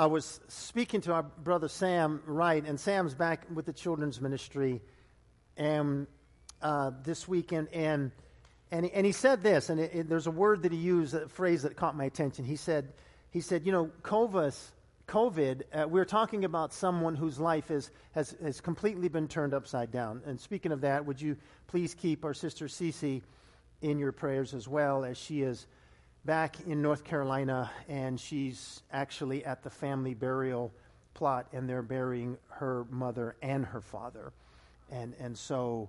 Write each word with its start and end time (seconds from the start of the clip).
I 0.00 0.06
was 0.06 0.40
speaking 0.48 1.02
to 1.02 1.12
our 1.12 1.22
brother 1.22 1.68
Sam 1.68 2.22
Wright, 2.24 2.64
and 2.66 2.80
Sam's 2.80 3.12
back 3.12 3.44
with 3.52 3.66
the 3.66 3.74
children's 3.74 4.18
ministry, 4.18 4.80
and 5.58 6.06
uh, 6.62 6.92
this 7.04 7.28
weekend, 7.28 7.68
and 7.74 8.10
and 8.70 8.86
and 8.86 9.04
he 9.04 9.12
said 9.12 9.42
this, 9.42 9.68
and 9.68 9.78
it, 9.78 9.94
it, 9.94 10.08
there's 10.08 10.26
a 10.26 10.30
word 10.30 10.62
that 10.62 10.72
he 10.72 10.78
used, 10.78 11.12
a 11.12 11.28
phrase 11.28 11.64
that 11.64 11.76
caught 11.76 11.98
my 11.98 12.06
attention. 12.06 12.46
He 12.46 12.56
said, 12.56 12.94
he 13.30 13.42
said, 13.42 13.66
you 13.66 13.72
know, 13.72 13.90
COVID, 14.00 14.56
COVID, 15.06 15.62
uh, 15.70 15.86
we're 15.86 16.06
talking 16.06 16.46
about 16.46 16.72
someone 16.72 17.14
whose 17.14 17.38
life 17.38 17.70
is, 17.70 17.90
has, 18.12 18.34
has 18.42 18.62
completely 18.62 19.08
been 19.08 19.28
turned 19.28 19.52
upside 19.52 19.90
down. 19.90 20.22
And 20.24 20.40
speaking 20.40 20.72
of 20.72 20.80
that, 20.80 21.04
would 21.04 21.20
you 21.20 21.36
please 21.66 21.94
keep 21.94 22.24
our 22.24 22.32
sister 22.32 22.68
Cece 22.68 23.20
in 23.82 23.98
your 23.98 24.12
prayers 24.12 24.54
as 24.54 24.66
well, 24.66 25.04
as 25.04 25.18
she 25.18 25.42
is 25.42 25.66
back 26.24 26.56
in 26.66 26.82
North 26.82 27.04
Carolina, 27.04 27.70
and 27.88 28.18
she's 28.18 28.82
actually 28.92 29.44
at 29.44 29.62
the 29.62 29.70
family 29.70 30.14
burial 30.14 30.72
plot, 31.14 31.46
and 31.52 31.68
they're 31.68 31.82
burying 31.82 32.36
her 32.48 32.86
mother 32.90 33.36
and 33.42 33.64
her 33.64 33.80
father. 33.80 34.32
And, 34.90 35.14
and 35.20 35.36
so 35.36 35.88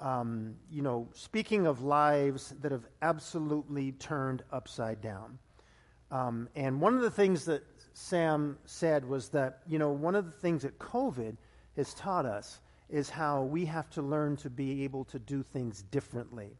um, 0.00 0.54
you 0.70 0.82
know, 0.82 1.08
speaking 1.12 1.66
of 1.66 1.82
lives 1.82 2.54
that 2.60 2.72
have 2.72 2.86
absolutely 3.02 3.92
turned 3.92 4.42
upside 4.52 5.00
down. 5.00 5.38
Um, 6.10 6.48
and 6.54 6.80
one 6.80 6.94
of 6.94 7.02
the 7.02 7.10
things 7.10 7.44
that 7.46 7.62
Sam 7.94 8.58
said 8.64 9.04
was 9.04 9.28
that, 9.30 9.60
you 9.66 9.78
know, 9.78 9.90
one 9.90 10.14
of 10.14 10.24
the 10.24 10.30
things 10.30 10.62
that 10.62 10.78
COVID 10.78 11.36
has 11.76 11.94
taught 11.94 12.26
us 12.26 12.60
is 12.88 13.10
how 13.10 13.42
we 13.42 13.64
have 13.66 13.90
to 13.90 14.02
learn 14.02 14.36
to 14.36 14.48
be 14.48 14.84
able 14.84 15.04
to 15.06 15.18
do 15.18 15.42
things 15.42 15.82
differently. 15.90 16.50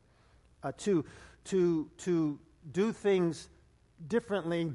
Uh, 0.62 0.72
to, 0.76 1.04
to, 1.44 1.88
to 1.98 2.38
do 2.72 2.92
things 2.92 3.48
differently 4.06 4.72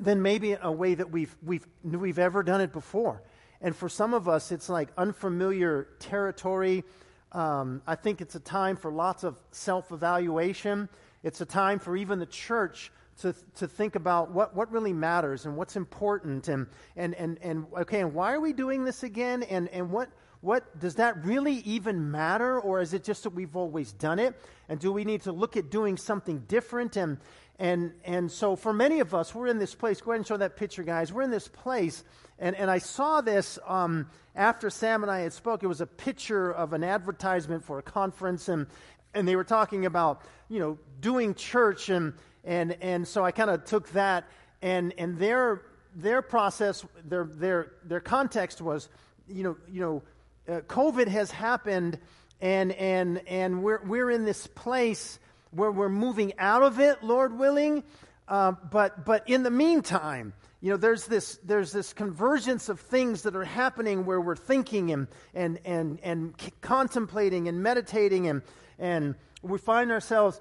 than 0.00 0.22
maybe 0.22 0.56
a 0.60 0.72
way 0.72 0.94
that 0.94 1.10
we've, 1.10 1.36
we've, 1.42 1.66
we've 1.82 2.18
ever 2.18 2.42
done 2.42 2.60
it 2.60 2.72
before. 2.72 3.22
And 3.60 3.76
for 3.76 3.88
some 3.88 4.14
of 4.14 4.28
us, 4.28 4.50
it's 4.50 4.68
like 4.68 4.88
unfamiliar 4.96 5.88
territory 5.98 6.84
um, 7.32 7.80
I 7.86 7.94
think 7.94 8.20
it's 8.20 8.34
a 8.34 8.40
time 8.40 8.76
for 8.76 8.92
lots 8.92 9.24
of 9.24 9.40
self 9.50 9.90
evaluation. 9.90 10.88
It's 11.22 11.40
a 11.40 11.46
time 11.46 11.78
for 11.78 11.96
even 11.96 12.18
the 12.18 12.26
church 12.26 12.92
to, 13.20 13.34
to 13.56 13.66
think 13.66 13.94
about 13.94 14.30
what, 14.30 14.54
what 14.54 14.70
really 14.70 14.92
matters 14.92 15.46
and 15.46 15.56
what's 15.56 15.76
important 15.76 16.48
and, 16.48 16.66
and, 16.96 17.14
and, 17.14 17.38
and 17.40 17.66
okay, 17.78 18.00
and 18.00 18.12
why 18.12 18.32
are 18.32 18.40
we 18.40 18.52
doing 18.52 18.84
this 18.84 19.02
again? 19.02 19.42
And, 19.44 19.68
and 19.68 19.90
what, 19.90 20.10
what 20.42 20.80
does 20.80 20.96
that 20.96 21.24
really 21.24 21.54
even 21.60 22.10
matter? 22.10 22.60
Or 22.60 22.80
is 22.80 22.92
it 22.92 23.04
just 23.04 23.22
that 23.22 23.30
we've 23.30 23.56
always 23.56 23.92
done 23.92 24.18
it? 24.18 24.34
And 24.68 24.78
do 24.78 24.92
we 24.92 25.04
need 25.04 25.22
to 25.22 25.32
look 25.32 25.56
at 25.56 25.70
doing 25.70 25.96
something 25.96 26.40
different? 26.40 26.96
And, 26.96 27.18
and, 27.60 27.92
and 28.04 28.30
so 28.30 28.56
for 28.56 28.72
many 28.72 28.98
of 28.98 29.14
us, 29.14 29.32
we're 29.34 29.46
in 29.46 29.60
this 29.60 29.74
place. 29.74 30.00
Go 30.00 30.10
ahead 30.10 30.18
and 30.18 30.26
show 30.26 30.36
that 30.36 30.56
picture, 30.56 30.82
guys. 30.82 31.12
We're 31.12 31.22
in 31.22 31.30
this 31.30 31.46
place. 31.46 32.02
And, 32.40 32.56
and 32.56 32.68
I 32.68 32.78
saw 32.78 33.20
this 33.20 33.56
um, 33.68 34.10
after 34.34 34.68
Sam 34.68 35.04
and 35.04 35.12
I 35.12 35.20
had 35.20 35.32
spoke. 35.32 35.62
It 35.62 35.68
was 35.68 35.80
a 35.80 35.86
picture 35.86 36.50
of 36.50 36.72
an 36.72 36.82
advertisement 36.82 37.64
for 37.64 37.78
a 37.78 37.82
conference. 37.82 38.48
And, 38.48 38.66
and 39.14 39.28
they 39.28 39.36
were 39.36 39.44
talking 39.44 39.86
about, 39.86 40.22
you 40.48 40.58
know, 40.58 40.76
doing 41.00 41.36
church. 41.36 41.88
And, 41.88 42.14
and, 42.42 42.76
and 42.80 43.06
so 43.06 43.24
I 43.24 43.30
kind 43.30 43.48
of 43.48 43.64
took 43.64 43.90
that. 43.92 44.24
And, 44.60 44.92
and 44.98 45.18
their, 45.18 45.62
their 45.94 46.20
process, 46.20 46.84
their, 47.04 47.26
their, 47.26 47.74
their 47.84 48.00
context 48.00 48.60
was, 48.60 48.88
you 49.28 49.44
know, 49.44 49.56
you 49.70 49.80
know 49.80 50.02
uh, 50.48 50.60
COVID 50.62 51.08
has 51.08 51.30
happened. 51.30 51.98
And, 52.40 52.72
and, 52.72 53.22
and 53.28 53.62
we're, 53.62 53.84
we're 53.84 54.10
in 54.10 54.24
this 54.24 54.48
place 54.48 55.20
where 55.52 55.70
we're 55.70 55.88
moving 55.88 56.32
out 56.38 56.64
of 56.64 56.80
it, 56.80 57.00
Lord 57.04 57.38
willing. 57.38 57.84
Uh, 58.26 58.52
but, 58.70 59.04
but 59.04 59.28
in 59.28 59.44
the 59.44 59.50
meantime, 59.50 60.32
you 60.60 60.70
know, 60.70 60.76
there's 60.76 61.06
this, 61.06 61.38
there's 61.44 61.70
this 61.70 61.92
convergence 61.92 62.68
of 62.68 62.80
things 62.80 63.22
that 63.22 63.36
are 63.36 63.44
happening 63.44 64.04
where 64.06 64.20
we're 64.20 64.34
thinking 64.34 64.90
and, 64.90 65.06
and, 65.34 65.60
and, 65.64 66.00
and 66.02 66.34
contemplating 66.60 67.46
and 67.46 67.62
meditating, 67.62 68.26
and, 68.26 68.42
and 68.78 69.14
we 69.42 69.58
find 69.58 69.92
ourselves 69.92 70.40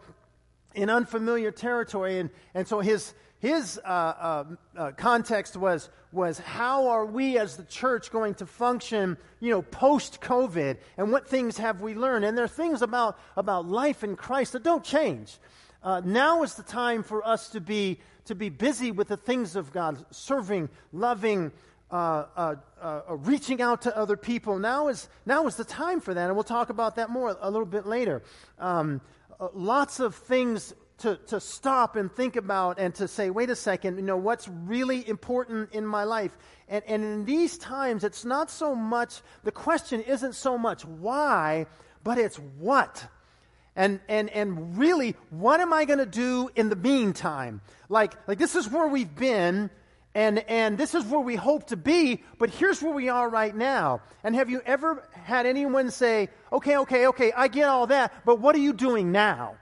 in 0.74 0.90
unfamiliar 0.90 1.52
territory. 1.52 2.18
And, 2.18 2.30
and 2.56 2.68
so 2.68 2.80
his, 2.80 3.14
his 3.42 3.80
uh, 3.84 3.88
uh, 3.88 4.44
uh, 4.78 4.92
context 4.92 5.58
was, 5.58 5.90
was 6.12 6.38
how 6.38 6.90
are 6.90 7.08
we 7.08 7.40
as 7.40 7.58
the 7.58 7.64
church 7.64 8.12
going 8.12 8.36
to 8.36 8.46
function, 8.46 9.18
you 9.40 9.50
know, 9.50 9.64
post 9.64 10.22
COVID, 10.22 10.78
and 10.96 11.12
what 11.12 11.28
things 11.28 11.58
have 11.58 11.82
we 11.82 11.96
learned? 11.96 12.24
And 12.24 12.38
there 12.38 12.46
are 12.46 12.48
things 12.48 12.84
about, 12.84 13.20
about 13.36 13.66
life 13.66 14.04
in 14.04 14.16
Christ 14.16 14.54
that 14.54 14.62
don't 14.62 14.84
change. 14.84 15.40
Uh, 15.82 16.02
now 16.06 16.44
is 16.44 16.54
the 16.54 16.62
time 16.62 17.02
for 17.02 17.28
us 17.28 17.50
to 17.50 17.60
be, 17.60 18.00
to 18.26 18.36
be 18.36 18.50
busy 18.50 18.92
with 18.92 19.08
the 19.08 19.18
things 19.18 19.56
of 19.56 19.74
God, 19.74 20.06
serving, 20.12 20.70
loving, 20.94 21.52
uh, 21.90 22.26
uh, 22.38 23.02
reaching 23.10 23.60
out 23.60 23.82
to 23.82 23.98
other 23.98 24.18
people. 24.18 24.60
Now 24.60 24.88
is, 24.88 25.10
now 25.26 25.48
is 25.48 25.56
the 25.56 25.66
time 25.66 26.00
for 26.00 26.14
that, 26.14 26.28
and 26.28 26.36
we'll 26.36 26.44
talk 26.44 26.70
about 26.70 26.96
that 26.98 27.10
more 27.10 27.36
a 27.42 27.50
little 27.50 27.66
bit 27.66 27.88
later. 27.88 28.22
Um, 28.60 29.02
lots 29.56 30.00
of 30.00 30.14
things 30.14 30.76
to, 31.02 31.18
to 31.28 31.40
stop 31.40 31.96
and 31.96 32.12
think 32.12 32.36
about 32.36 32.80
and 32.80 32.94
to 32.96 33.08
say, 33.08 33.30
wait 33.30 33.50
a 33.50 33.56
second, 33.56 33.98
you 33.98 34.04
know, 34.04 34.18
what's 34.18 34.48
really 34.48 35.08
important 35.08 35.74
in 35.74 35.86
my 35.86 36.04
life? 36.04 36.38
And, 36.68 36.84
and 36.88 37.04
in 37.04 37.26
these 37.26 37.58
times, 37.58 38.04
it's 38.04 38.24
not 38.24 38.50
so 38.50 38.76
much, 38.76 39.22
the 39.44 39.52
question 39.52 40.02
isn't 40.02 40.36
so 40.36 40.58
much 40.58 40.86
why, 40.86 41.66
but 42.04 42.18
it's 42.18 42.38
what. 42.38 43.06
And, 43.76 44.00
and, 44.08 44.30
and 44.30 44.78
really, 44.78 45.16
what 45.30 45.60
am 45.60 45.74
I 45.74 45.86
going 45.86 46.00
to 46.00 46.06
do 46.06 46.50
in 46.56 46.70
the 46.70 46.76
meantime? 46.76 47.62
Like, 47.90 48.14
like 48.28 48.38
this 48.38 48.56
is 48.56 48.70
where 48.70 48.88
we've 48.88 49.16
been, 49.16 49.70
and, 50.14 50.40
and 50.40 50.78
this 50.78 50.94
is 50.94 51.06
where 51.06 51.22
we 51.22 51.36
hope 51.36 51.68
to 51.68 51.78
be, 51.78 52.22
but 52.38 52.50
here's 52.50 52.82
where 52.82 52.94
we 52.94 53.10
are 53.10 53.30
right 53.30 53.56
now. 53.56 54.02
And 54.24 54.36
have 54.36 54.50
you 54.50 54.62
ever 54.66 55.08
had 55.12 55.46
anyone 55.46 55.90
say, 55.90 56.30
okay, 56.52 56.78
okay, 56.78 57.08
okay, 57.08 57.32
I 57.32 57.48
get 57.48 57.70
all 57.70 57.88
that, 57.88 58.14
but 58.26 58.40
what 58.40 58.56
are 58.56 58.60
you 58.60 58.74
doing 58.74 59.12
now? 59.12 59.56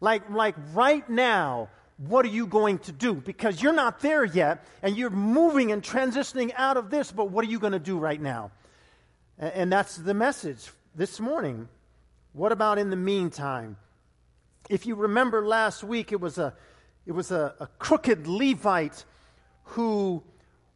Like, 0.00 0.28
like 0.30 0.54
right 0.74 1.08
now, 1.08 1.68
what 1.96 2.24
are 2.26 2.30
you 2.30 2.46
going 2.46 2.78
to 2.80 2.92
do? 2.92 3.14
Because 3.14 3.62
you're 3.62 3.72
not 3.72 4.00
there 4.00 4.24
yet, 4.24 4.64
and 4.82 4.96
you're 4.96 5.10
moving 5.10 5.72
and 5.72 5.82
transitioning 5.82 6.52
out 6.56 6.76
of 6.76 6.90
this, 6.90 7.10
but 7.10 7.30
what 7.30 7.44
are 7.44 7.48
you 7.48 7.58
going 7.58 7.72
to 7.72 7.78
do 7.78 7.98
right 7.98 8.20
now? 8.20 8.50
And 9.38 9.72
that's 9.72 9.96
the 9.96 10.14
message 10.14 10.70
this 10.94 11.20
morning. 11.20 11.68
What 12.32 12.52
about 12.52 12.78
in 12.78 12.90
the 12.90 12.96
meantime? 12.96 13.76
If 14.68 14.84
you 14.84 14.94
remember 14.94 15.46
last 15.46 15.84
week, 15.84 16.12
it 16.12 16.20
was 16.20 16.38
a, 16.38 16.54
it 17.06 17.12
was 17.12 17.30
a, 17.30 17.54
a 17.60 17.66
crooked 17.78 18.26
Levite 18.26 19.04
who 19.64 20.22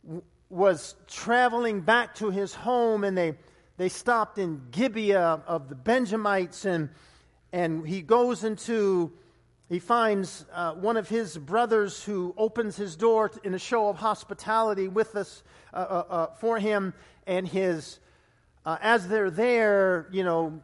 w- 0.05 0.23
was 0.49 0.95
traveling 1.07 1.81
back 1.81 2.15
to 2.17 2.31
his 2.31 2.55
home, 2.55 3.05
and 3.05 3.17
they, 3.17 3.35
they 3.77 3.89
stopped 3.89 4.39
in 4.39 4.63
Gibeah 4.71 5.43
of 5.47 5.69
the 5.69 5.75
Benjamites, 5.75 6.65
and 6.65 6.89
and 7.53 7.87
he 7.87 8.03
goes 8.03 8.44
into, 8.44 9.12
he 9.69 9.78
finds 9.78 10.44
uh, 10.53 10.75
one 10.75 10.97
of 10.97 11.09
his 11.09 11.37
brothers 11.37 12.03
who 12.05 12.34
opens 12.37 12.77
his 12.77 12.97
door 12.97 13.31
in 13.44 13.55
a 13.55 13.59
show 13.59 13.88
of 13.88 13.97
hospitality 13.97 14.88
with 14.88 15.16
us 15.16 15.43
uh, 15.72 15.77
uh, 15.77 16.05
uh 16.10 16.27
for 16.34 16.59
him, 16.59 16.94
and 17.27 17.47
his, 17.47 17.99
uh, 18.65 18.77
as 18.81 19.09
they're 19.09 19.31
there, 19.31 20.09
you 20.12 20.25
know, 20.25 20.60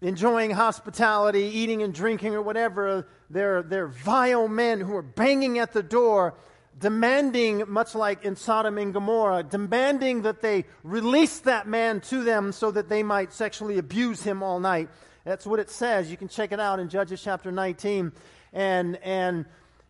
enjoying 0.00 0.50
hospitality, 0.50 1.44
eating 1.44 1.82
and 1.82 1.94
drinking 1.94 2.34
or 2.34 2.42
whatever, 2.42 3.06
they're, 3.30 3.62
they're 3.62 3.88
vile 3.88 4.48
men 4.48 4.80
who 4.80 4.94
are 4.94 5.02
banging 5.02 5.58
at 5.58 5.72
the 5.72 5.82
door 5.82 6.34
demanding, 6.78 7.64
much 7.68 7.94
like 7.94 8.24
in 8.24 8.36
Sodom 8.36 8.78
and 8.78 8.92
Gomorrah, 8.92 9.42
demanding 9.42 10.22
that 10.22 10.42
they 10.42 10.64
release 10.82 11.38
that 11.40 11.66
man 11.66 12.00
to 12.02 12.22
them 12.22 12.52
so 12.52 12.70
that 12.70 12.88
they 12.88 13.02
might 13.02 13.32
sexually 13.32 13.78
abuse 13.78 14.22
him 14.22 14.42
all 14.42 14.60
night. 14.60 14.90
That's 15.26 15.44
what 15.44 15.58
it 15.58 15.70
says. 15.70 16.08
You 16.08 16.16
can 16.16 16.28
check 16.28 16.52
it 16.52 16.60
out 16.60 16.78
in 16.78 16.88
Judges 16.88 17.20
chapter 17.20 17.50
19. 17.50 18.12
And, 18.52 18.96
and, 19.02 19.44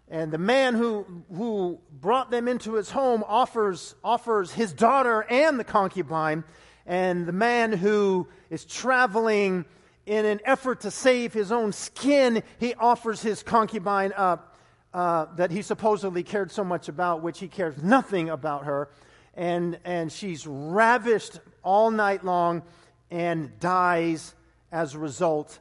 and 0.08 0.32
the 0.32 0.38
man 0.38 0.74
who, 0.74 1.04
who 1.30 1.78
brought 1.92 2.30
them 2.30 2.48
into 2.48 2.72
his 2.72 2.90
home 2.90 3.22
offers, 3.28 3.94
offers 4.02 4.50
his 4.50 4.72
daughter 4.72 5.26
and 5.28 5.60
the 5.60 5.64
concubine. 5.64 6.42
And 6.86 7.26
the 7.26 7.34
man 7.34 7.74
who 7.74 8.28
is 8.48 8.64
traveling 8.64 9.66
in 10.06 10.24
an 10.24 10.40
effort 10.46 10.80
to 10.80 10.90
save 10.90 11.34
his 11.34 11.52
own 11.52 11.70
skin, 11.70 12.42
he 12.58 12.72
offers 12.72 13.20
his 13.20 13.42
concubine 13.42 14.14
up 14.16 14.56
uh, 14.94 15.26
that 15.36 15.50
he 15.50 15.60
supposedly 15.60 16.22
cared 16.22 16.50
so 16.50 16.64
much 16.64 16.88
about, 16.88 17.20
which 17.20 17.40
he 17.40 17.48
cares 17.48 17.76
nothing 17.82 18.30
about 18.30 18.64
her. 18.64 18.88
And, 19.34 19.78
and 19.84 20.10
she's 20.10 20.46
ravished 20.46 21.40
all 21.62 21.90
night 21.90 22.24
long 22.24 22.62
and 23.10 23.60
dies 23.60 24.34
as 24.76 24.94
a 24.94 24.98
result 24.98 25.58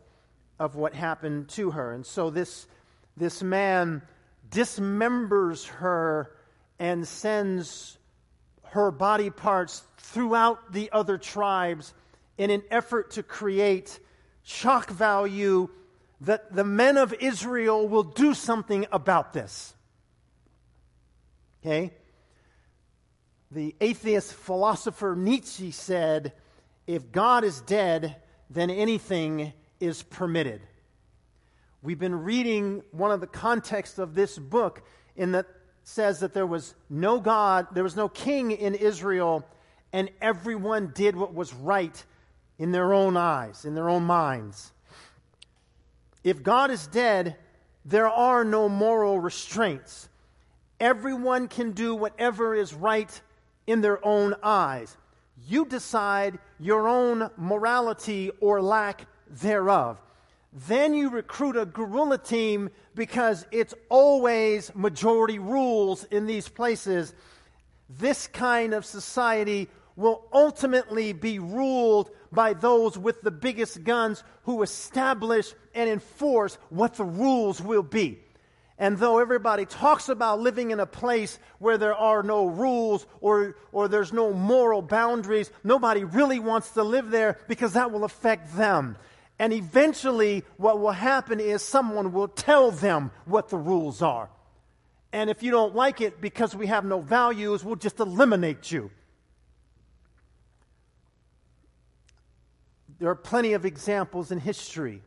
of 0.60 0.76
what 0.76 0.94
happened 0.94 1.48
to 1.48 1.72
her. 1.72 1.94
And 1.94 2.06
so 2.06 2.30
this, 2.30 2.68
this 3.16 3.42
man 3.42 4.02
dismembers 4.50 5.66
her 5.68 6.36
and 6.78 7.08
sends 7.08 7.98
her 8.64 8.92
body 8.92 9.30
parts 9.30 9.84
throughout 9.98 10.74
the 10.74 10.92
other 10.92 11.18
tribes 11.18 11.94
in 12.38 12.50
an 12.50 12.62
effort 12.70 13.12
to 13.12 13.24
create 13.24 14.00
shock 14.44 14.90
value 14.90 15.70
that 16.20 16.54
the 16.54 16.66
men 16.66 16.98
of 16.98 17.14
Israel 17.14 17.88
will 17.88 18.04
do 18.04 18.34
something 18.34 18.86
about 18.92 19.32
this. 19.32 19.74
Okay? 21.64 21.94
the 23.52 23.74
atheist 23.80 24.34
philosopher 24.34 25.16
Nietzsche 25.18 25.72
said, 25.72 26.34
if 26.88 27.12
God 27.12 27.46
is 27.46 27.62
dead, 27.62 28.18
then 28.50 28.70
anything 28.70 29.54
is 29.80 30.04
permitted. 30.04 30.62
We've 31.82 32.00
been 32.00 32.24
reading 32.24 32.82
one 32.92 33.12
of 33.12 33.22
the 33.22 33.28
contexts 33.28 34.00
of 34.00 34.16
this 34.16 34.38
book 34.38 34.82
in 35.16 35.34
that 35.34 35.46
says 35.84 36.20
that 36.22 36.34
there 36.34 36.48
was 36.48 36.74
no 36.90 37.20
God, 37.20 37.68
there 37.74 37.84
was 37.84 37.96
no 37.96 38.10
king 38.10 38.52
in 38.52 38.74
Israel, 38.74 39.46
and 39.94 40.10
everyone 40.22 40.92
did 40.96 41.16
what 41.16 41.34
was 41.34 41.54
right 41.54 42.04
in 42.58 42.72
their 42.72 42.94
own 42.94 43.16
eyes, 43.16 43.66
in 43.66 43.76
their 43.76 43.90
own 43.90 44.04
minds. 44.04 44.72
If 46.24 46.42
God 46.42 46.72
is 46.72 46.88
dead, 46.88 47.36
there 47.86 48.10
are 48.10 48.44
no 48.44 48.68
moral 48.68 49.20
restraints. 49.20 50.10
Everyone 50.80 51.48
can 51.48 51.72
do 51.72 51.94
whatever 51.94 52.56
is 52.56 52.74
right 52.74 53.22
in 53.68 53.82
their 53.82 54.04
own 54.06 54.34
eyes. 54.42 54.98
You 55.38 55.66
decide 55.66 56.40
your 56.60 56.88
own 56.88 57.30
morality 57.38 58.32
or 58.40 58.62
lack 58.62 59.08
thereof. 59.30 60.02
Then 60.54 60.94
you 60.94 61.10
recruit 61.10 61.58
a 61.58 61.66
guerrilla 61.66 62.18
team 62.18 62.70
because 62.96 63.46
it's 63.52 63.74
always 63.90 64.74
majority 64.74 65.38
rules 65.38 66.06
in 66.06 66.26
these 66.26 66.48
places. 66.48 67.14
This 67.90 68.28
kind 68.28 68.74
of 68.74 68.86
society 68.86 69.70
will 69.98 70.26
ultimately 70.32 71.14
be 71.14 71.40
ruled 71.40 72.10
by 72.32 72.54
those 72.54 72.98
with 72.98 73.22
the 73.22 73.32
biggest 73.32 73.84
guns 73.84 74.24
who 74.44 74.64
establish 74.64 75.54
and 75.74 75.90
enforce 75.90 76.58
what 76.70 76.96
the 76.96 77.04
rules 77.04 77.62
will 77.62 77.84
be. 77.84 78.20
And 78.78 78.98
though 78.98 79.20
everybody 79.20 79.66
talks 79.66 80.10
about 80.10 80.42
living 80.42 80.72
in 80.72 80.82
a 80.82 80.86
place 80.86 81.40
where 81.60 81.78
there 81.78 81.96
are 81.96 82.24
no 82.24 82.46
rules 82.46 83.08
or, 83.22 83.56
or 83.72 83.88
there's 83.88 84.12
no 84.12 84.34
moral 84.34 84.82
boundaries, 84.82 85.50
nobody 85.64 86.04
really 86.04 86.40
wants 86.40 86.72
to 86.72 86.84
live 86.84 87.10
there 87.10 87.40
because 87.48 87.74
that 87.74 87.92
will 87.92 88.04
affect 88.04 88.56
them. 88.58 88.98
And 89.40 89.54
eventually, 89.54 90.44
what 90.58 90.80
will 90.80 90.92
happen 90.92 91.40
is 91.40 91.62
someone 91.62 92.12
will 92.12 92.28
tell 92.28 92.72
them 92.72 93.12
what 93.26 93.50
the 93.50 93.58
rules 93.58 94.02
are. 94.02 94.30
And 95.14 95.30
if 95.30 95.44
you 95.44 95.52
don't 95.52 95.74
like 95.74 96.02
it 96.02 96.20
because 96.20 96.54
we 96.54 96.68
have 96.68 96.84
no 96.84 97.00
values, 97.00 97.64
we'll 97.64 97.78
just 97.78 98.00
eliminate 98.02 98.72
you. 98.72 98.92
There 103.00 103.10
are 103.10 103.16
plenty 103.16 103.54
of 103.54 103.66
examples 103.66 104.32
in 104.32 104.40
history. 104.40 105.02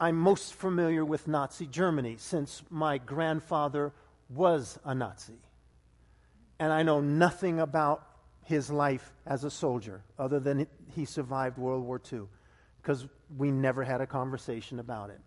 I'm 0.00 0.16
most 0.16 0.54
familiar 0.54 1.04
with 1.04 1.26
Nazi 1.26 1.66
Germany 1.66 2.16
since 2.18 2.62
my 2.70 2.98
grandfather 2.98 3.92
was 4.28 4.78
a 4.84 4.94
Nazi. 4.94 5.40
And 6.60 6.72
I 6.72 6.82
know 6.82 7.00
nothing 7.00 7.58
about 7.60 8.04
his 8.44 8.70
life 8.70 9.12
as 9.26 9.44
a 9.44 9.50
soldier 9.50 10.02
other 10.18 10.38
than 10.38 10.66
he 10.94 11.04
survived 11.04 11.58
World 11.58 11.84
War 11.84 12.00
II 12.12 12.22
because 12.80 13.06
we 13.36 13.50
never 13.50 13.82
had 13.82 14.00
a 14.00 14.06
conversation 14.06 14.78
about 14.78 15.10
it. 15.10 15.20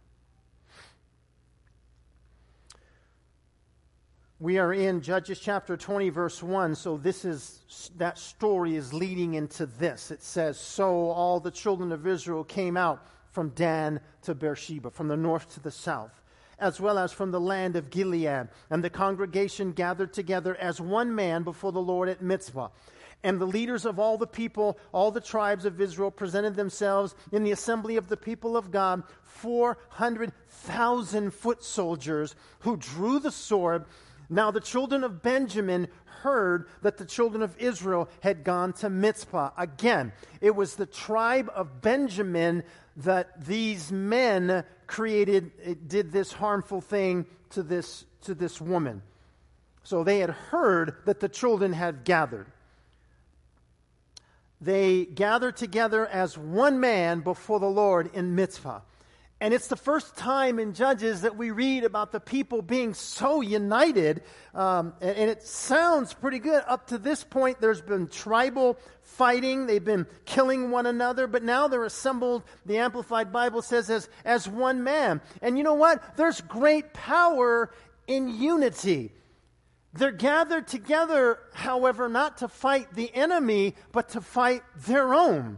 We 4.40 4.58
are 4.58 4.74
in 4.74 5.02
Judges 5.02 5.40
chapter 5.40 5.78
20, 5.78 6.10
verse 6.10 6.42
1. 6.42 6.74
So, 6.74 6.98
this 6.98 7.26
is 7.26 7.92
that 7.98 8.18
story 8.18 8.76
is 8.76 8.92
leading 8.92 9.36
into 9.36 9.68
this. 9.68 10.10
It 10.10 10.24
says, 10.24 10.60
So 10.60 11.12
all 11.12 11.40
the 11.40 11.52
children 11.52 11.92
of 11.92 12.08
Israel 12.08 12.44
came 12.44 12.76
out 12.76 13.06
from 13.32 13.50
Dan 13.50 14.00
to 14.24 14.36
Beersheba, 14.36 14.92
from 14.92 15.08
the 15.08 15.18
north 15.18 15.54
to 15.54 15.60
the 15.60 15.72
south, 15.72 16.22
as 16.60 16.80
well 16.80 17.00
as 17.00 17.12
from 17.12 17.32
the 17.32 17.40
land 17.40 17.76
of 17.76 17.90
Gilead. 17.90 18.50
And 18.70 18.84
the 18.84 18.90
congregation 18.90 19.72
gathered 19.72 20.14
together 20.14 20.56
as 20.56 20.80
one 20.80 21.16
man 21.16 21.44
before 21.44 21.72
the 21.72 21.82
Lord 21.82 22.10
at 22.10 22.22
Mizpah. 22.22 22.70
And 23.24 23.40
the 23.40 23.46
leaders 23.46 23.86
of 23.86 24.00
all 24.00 24.18
the 24.18 24.28
people, 24.28 24.78
all 24.92 25.12
the 25.12 25.22
tribes 25.22 25.66
of 25.66 25.80
Israel, 25.80 26.12
presented 26.12 26.56
themselves 26.56 27.16
in 27.32 27.44
the 27.44 27.52
assembly 27.52 27.98
of 27.98 28.10
the 28.10 28.18
people 28.18 28.58
of 28.58 28.72
God, 28.72 29.04
400,000 29.24 31.32
foot 31.32 31.64
soldiers 31.64 32.36
who 32.60 32.78
drew 32.78 33.20
the 33.20 33.32
sword. 33.32 33.86
Now 34.30 34.50
the 34.50 34.60
children 34.60 35.04
of 35.04 35.22
Benjamin 35.22 35.88
heard 36.24 36.68
that 36.82 36.98
the 36.98 37.06
children 37.06 37.44
of 37.44 37.58
Israel 37.58 38.10
had 38.22 38.44
gone 38.44 38.74
to 38.74 38.90
Mizpah. 38.90 39.52
Again, 39.58 40.12
it 40.40 40.56
was 40.56 40.76
the 40.76 40.86
tribe 40.86 41.52
of 41.54 41.82
Benjamin 41.82 42.64
that 42.98 43.46
these 43.46 43.92
men 43.92 44.64
created, 44.88 45.52
eh, 45.64 45.76
did 45.88 46.12
this 46.12 46.32
harmful 46.32 46.82
thing 46.82 47.26
to 47.52 47.64
this, 47.64 48.06
to 48.24 48.34
this 48.34 48.60
woman. 48.60 49.02
So 49.84 50.04
they 50.04 50.20
had 50.20 50.30
heard 50.30 50.96
that 51.06 51.20
the 51.20 51.30
children 51.30 51.74
had 51.74 52.04
gathered 52.04 52.48
they 54.62 55.06
gathered 55.06 55.58
together 55.58 56.06
as 56.06 56.38
one 56.38 56.80
man 56.80 57.22
before 57.22 57.60
the 57.60 57.66
Lord 57.66 58.12
in 58.14 58.36
Mizpah. 58.36 58.82
And 59.42 59.56
it's 59.56 59.70
the 59.70 59.76
first 59.76 60.16
time 60.16 60.60
in 60.60 60.76
Judges 60.76 61.22
that 61.22 61.36
we 61.36 61.50
read 61.50 61.84
about 61.84 62.12
the 62.12 62.20
people 62.20 62.62
being 62.62 62.94
so 62.94 63.42
united. 63.42 64.22
Um, 64.54 64.94
and, 65.02 65.18
and, 65.18 65.30
it 65.32 65.42
sounds 65.42 66.14
pretty 66.14 66.38
good. 66.38 66.64
Up 66.68 66.86
to 66.88 67.00
this 67.00 67.24
point, 67.24 67.60
there's 67.60 67.82
been 67.82 68.08
tribal 68.08 68.78
fighting. 69.02 69.66
They've 69.66 69.84
been 69.84 70.06
killing 70.26 70.70
one 70.70 70.86
another. 70.86 71.26
But 71.26 71.42
now 71.42 71.68
they're 71.68 71.86
assembled, 71.86 72.44
the 72.68 72.78
Amplified 72.78 73.34
Bible 73.34 73.64
says, 73.64 73.90
as, 73.90 74.10
as 74.24 74.48
one 74.48 74.84
man. 74.84 75.22
And 75.42 75.58
you 75.58 75.64
know 75.64 75.74
what? 75.74 76.18
There's 76.18 76.40
great 76.42 76.94
power 76.94 77.72
in 78.06 78.30
unity. 78.30 79.12
They're 79.94 80.12
gathered 80.12 80.68
together, 80.68 81.40
however, 81.54 82.08
not 82.10 82.38
to 82.38 82.48
fight 82.48 82.94
the 82.94 83.12
enemy, 83.16 83.74
but 83.92 84.10
to 84.10 84.22
fight 84.22 84.62
their 84.86 85.16
own, 85.16 85.58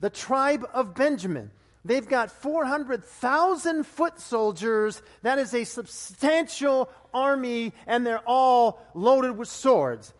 the 0.00 0.08
tribe 0.08 0.66
of 0.72 0.94
Benjamin. 0.94 1.50
They've 1.88 2.06
got 2.06 2.30
400,000 2.30 3.86
foot 3.86 4.20
soldiers. 4.20 5.00
That 5.22 5.38
is 5.38 5.54
a 5.54 5.64
substantial 5.64 6.90
army, 7.14 7.72
and 7.86 8.06
they're 8.06 8.22
all 8.26 8.86
loaded 8.92 9.38
with 9.38 9.48
swords. 9.48 10.12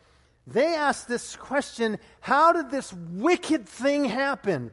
They 0.46 0.74
ask 0.74 1.06
this 1.06 1.36
question 1.36 1.98
How 2.20 2.54
did 2.54 2.70
this 2.70 2.90
wicked 2.94 3.68
thing 3.68 4.06
happen? 4.06 4.70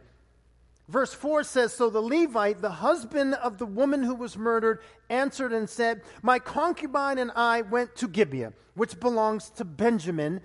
Verse 0.87 1.13
4 1.13 1.43
says 1.43 1.73
So 1.73 1.89
the 1.89 1.99
Levite, 1.99 2.61
the 2.61 2.71
husband 2.71 3.33
of 3.33 3.57
the 3.57 3.65
woman 3.65 4.01
who 4.01 4.15
was 4.15 4.37
murdered, 4.37 4.79
answered 5.09 5.51
and 5.51 5.69
said, 5.69 6.01
My 6.21 6.39
concubine 6.39 7.17
and 7.17 7.31
I 7.35 7.63
went 7.63 7.97
to 7.97 8.07
Gibeah, 8.07 8.53
which 8.73 9.01
belongs 9.01 9.49
to 9.57 9.65
Benjamin, 9.65 10.39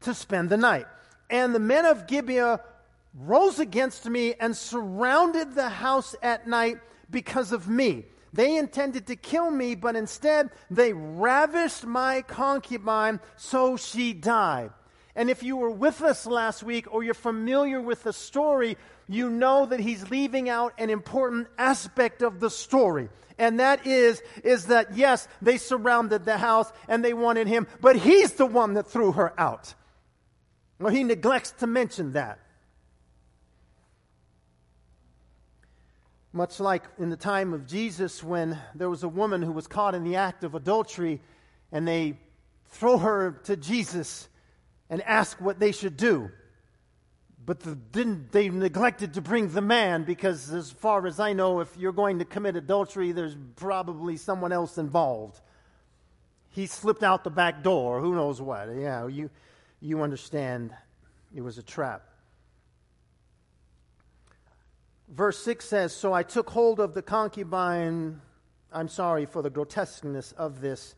to 0.00 0.14
spend 0.14 0.48
the 0.48 0.56
night. 0.56 0.86
And 1.28 1.54
the 1.54 1.60
men 1.60 1.84
of 1.84 2.06
Gibeah 2.06 2.60
rose 3.14 3.58
against 3.58 4.08
me 4.08 4.34
and 4.34 4.56
surrounded 4.56 5.54
the 5.54 5.68
house 5.68 6.14
at 6.22 6.46
night 6.46 6.78
because 7.10 7.52
of 7.52 7.68
me. 7.68 8.06
They 8.32 8.56
intended 8.56 9.08
to 9.08 9.16
kill 9.16 9.50
me, 9.50 9.74
but 9.74 9.96
instead 9.96 10.50
they 10.70 10.92
ravished 10.92 11.84
my 11.84 12.22
concubine, 12.22 13.20
so 13.36 13.76
she 13.76 14.14
died. 14.14 14.70
And 15.14 15.28
if 15.28 15.42
you 15.42 15.56
were 15.56 15.70
with 15.70 16.00
us 16.00 16.24
last 16.24 16.62
week 16.62 16.86
or 16.92 17.04
you're 17.04 17.12
familiar 17.12 17.80
with 17.80 18.02
the 18.04 18.14
story, 18.14 18.78
you 19.08 19.28
know 19.28 19.66
that 19.66 19.80
he's 19.80 20.10
leaving 20.10 20.48
out 20.48 20.72
an 20.78 20.88
important 20.88 21.48
aspect 21.58 22.22
of 22.22 22.40
the 22.40 22.48
story. 22.48 23.10
And 23.38 23.60
that 23.60 23.86
is, 23.86 24.22
is 24.42 24.66
that 24.66 24.96
yes, 24.96 25.28
they 25.42 25.58
surrounded 25.58 26.24
the 26.24 26.38
house 26.38 26.72
and 26.88 27.04
they 27.04 27.12
wanted 27.12 27.46
him, 27.46 27.66
but 27.82 27.96
he's 27.96 28.32
the 28.32 28.46
one 28.46 28.74
that 28.74 28.86
threw 28.86 29.12
her 29.12 29.38
out. 29.38 29.74
Well, 30.78 30.92
he 30.92 31.04
neglects 31.04 31.50
to 31.58 31.66
mention 31.66 32.12
that. 32.12 32.38
Much 36.32 36.60
like 36.60 36.82
in 36.98 37.10
the 37.10 37.16
time 37.16 37.52
of 37.52 37.66
Jesus, 37.66 38.22
when 38.22 38.58
there 38.74 38.88
was 38.88 39.02
a 39.02 39.08
woman 39.08 39.42
who 39.42 39.52
was 39.52 39.66
caught 39.66 39.94
in 39.94 40.02
the 40.02 40.16
act 40.16 40.44
of 40.44 40.54
adultery, 40.54 41.20
and 41.70 41.86
they 41.86 42.16
throw 42.70 42.96
her 42.98 43.32
to 43.44 43.56
Jesus 43.56 44.28
and 44.88 45.02
ask 45.02 45.40
what 45.40 45.58
they 45.58 45.72
should 45.72 45.96
do. 45.96 46.30
But 47.44 47.60
the, 47.60 47.74
didn't, 47.74 48.30
they 48.32 48.48
neglected 48.48 49.14
to 49.14 49.20
bring 49.20 49.48
the 49.48 49.60
man 49.60 50.04
because, 50.04 50.52
as 50.52 50.70
far 50.70 51.06
as 51.06 51.18
I 51.18 51.32
know, 51.32 51.60
if 51.60 51.76
you're 51.76 51.92
going 51.92 52.20
to 52.20 52.24
commit 52.24 52.56
adultery, 52.56 53.12
there's 53.12 53.36
probably 53.56 54.16
someone 54.16 54.52
else 54.52 54.78
involved. 54.78 55.40
He 56.50 56.66
slipped 56.66 57.02
out 57.02 57.24
the 57.24 57.30
back 57.30 57.62
door. 57.62 58.00
Who 58.00 58.14
knows 58.14 58.40
what? 58.40 58.68
Yeah, 58.74 59.06
you, 59.08 59.28
you 59.80 60.02
understand 60.02 60.72
it 61.34 61.40
was 61.40 61.58
a 61.58 61.62
trap. 61.62 62.04
Verse 65.12 65.38
6 65.44 65.64
says 65.64 65.94
So 65.94 66.12
I 66.12 66.22
took 66.22 66.50
hold 66.50 66.80
of 66.80 66.94
the 66.94 67.02
concubine. 67.02 68.20
I'm 68.72 68.88
sorry 68.88 69.26
for 69.26 69.42
the 69.42 69.50
grotesqueness 69.50 70.32
of 70.32 70.60
this, 70.62 70.94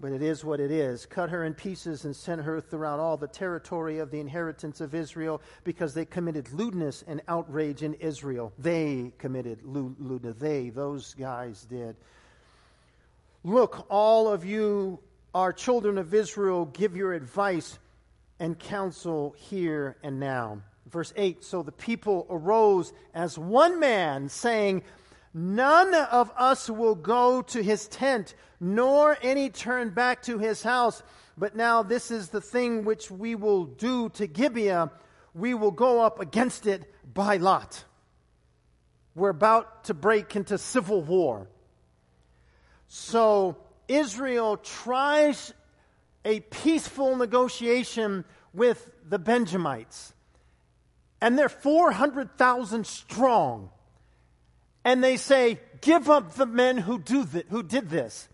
but 0.00 0.12
it 0.12 0.22
is 0.22 0.44
what 0.44 0.60
it 0.60 0.70
is. 0.70 1.04
Cut 1.04 1.28
her 1.28 1.44
in 1.44 1.52
pieces 1.52 2.06
and 2.06 2.16
sent 2.16 2.40
her 2.40 2.60
throughout 2.60 2.98
all 2.98 3.18
the 3.18 3.28
territory 3.28 3.98
of 3.98 4.10
the 4.10 4.18
inheritance 4.18 4.80
of 4.80 4.94
Israel 4.94 5.42
because 5.64 5.92
they 5.92 6.06
committed 6.06 6.50
lewdness 6.52 7.04
and 7.06 7.20
outrage 7.28 7.82
in 7.82 7.94
Israel. 7.94 8.52
They 8.58 9.12
committed 9.18 9.60
lewdness. 9.62 10.36
They, 10.38 10.70
those 10.70 11.12
guys 11.12 11.66
did. 11.66 11.96
Look, 13.44 13.86
all 13.90 14.28
of 14.28 14.46
you 14.46 14.98
our 15.34 15.52
children 15.52 15.98
of 15.98 16.14
Israel, 16.14 16.64
give 16.66 16.96
your 16.96 17.12
advice 17.12 17.78
and 18.40 18.58
counsel 18.58 19.34
here 19.38 19.96
and 20.02 20.18
now. 20.18 20.62
Verse 20.88 21.12
8 21.16 21.44
So 21.44 21.62
the 21.62 21.72
people 21.72 22.26
arose 22.30 22.92
as 23.14 23.38
one 23.38 23.78
man, 23.80 24.28
saying, 24.28 24.82
None 25.34 25.94
of 25.94 26.32
us 26.36 26.70
will 26.70 26.94
go 26.94 27.42
to 27.42 27.62
his 27.62 27.86
tent, 27.88 28.34
nor 28.58 29.16
any 29.22 29.50
turn 29.50 29.90
back 29.90 30.22
to 30.22 30.38
his 30.38 30.62
house. 30.62 31.02
But 31.36 31.54
now 31.54 31.82
this 31.82 32.10
is 32.10 32.30
the 32.30 32.40
thing 32.40 32.84
which 32.84 33.10
we 33.10 33.34
will 33.34 33.66
do 33.66 34.08
to 34.10 34.26
Gibeah. 34.26 34.90
We 35.34 35.54
will 35.54 35.70
go 35.70 36.02
up 36.02 36.18
against 36.18 36.66
it 36.66 36.92
by 37.14 37.36
lot. 37.36 37.84
We're 39.14 39.28
about 39.28 39.84
to 39.84 39.94
break 39.94 40.34
into 40.34 40.58
civil 40.58 41.02
war. 41.02 41.48
So 42.88 43.58
Israel 43.86 44.56
tries 44.56 45.52
a 46.24 46.40
peaceful 46.40 47.16
negotiation 47.16 48.24
with 48.52 48.90
the 49.08 49.18
Benjamites. 49.18 50.14
And 51.20 51.38
they're 51.38 51.48
400,000 51.48 52.86
strong. 52.86 53.70
And 54.84 55.02
they 55.02 55.16
say, 55.16 55.60
Give 55.80 56.10
up 56.10 56.34
the 56.34 56.46
men 56.46 56.78
who, 56.78 56.98
do 56.98 57.24
th- 57.24 57.46
who 57.50 57.62
did 57.62 57.88
this. 57.90 58.28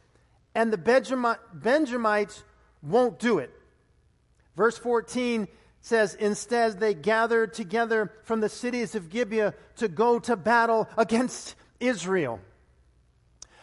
And 0.54 0.72
the 0.72 1.36
Benjamites 1.52 2.42
won't 2.82 3.18
do 3.18 3.38
it. 3.38 3.50
Verse 4.56 4.78
14 4.78 5.48
says, 5.80 6.14
Instead, 6.14 6.80
they 6.80 6.94
gathered 6.94 7.52
together 7.54 8.12
from 8.24 8.40
the 8.40 8.48
cities 8.48 8.94
of 8.94 9.10
Gibeah 9.10 9.54
to 9.76 9.88
go 9.88 10.18
to 10.20 10.36
battle 10.36 10.88
against 10.96 11.56
Israel. 11.80 12.40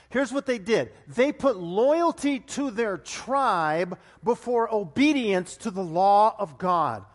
Here's 0.10 0.34
what 0.34 0.46
they 0.46 0.60
did 0.60 0.92
they 1.08 1.32
put 1.32 1.58
loyalty 1.58 2.40
to 2.40 2.70
their 2.70 2.98
tribe 2.98 3.98
before 4.24 4.74
obedience 4.74 5.58
to 5.58 5.72
the 5.72 5.84
law 5.84 6.36
of 6.38 6.58
God. 6.58 7.06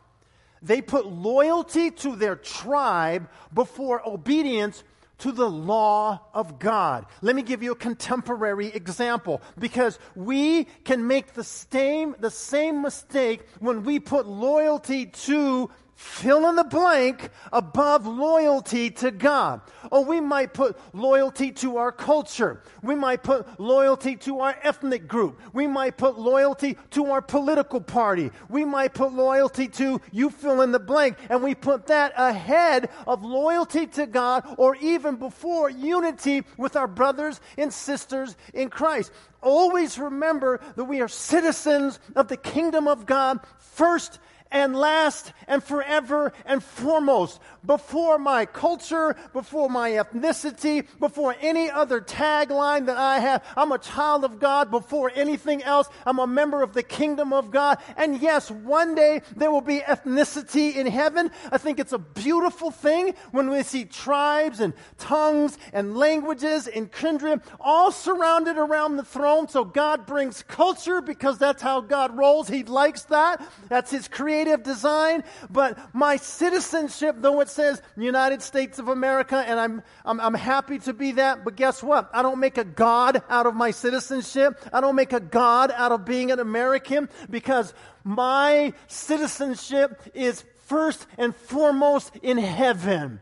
They 0.62 0.80
put 0.80 1.06
loyalty 1.06 1.90
to 1.90 2.16
their 2.16 2.36
tribe 2.36 3.28
before 3.52 4.06
obedience 4.08 4.82
to 5.18 5.32
the 5.32 5.48
law 5.48 6.20
of 6.34 6.58
God. 6.58 7.06
Let 7.22 7.36
me 7.36 7.42
give 7.42 7.62
you 7.62 7.72
a 7.72 7.76
contemporary 7.76 8.68
example 8.68 9.40
because 9.58 9.98
we 10.14 10.64
can 10.84 11.06
make 11.06 11.32
the 11.32 11.44
same, 11.44 12.14
the 12.18 12.30
same 12.30 12.82
mistake 12.82 13.46
when 13.58 13.84
we 13.84 13.98
put 13.98 14.26
loyalty 14.26 15.06
to 15.06 15.70
fill 15.96 16.46
in 16.48 16.56
the 16.56 16.64
blank 16.64 17.30
above 17.52 18.06
loyalty 18.06 18.90
to 18.90 19.10
God. 19.10 19.62
Or 19.90 20.04
we 20.04 20.20
might 20.20 20.52
put 20.52 20.78
loyalty 20.94 21.52
to 21.52 21.78
our 21.78 21.90
culture. 21.90 22.62
We 22.82 22.94
might 22.94 23.22
put 23.22 23.58
loyalty 23.58 24.16
to 24.16 24.40
our 24.40 24.54
ethnic 24.62 25.08
group. 25.08 25.40
We 25.54 25.66
might 25.66 25.96
put 25.96 26.18
loyalty 26.18 26.76
to 26.90 27.06
our 27.06 27.22
political 27.22 27.80
party. 27.80 28.30
We 28.50 28.66
might 28.66 28.92
put 28.92 29.14
loyalty 29.14 29.68
to 29.68 30.00
you 30.12 30.28
fill 30.28 30.60
in 30.60 30.72
the 30.72 30.78
blank. 30.78 31.16
And 31.30 31.42
we 31.42 31.54
put 31.54 31.86
that 31.86 32.12
ahead 32.16 32.90
of 33.06 33.24
loyalty 33.24 33.86
to 33.86 34.06
God 34.06 34.44
or 34.58 34.76
even 34.76 35.16
before 35.16 35.70
unity 35.70 36.44
with 36.58 36.76
our 36.76 36.88
brothers 36.88 37.40
and 37.56 37.72
sisters 37.72 38.36
in 38.52 38.68
Christ. 38.68 39.12
Always 39.42 39.98
remember 39.98 40.60
that 40.76 40.84
we 40.84 41.00
are 41.00 41.08
citizens 41.08 42.00
of 42.14 42.28
the 42.28 42.36
kingdom 42.36 42.86
of 42.86 43.06
God 43.06 43.40
first 43.58 44.18
and 44.56 44.74
last 44.74 45.32
and 45.46 45.62
forever 45.62 46.32
and 46.46 46.62
foremost. 46.62 47.40
Before 47.64 48.18
my 48.18 48.46
culture, 48.46 49.16
before 49.32 49.68
my 49.68 49.90
ethnicity, 49.90 50.86
before 50.98 51.36
any 51.40 51.70
other 51.70 52.00
tagline 52.00 52.86
that 52.86 52.96
I 52.96 53.18
have. 53.18 53.44
I'm 53.56 53.72
a 53.72 53.78
child 53.78 54.24
of 54.24 54.38
God 54.38 54.70
before 54.70 55.12
anything 55.14 55.62
else. 55.62 55.88
I'm 56.06 56.20
a 56.20 56.26
member 56.26 56.62
of 56.62 56.72
the 56.72 56.82
kingdom 56.82 57.32
of 57.32 57.50
God. 57.50 57.78
And 57.96 58.22
yes, 58.22 58.50
one 58.50 58.94
day 58.94 59.22
there 59.34 59.50
will 59.50 59.60
be 59.60 59.80
ethnicity 59.80 60.74
in 60.76 60.86
heaven. 60.86 61.30
I 61.50 61.58
think 61.58 61.78
it's 61.78 61.92
a 61.92 61.98
beautiful 61.98 62.70
thing 62.70 63.14
when 63.32 63.50
we 63.50 63.62
see 63.62 63.84
tribes 63.84 64.60
and 64.60 64.72
tongues 64.96 65.58
and 65.72 65.96
languages 65.96 66.66
and 66.66 66.90
kindred 66.90 67.42
all 67.60 67.90
surrounded 67.92 68.56
around 68.56 68.96
the 68.96 69.04
throne. 69.04 69.48
So 69.48 69.64
God 69.64 70.06
brings 70.06 70.42
culture 70.44 71.02
because 71.02 71.36
that's 71.36 71.62
how 71.62 71.80
God 71.80 72.16
rolls. 72.16 72.48
He 72.48 72.62
likes 72.62 73.02
that. 73.04 73.42
That's 73.68 73.90
his 73.90 74.08
creation 74.08 74.45
creative 74.46 74.64
design, 74.64 75.24
but 75.50 75.76
my 75.92 76.16
citizenship, 76.16 77.16
though 77.18 77.40
it 77.40 77.48
says 77.48 77.82
United 77.96 78.40
States 78.40 78.78
of 78.78 78.86
America, 78.88 79.36
and 79.36 79.58
I'm, 79.58 79.82
I'm, 80.04 80.20
I'm 80.20 80.34
happy 80.34 80.78
to 80.80 80.92
be 80.92 81.12
that, 81.12 81.44
but 81.44 81.56
guess 81.56 81.82
what? 81.82 82.08
I 82.12 82.22
don't 82.22 82.38
make 82.38 82.56
a 82.56 82.64
God 82.64 83.22
out 83.28 83.46
of 83.46 83.56
my 83.56 83.72
citizenship. 83.72 84.60
I 84.72 84.80
don't 84.80 84.94
make 84.94 85.12
a 85.12 85.20
God 85.20 85.72
out 85.72 85.90
of 85.90 86.04
being 86.04 86.30
an 86.30 86.38
American 86.38 87.08
because 87.28 87.74
my 88.04 88.72
citizenship 88.86 90.00
is 90.14 90.44
first 90.66 91.06
and 91.18 91.34
foremost 91.34 92.12
in 92.22 92.38
heaven. 92.38 93.18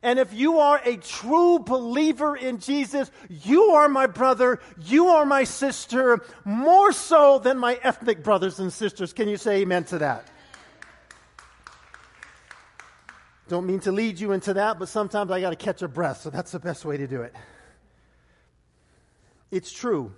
And 0.00 0.20
if 0.20 0.32
you 0.32 0.60
are 0.60 0.80
a 0.84 0.96
true 0.96 1.58
believer 1.58 2.36
in 2.36 2.60
Jesus, 2.60 3.10
you 3.28 3.62
are 3.70 3.88
my 3.88 4.06
brother, 4.06 4.60
you 4.84 5.08
are 5.08 5.26
my 5.26 5.42
sister, 5.42 6.20
more 6.44 6.92
so 6.92 7.40
than 7.40 7.58
my 7.58 7.80
ethnic 7.82 8.22
brothers 8.22 8.60
and 8.60 8.72
sisters. 8.72 9.12
Can 9.12 9.28
you 9.28 9.36
say 9.36 9.62
amen 9.62 9.84
to 9.84 9.98
that? 9.98 10.28
Don't 13.48 13.66
mean 13.66 13.80
to 13.80 13.92
lead 13.92 14.20
you 14.20 14.32
into 14.32 14.54
that, 14.54 14.78
but 14.78 14.88
sometimes 14.88 15.30
I 15.30 15.40
got 15.40 15.50
to 15.50 15.56
catch 15.56 15.80
a 15.80 15.88
breath, 15.88 16.20
so 16.20 16.30
that's 16.30 16.52
the 16.52 16.58
best 16.58 16.84
way 16.84 16.98
to 16.98 17.06
do 17.06 17.22
it. 17.22 17.34
It's 19.50 19.72
true. 19.72 20.12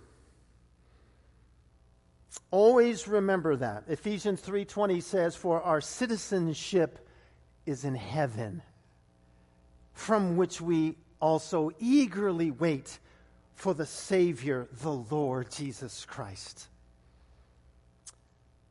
Always 2.50 3.06
remember 3.06 3.54
that. 3.56 3.84
Ephesians 3.86 4.40
3:20 4.40 5.00
says 5.00 5.36
for 5.36 5.62
our 5.62 5.80
citizenship 5.80 7.06
is 7.66 7.84
in 7.84 7.94
heaven, 7.94 8.62
from 9.92 10.36
which 10.36 10.60
we 10.60 10.96
also 11.20 11.70
eagerly 11.78 12.50
wait 12.50 12.98
for 13.54 13.74
the 13.74 13.86
savior, 13.86 14.66
the 14.72 14.92
Lord 14.92 15.50
Jesus 15.52 16.04
Christ. 16.04 16.66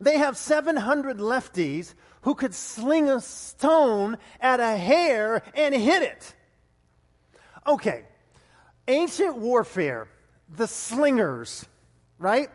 They 0.00 0.18
have 0.18 0.36
700 0.36 1.18
lefties 1.18 1.94
who 2.20 2.36
could 2.36 2.54
sling 2.54 3.08
a 3.08 3.20
stone 3.20 4.18
at 4.40 4.60
a 4.60 4.76
hair 4.76 5.42
and 5.54 5.74
hit 5.74 6.02
it. 6.02 6.36
Okay, 7.66 8.04
ancient 8.88 9.36
warfare, 9.36 10.08
the 10.48 10.66
slingers, 10.66 11.64
right? 12.18 12.48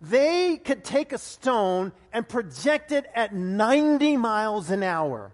They 0.00 0.56
could 0.56 0.84
take 0.84 1.12
a 1.12 1.18
stone 1.18 1.92
and 2.12 2.28
project 2.28 2.92
it 2.92 3.06
at 3.14 3.34
90 3.34 4.16
miles 4.16 4.70
an 4.70 4.82
hour. 4.82 5.32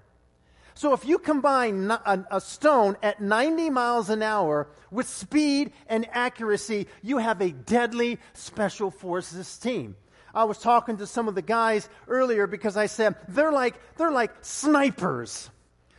So 0.75 0.94
if 0.94 1.04
you 1.04 1.18
combine 1.18 1.90
a, 1.90 2.40
stone 2.40 2.96
at 3.02 3.20
90 3.20 3.70
miles 3.70 4.08
an 4.08 4.22
hour 4.22 4.68
with 4.90 5.06
speed 5.06 5.72
and 5.88 6.08
accuracy, 6.12 6.87
you 7.02 7.18
have 7.18 7.40
a 7.40 7.50
deadly 7.50 8.18
special 8.32 8.90
forces 8.90 9.58
team. 9.58 9.96
I 10.34 10.44
was 10.44 10.58
talking 10.58 10.96
to 10.99 11.06
some 11.06 11.28
of 11.28 11.34
the 11.34 11.42
guys 11.42 11.88
earlier 12.08 12.46
because 12.46 12.76
I 12.76 12.87
said 12.87 13.16
they're 13.28 13.52
like 13.52 13.75
they're 13.96 14.12
like 14.12 14.32
snipers. 14.40 15.50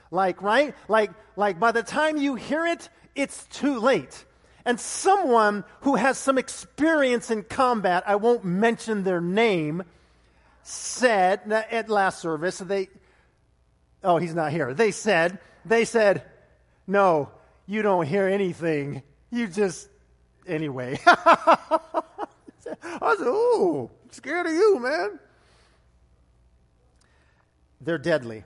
Like, 0.09 0.41
right? 0.41 0.73
Like 0.87 1.11
like 1.35 1.59
by 1.59 1.71
the 1.71 1.83
time 1.83 2.17
you 2.17 2.35
hear 2.35 2.65
it, 2.65 2.89
it's 3.15 3.45
too 3.47 3.79
late. 3.79 4.25
And 4.65 4.79
someone 4.79 5.63
who 5.81 5.95
has 5.95 6.17
some 6.17 6.37
experience 6.37 7.31
in 7.31 7.43
combat, 7.43 8.03
I 8.05 8.15
won't 8.15 8.45
mention 8.45 9.03
their 9.03 9.21
name, 9.21 9.83
said 10.63 11.51
at 11.51 11.89
last 11.89 12.19
service, 12.19 12.59
they, 12.59 12.89
oh, 14.03 14.17
he's 14.17 14.35
not 14.35 14.51
here. 14.51 14.73
They 14.73 14.91
said, 14.91 15.39
they 15.65 15.85
said, 15.85 16.23
no, 16.85 17.31
you 17.65 17.81
don't 17.81 18.05
hear 18.05 18.27
anything. 18.27 19.01
You 19.31 19.47
just, 19.47 19.89
anyway. 20.45 20.99
I 21.05 23.15
said, 23.17 23.27
ooh, 23.27 23.89
scared 24.11 24.45
of 24.45 24.53
you, 24.53 24.79
man. 24.79 25.19
They're 27.79 27.97
deadly. 27.97 28.43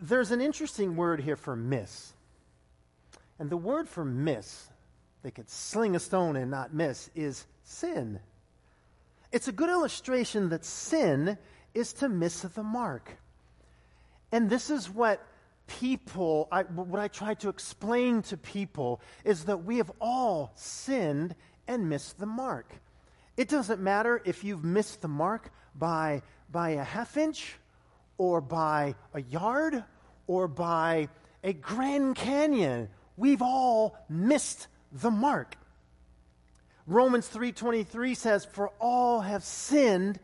There's 0.00 0.30
an 0.30 0.40
interesting 0.40 0.96
word 0.96 1.20
here 1.20 1.36
for 1.36 1.56
miss. 1.56 2.12
And 3.38 3.50
the 3.50 3.56
word 3.56 3.88
for 3.88 4.04
miss, 4.04 4.68
they 5.22 5.30
could 5.30 5.48
sling 5.48 5.96
a 5.96 6.00
stone 6.00 6.36
and 6.36 6.50
not 6.50 6.74
miss, 6.74 7.10
is 7.14 7.46
sin. 7.64 8.20
It's 9.32 9.48
a 9.48 9.52
good 9.52 9.68
illustration 9.68 10.50
that 10.50 10.64
sin 10.64 11.36
is 11.74 11.92
to 11.94 12.08
miss 12.08 12.40
the 12.42 12.62
mark. 12.62 13.18
And 14.32 14.48
this 14.48 14.70
is 14.70 14.88
what 14.88 15.22
people, 15.66 16.48
I, 16.50 16.62
what 16.62 17.00
I 17.00 17.08
try 17.08 17.34
to 17.34 17.48
explain 17.48 18.22
to 18.22 18.36
people 18.36 19.00
is 19.24 19.44
that 19.44 19.64
we 19.64 19.78
have 19.78 19.90
all 20.00 20.52
sinned 20.54 21.34
and 21.66 21.88
missed 21.88 22.18
the 22.18 22.26
mark. 22.26 22.72
It 23.36 23.48
doesn't 23.48 23.80
matter 23.80 24.22
if 24.24 24.44
you've 24.44 24.64
missed 24.64 25.02
the 25.02 25.08
mark 25.08 25.50
by, 25.74 26.22
by 26.50 26.70
a 26.70 26.84
half 26.84 27.16
inch 27.16 27.56
or 28.18 28.40
by 28.40 28.94
a 29.14 29.22
yard 29.22 29.84
or 30.26 30.48
by 30.48 31.08
a 31.42 31.52
Grand 31.52 32.16
Canyon. 32.16 32.88
We've 33.16 33.42
all 33.42 33.96
missed 34.08 34.68
the 34.92 35.10
mark. 35.10 35.56
Romans 36.86 37.28
3:23 37.28 38.14
says 38.14 38.44
for 38.44 38.68
all 38.78 39.20
have 39.20 39.42
sinned 39.42 40.20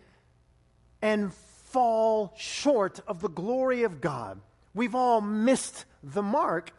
and 1.01 1.33
fall 1.35 2.33
short 2.37 3.01
of 3.07 3.21
the 3.21 3.29
glory 3.29 3.83
of 3.83 4.01
God. 4.01 4.41
We've 4.75 4.95
all 4.95 5.21
missed 5.21 5.85
the 6.03 6.23
mark. 6.23 6.73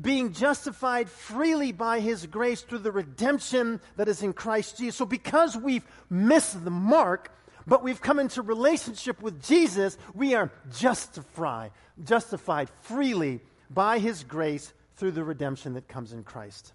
Being 0.00 0.32
justified 0.32 1.08
freely 1.08 1.70
by 1.70 2.00
his 2.00 2.26
grace 2.26 2.62
through 2.62 2.80
the 2.80 2.90
redemption 2.90 3.80
that 3.96 4.08
is 4.08 4.22
in 4.22 4.32
Christ 4.32 4.78
Jesus. 4.78 4.96
So 4.96 5.06
because 5.06 5.56
we've 5.56 5.86
missed 6.10 6.64
the 6.64 6.70
mark, 6.70 7.30
but 7.66 7.82
we've 7.82 8.00
come 8.00 8.18
into 8.18 8.42
relationship 8.42 9.20
with 9.20 9.42
Jesus, 9.42 9.98
we 10.14 10.34
are 10.34 10.52
justified, 10.76 11.72
justified 12.02 12.70
freely 12.82 13.40
by 13.70 13.98
his 13.98 14.22
grace 14.22 14.72
through 14.96 15.12
the 15.12 15.24
redemption 15.24 15.74
that 15.74 15.88
comes 15.88 16.12
in 16.12 16.22
Christ. 16.22 16.72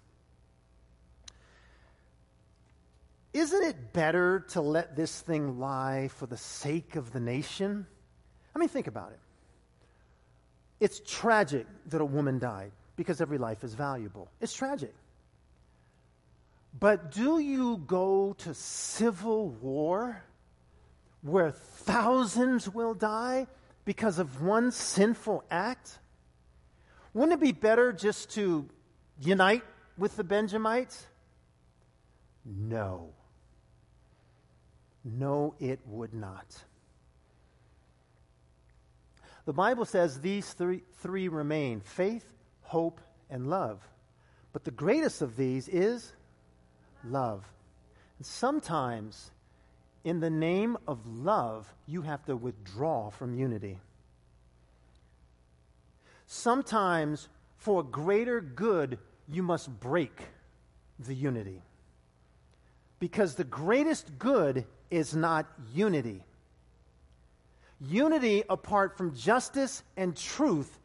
Isn't 3.32 3.64
it 3.64 3.92
better 3.94 4.40
to 4.50 4.60
let 4.60 4.94
this 4.94 5.20
thing 5.20 5.58
lie 5.58 6.08
for 6.16 6.26
the 6.26 6.36
sake 6.36 6.96
of 6.96 7.12
the 7.12 7.20
nation? 7.20 7.86
I 8.54 8.58
mean, 8.58 8.68
think 8.68 8.86
about 8.86 9.12
it. 9.12 9.20
It's 10.80 11.00
tragic 11.06 11.66
that 11.86 12.00
a 12.00 12.04
woman 12.04 12.38
died 12.38 12.72
because 12.96 13.20
every 13.20 13.38
life 13.38 13.64
is 13.64 13.72
valuable. 13.72 14.28
It's 14.40 14.52
tragic. 14.52 14.92
But 16.78 17.12
do 17.12 17.38
you 17.38 17.78
go 17.86 18.34
to 18.38 18.52
civil 18.52 19.48
war 19.48 20.22
where 21.22 21.50
thousands 21.50 22.68
will 22.68 22.94
die 22.94 23.46
because 23.84 24.18
of 24.18 24.42
one 24.42 24.70
sinful 24.70 25.44
act? 25.50 25.98
Wouldn't 27.14 27.32
it 27.32 27.44
be 27.44 27.52
better 27.52 27.92
just 27.92 28.30
to 28.32 28.68
unite 29.20 29.62
with 29.96 30.16
the 30.16 30.24
Benjamites? 30.24 31.06
No. 32.44 33.10
No, 35.04 35.54
it 35.60 35.80
would 35.86 36.14
not. 36.14 36.46
The 39.44 39.52
Bible 39.52 39.84
says 39.84 40.20
these 40.20 40.52
three, 40.52 40.82
three 41.00 41.28
remain 41.28 41.80
faith, 41.80 42.24
hope, 42.62 43.00
and 43.28 43.48
love. 43.48 43.80
But 44.52 44.64
the 44.64 44.70
greatest 44.70 45.22
of 45.22 45.36
these 45.36 45.68
is 45.68 46.12
love. 47.04 47.44
And 48.18 48.26
sometimes, 48.26 49.30
in 50.04 50.20
the 50.20 50.30
name 50.30 50.76
of 50.86 51.06
love, 51.06 51.72
you 51.86 52.02
have 52.02 52.24
to 52.26 52.36
withdraw 52.36 53.10
from 53.10 53.34
unity. 53.34 53.78
Sometimes, 56.26 57.28
for 57.58 57.82
greater 57.82 58.40
good, 58.40 58.98
you 59.28 59.42
must 59.42 59.68
break 59.80 60.22
the 60.98 61.14
unity. 61.14 61.62
Because 62.98 63.34
the 63.34 63.44
greatest 63.44 64.18
good 64.18 64.64
is 64.90 65.14
not 65.14 65.46
unity. 65.74 66.24
Unity 67.80 68.44
apart 68.48 68.96
from 68.96 69.14
justice 69.14 69.82
and 69.96 70.16
truth 70.16 70.78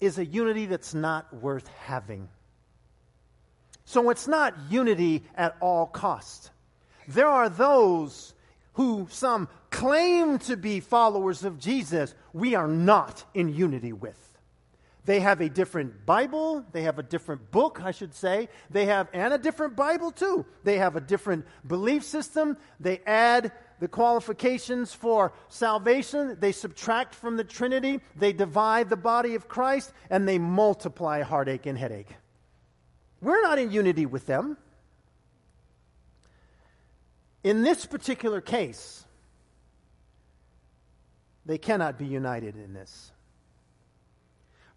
is 0.00 0.18
a 0.18 0.24
unity 0.24 0.66
that's 0.66 0.94
not 0.94 1.32
worth 1.34 1.68
having. 1.84 2.28
So 3.84 4.10
it's 4.10 4.26
not 4.26 4.54
unity 4.70 5.22
at 5.36 5.56
all 5.60 5.86
cost. 5.86 6.50
There 7.06 7.28
are 7.28 7.48
those 7.48 8.34
who 8.74 9.06
some 9.10 9.48
claim 9.70 10.38
to 10.38 10.56
be 10.56 10.80
followers 10.80 11.44
of 11.44 11.58
Jesus 11.58 12.14
we 12.32 12.54
are 12.54 12.68
not 12.68 13.24
in 13.34 13.52
unity 13.54 13.92
with. 13.92 14.18
They 15.06 15.20
have 15.20 15.40
a 15.40 15.48
different 15.48 16.06
Bible. 16.06 16.64
They 16.72 16.82
have 16.82 16.98
a 16.98 17.02
different 17.02 17.50
book, 17.50 17.80
I 17.82 17.90
should 17.90 18.14
say. 18.14 18.48
They 18.70 18.86
have, 18.86 19.08
and 19.12 19.34
a 19.34 19.38
different 19.38 19.76
Bible 19.76 20.10
too. 20.10 20.46
They 20.64 20.78
have 20.78 20.96
a 20.96 21.00
different 21.00 21.44
belief 21.66 22.04
system. 22.04 22.56
They 22.80 23.00
add 23.04 23.52
the 23.80 23.88
qualifications 23.88 24.94
for 24.94 25.32
salvation. 25.48 26.38
They 26.40 26.52
subtract 26.52 27.14
from 27.14 27.36
the 27.36 27.44
Trinity. 27.44 28.00
They 28.16 28.32
divide 28.32 28.88
the 28.88 28.96
body 28.96 29.34
of 29.34 29.46
Christ 29.46 29.92
and 30.08 30.26
they 30.26 30.38
multiply 30.38 31.20
heartache 31.20 31.66
and 31.66 31.76
headache. 31.76 32.14
We're 33.20 33.42
not 33.42 33.58
in 33.58 33.70
unity 33.70 34.06
with 34.06 34.26
them. 34.26 34.56
In 37.44 37.62
this 37.62 37.84
particular 37.84 38.40
case, 38.40 39.04
they 41.44 41.58
cannot 41.58 41.98
be 41.98 42.06
united 42.06 42.56
in 42.56 42.72
this. 42.72 43.12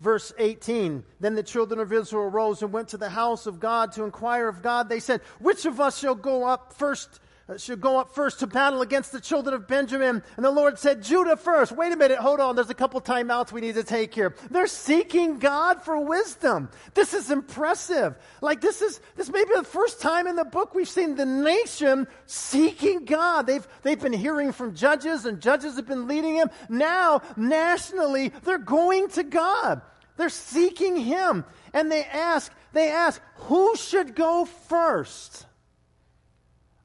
Verse 0.01 0.33
18 0.37 1.03
Then 1.19 1.35
the 1.35 1.43
children 1.43 1.79
of 1.79 1.91
Israel 1.93 2.29
rose 2.29 2.61
and 2.61 2.73
went 2.73 2.89
to 2.89 2.97
the 2.97 3.09
house 3.09 3.47
of 3.47 3.61
God 3.61 3.93
to 3.93 4.03
inquire 4.03 4.49
of 4.49 4.61
God. 4.61 4.89
They 4.89 4.99
said, 4.99 5.21
Which 5.39 5.65
of 5.65 5.79
us 5.79 5.97
shall 5.97 6.13
go 6.13 6.45
up 6.45 6.73
first? 6.73 7.21
Uh, 7.49 7.57
should 7.57 7.79
go 7.79 7.97
up 7.97 8.13
first 8.13 8.39
to 8.39 8.47
battle 8.47 8.81
against 8.81 9.13
the 9.13 9.21
children 9.21 9.53
of 9.53 9.67
Benjamin. 9.67 10.21
And 10.35 10.45
the 10.45 10.51
Lord 10.51 10.77
said, 10.77 11.01
Judah 11.01 11.37
first. 11.37 11.71
Wait 11.71 11.93
a 11.93 11.95
minute, 11.95 12.17
hold 12.17 12.41
on. 12.41 12.55
There's 12.55 12.69
a 12.69 12.73
couple 12.73 12.99
timeouts 12.99 13.53
we 13.53 13.61
need 13.61 13.75
to 13.75 13.85
take 13.85 14.13
here. 14.13 14.35
They're 14.51 14.67
seeking 14.67 15.39
God 15.39 15.81
for 15.81 15.97
wisdom. 15.97 16.69
This 16.93 17.13
is 17.13 17.31
impressive. 17.31 18.17
Like 18.41 18.59
this 18.59 18.81
is, 18.81 18.99
this 19.15 19.29
may 19.29 19.45
be 19.45 19.51
the 19.55 19.63
first 19.63 20.01
time 20.01 20.27
in 20.27 20.35
the 20.35 20.43
book 20.43 20.75
we've 20.75 20.89
seen 20.89 21.15
the 21.15 21.25
nation 21.25 22.07
seeking 22.25 23.05
God. 23.05 23.47
They've, 23.47 23.65
they've 23.81 24.01
been 24.01 24.11
hearing 24.11 24.51
from 24.51 24.75
judges 24.75 25.25
and 25.25 25.41
judges 25.41 25.77
have 25.77 25.87
been 25.87 26.07
leading 26.07 26.35
them. 26.35 26.49
Now, 26.67 27.21
nationally, 27.37 28.33
they're 28.43 28.57
going 28.57 29.07
to 29.11 29.23
God. 29.23 29.81
They're 30.17 30.27
seeking 30.27 30.97
Him. 30.97 31.45
And 31.73 31.89
they 31.89 32.03
ask, 32.03 32.51
they 32.73 32.89
ask, 32.89 33.21
who 33.35 33.77
should 33.77 34.15
go 34.15 34.43
first? 34.43 35.45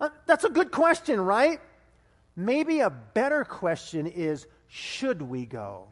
Uh, 0.02 0.08
that's 0.26 0.42
a 0.42 0.50
good 0.50 0.72
question, 0.72 1.20
right? 1.20 1.60
Maybe 2.34 2.80
a 2.80 2.90
better 2.90 3.44
question 3.44 4.08
is 4.08 4.48
should 4.66 5.22
we 5.22 5.46
go? 5.46 5.86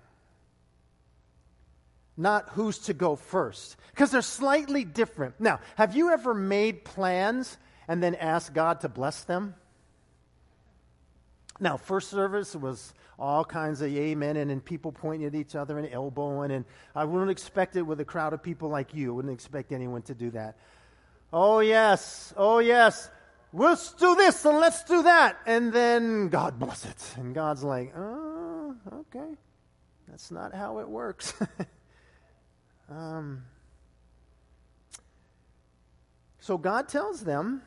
Not 2.17 2.49
who's 2.51 2.79
to 2.81 2.93
go 2.93 3.15
first, 3.15 3.77
because 3.91 4.11
they're 4.11 4.21
slightly 4.21 4.85
different. 4.85 5.39
Now, 5.39 5.61
have 5.77 5.95
you 5.95 6.11
ever 6.11 6.35
made 6.35 6.85
plans 6.85 7.57
and 7.87 8.03
then 8.03 8.17
asked 8.17 8.53
God 8.53 8.81
to 8.81 8.89
bless 8.89 9.23
them? 9.23 9.55
Now, 11.61 11.77
first 11.77 12.11
service 12.11 12.57
was 12.57 12.93
all 13.17 13.45
kinds 13.45 13.81
of 13.81 13.95
amen 13.95 14.37
and, 14.37 14.51
and 14.51 14.65
people 14.65 14.91
pointing 14.91 15.29
at 15.29 15.37
each 15.37 15.55
other 15.55 15.79
and 15.79 15.89
elbowing, 15.89 16.51
and 16.51 16.65
I 16.97 17.05
wouldn't 17.05 17.31
expect 17.31 17.77
it 17.77 17.83
with 17.83 18.01
a 18.01 18.05
crowd 18.05 18.33
of 18.33 18.43
people 18.43 18.71
like 18.71 18.93
you. 18.93 19.13
I 19.13 19.15
wouldn't 19.15 19.33
expect 19.33 19.71
anyone 19.71 20.03
to 20.03 20.15
do 20.15 20.31
that. 20.31 20.57
Oh, 21.33 21.61
yes. 21.61 22.35
Oh, 22.37 22.59
yes 22.59 23.09
let's 23.53 23.93
do 23.93 24.15
this 24.15 24.45
and 24.45 24.59
let's 24.59 24.85
do 24.85 25.03
that. 25.03 25.39
And 25.47 25.73
then 25.73 26.29
God 26.29 26.59
bless 26.59 26.85
it. 26.85 27.15
And 27.17 27.35
God's 27.35 27.63
like, 27.63 27.93
oh, 27.97 28.77
okay. 28.93 29.35
That's 30.09 30.31
not 30.31 30.55
how 30.55 30.79
it 30.79 30.89
works. 30.89 31.35
um, 32.91 33.45
so 36.41 36.59
God 36.59 36.89
tells 36.89 37.23
them, 37.23 37.63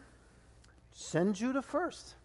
send 0.91 1.36
Judah 1.36 1.62
first. 1.62 2.15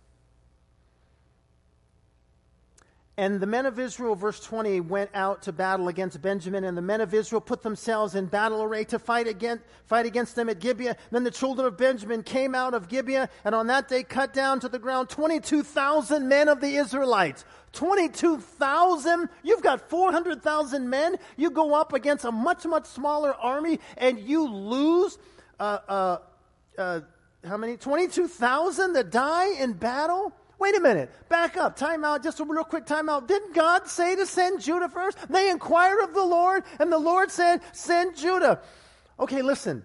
And 3.18 3.40
the 3.40 3.48
men 3.48 3.66
of 3.66 3.80
Israel, 3.80 4.14
verse 4.14 4.38
20, 4.38 4.78
went 4.82 5.10
out 5.12 5.42
to 5.42 5.52
battle 5.52 5.88
against 5.88 6.22
Benjamin, 6.22 6.62
and 6.62 6.78
the 6.78 6.82
men 6.82 7.00
of 7.00 7.12
Israel 7.12 7.40
put 7.40 7.62
themselves 7.64 8.14
in 8.14 8.26
battle 8.26 8.62
array 8.62 8.84
to 8.84 8.98
fight 9.00 9.26
against, 9.26 9.64
fight 9.86 10.06
against 10.06 10.36
them 10.36 10.48
at 10.48 10.60
Gibeah. 10.60 10.96
Then 11.10 11.24
the 11.24 11.32
children 11.32 11.66
of 11.66 11.76
Benjamin 11.76 12.22
came 12.22 12.54
out 12.54 12.74
of 12.74 12.88
Gibeah, 12.88 13.28
and 13.44 13.56
on 13.56 13.66
that 13.66 13.88
day 13.88 14.04
cut 14.04 14.32
down 14.32 14.60
to 14.60 14.68
the 14.68 14.78
ground 14.78 15.08
22,000 15.08 16.28
men 16.28 16.46
of 16.48 16.60
the 16.60 16.76
Israelites. 16.76 17.44
22,000? 17.72 19.28
You've 19.42 19.62
got 19.62 19.90
400,000 19.90 20.88
men. 20.88 21.16
You 21.36 21.50
go 21.50 21.74
up 21.74 21.92
against 21.92 22.24
a 22.24 22.30
much, 22.30 22.66
much 22.66 22.86
smaller 22.86 23.34
army, 23.34 23.80
and 23.96 24.20
you 24.20 24.48
lose, 24.48 25.18
uh, 25.58 25.78
uh, 25.88 26.18
uh, 26.78 27.00
how 27.44 27.56
many? 27.56 27.78
22,000 27.78 28.92
that 28.92 29.10
die 29.10 29.54
in 29.54 29.72
battle? 29.72 30.32
Wait 30.58 30.76
a 30.76 30.80
minute. 30.80 31.10
Back 31.28 31.56
up. 31.56 31.76
Time 31.76 32.04
out. 32.04 32.22
Just 32.22 32.40
a 32.40 32.44
real 32.44 32.64
quick 32.64 32.84
time 32.84 33.08
out. 33.08 33.28
Didn't 33.28 33.54
God 33.54 33.86
say 33.86 34.16
to 34.16 34.26
send 34.26 34.60
Judah 34.60 34.88
first? 34.88 35.18
They 35.28 35.50
inquired 35.50 36.02
of 36.02 36.14
the 36.14 36.24
Lord, 36.24 36.64
and 36.80 36.90
the 36.90 36.98
Lord 36.98 37.30
said, 37.30 37.60
Send 37.72 38.16
Judah. 38.16 38.60
Okay, 39.20 39.42
listen. 39.42 39.84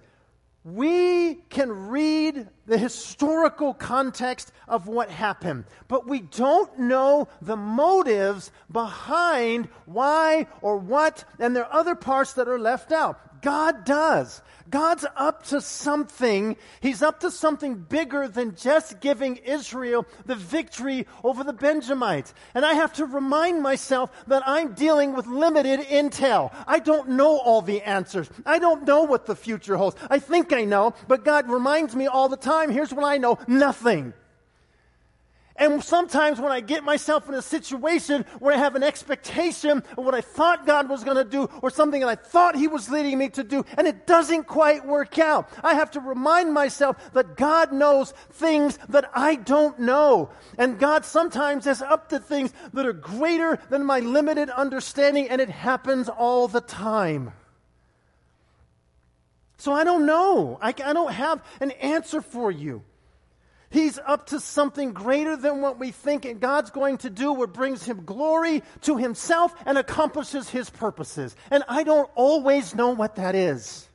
We 0.63 1.36
can 1.49 1.89
read 1.89 2.47
the 2.65 2.77
historical 2.77 3.73
context 3.73 4.53
of 4.65 4.88
what 4.88 5.09
happened, 5.09 5.65
but 5.89 6.07
we 6.07 6.21
don't 6.21 6.79
know 6.79 7.27
the 7.41 7.57
motives 7.57 8.49
behind 8.71 9.67
why 9.86 10.47
or 10.62 10.77
what, 10.77 11.25
and 11.38 11.53
there 11.53 11.65
are 11.65 11.73
other 11.73 11.95
parts 11.95 12.33
that 12.33 12.47
are 12.47 12.59
left 12.59 12.93
out. 12.93 13.19
God 13.43 13.86
does. 13.86 14.41
God's 14.69 15.06
up 15.15 15.43
to 15.47 15.62
something. 15.62 16.56
He's 16.79 17.03
up 17.03 17.19
to 17.19 17.29
something 17.29 17.75
bigger 17.75 18.27
than 18.27 18.56
just 18.56 19.01
giving 19.01 19.36
Israel 19.36 20.08
the 20.25 20.36
victory 20.36 21.06
over 21.23 21.43
the 21.43 21.53
Benjamites. 21.53 22.34
And 22.56 22.65
I 22.65 22.73
have 22.73 22.93
to 22.93 23.06
remind 23.06 23.62
myself 23.62 24.12
that 24.27 24.41
I'm 24.47 24.73
dealing 24.73 25.13
with 25.13 25.27
limited 25.27 25.82
intel. 25.82 26.51
I 26.65 26.79
don't 26.79 27.10
know 27.10 27.38
all 27.38 27.62
the 27.62 27.82
answers. 27.82 28.29
I 28.45 28.58
don't 28.58 28.88
know 28.88 29.03
what 29.03 29.25
the 29.25 29.36
future 29.36 29.75
holds. 29.75 29.97
I 30.10 30.19
think 30.19 30.53
I 30.53 30.63
know, 30.63 30.93
but 31.08 31.25
God 31.25 31.49
reminds 31.49 31.95
me 31.95 32.08
all 32.08 32.29
the 32.29 32.38
time 32.38 32.71
here's 32.71 32.93
what 32.93 33.06
I 33.06 33.17
know 33.17 33.38
nothing. 33.47 34.13
And 35.55 35.83
sometimes 35.83 36.41
when 36.41 36.51
I 36.51 36.61
get 36.61 36.83
myself 36.83 37.29
in 37.29 37.35
a 37.35 37.41
situation 37.41 38.25
where 38.39 38.55
I 38.55 38.57
have 38.57 38.75
an 38.75 38.81
expectation 38.81 39.83
of 39.97 40.03
what 40.03 40.15
I 40.15 40.21
thought 40.21 40.65
God 40.65 40.89
was 40.89 41.03
going 41.03 41.17
to 41.17 41.23
do 41.23 41.47
or 41.61 41.69
something 41.69 42.01
that 42.01 42.09
I 42.09 42.15
thought 42.15 42.55
He 42.55 42.67
was 42.67 42.89
leading 42.89 43.19
me 43.19 43.29
to 43.29 43.43
do 43.43 43.63
and 43.77 43.85
it 43.87 44.07
doesn't 44.07 44.45
quite 44.45 44.85
work 44.85 45.19
out, 45.19 45.47
I 45.63 45.75
have 45.75 45.91
to 45.91 45.99
remind 45.99 46.53
myself 46.53 47.13
that 47.13 47.37
God 47.37 47.71
knows 47.71 48.13
things 48.31 48.79
that 48.89 49.11
I 49.13 49.35
don't 49.35 49.77
know. 49.79 50.31
And 50.57 50.79
God 50.79 51.05
sometimes 51.05 51.67
is 51.67 51.83
up 51.83 52.09
to 52.09 52.19
things 52.19 52.51
that 52.73 52.87
are 52.87 52.93
greater 52.93 53.59
than 53.69 53.85
my 53.85 53.99
limited 53.99 54.49
understanding 54.49 55.29
and 55.29 55.39
it 55.39 55.49
happens 55.49 56.09
all 56.09 56.47
the 56.47 56.61
time. 56.61 57.31
So 59.57 59.71
I 59.71 59.83
don't 59.83 60.07
know. 60.07 60.57
I, 60.61 60.69
I 60.69 60.93
don't 60.93 61.13
have 61.13 61.43
an 61.61 61.71
answer 61.71 62.21
for 62.21 62.51
you. 62.51 62.83
He's 63.73 63.97
up 63.97 64.27
to 64.27 64.39
something 64.39 64.93
greater 64.93 65.36
than 65.36 65.59
what 65.59 65.79
we 65.79 65.89
think, 65.89 66.25
and 66.25 66.39
God's 66.39 66.69
going 66.69 66.99
to 66.99 67.09
do 67.09 67.33
what 67.33 67.53
brings 67.53 67.83
him 67.83 68.05
glory 68.05 68.62
to 68.81 68.97
himself 68.97 69.51
and 69.65 69.79
accomplishes 69.79 70.47
his 70.47 70.69
purposes. 70.69 71.36
And 71.49 71.63
I 71.67 71.81
don't 71.81 72.07
always 72.13 72.75
know 72.75 72.91
what 72.91 73.15
that 73.15 73.33
is. 73.33 73.89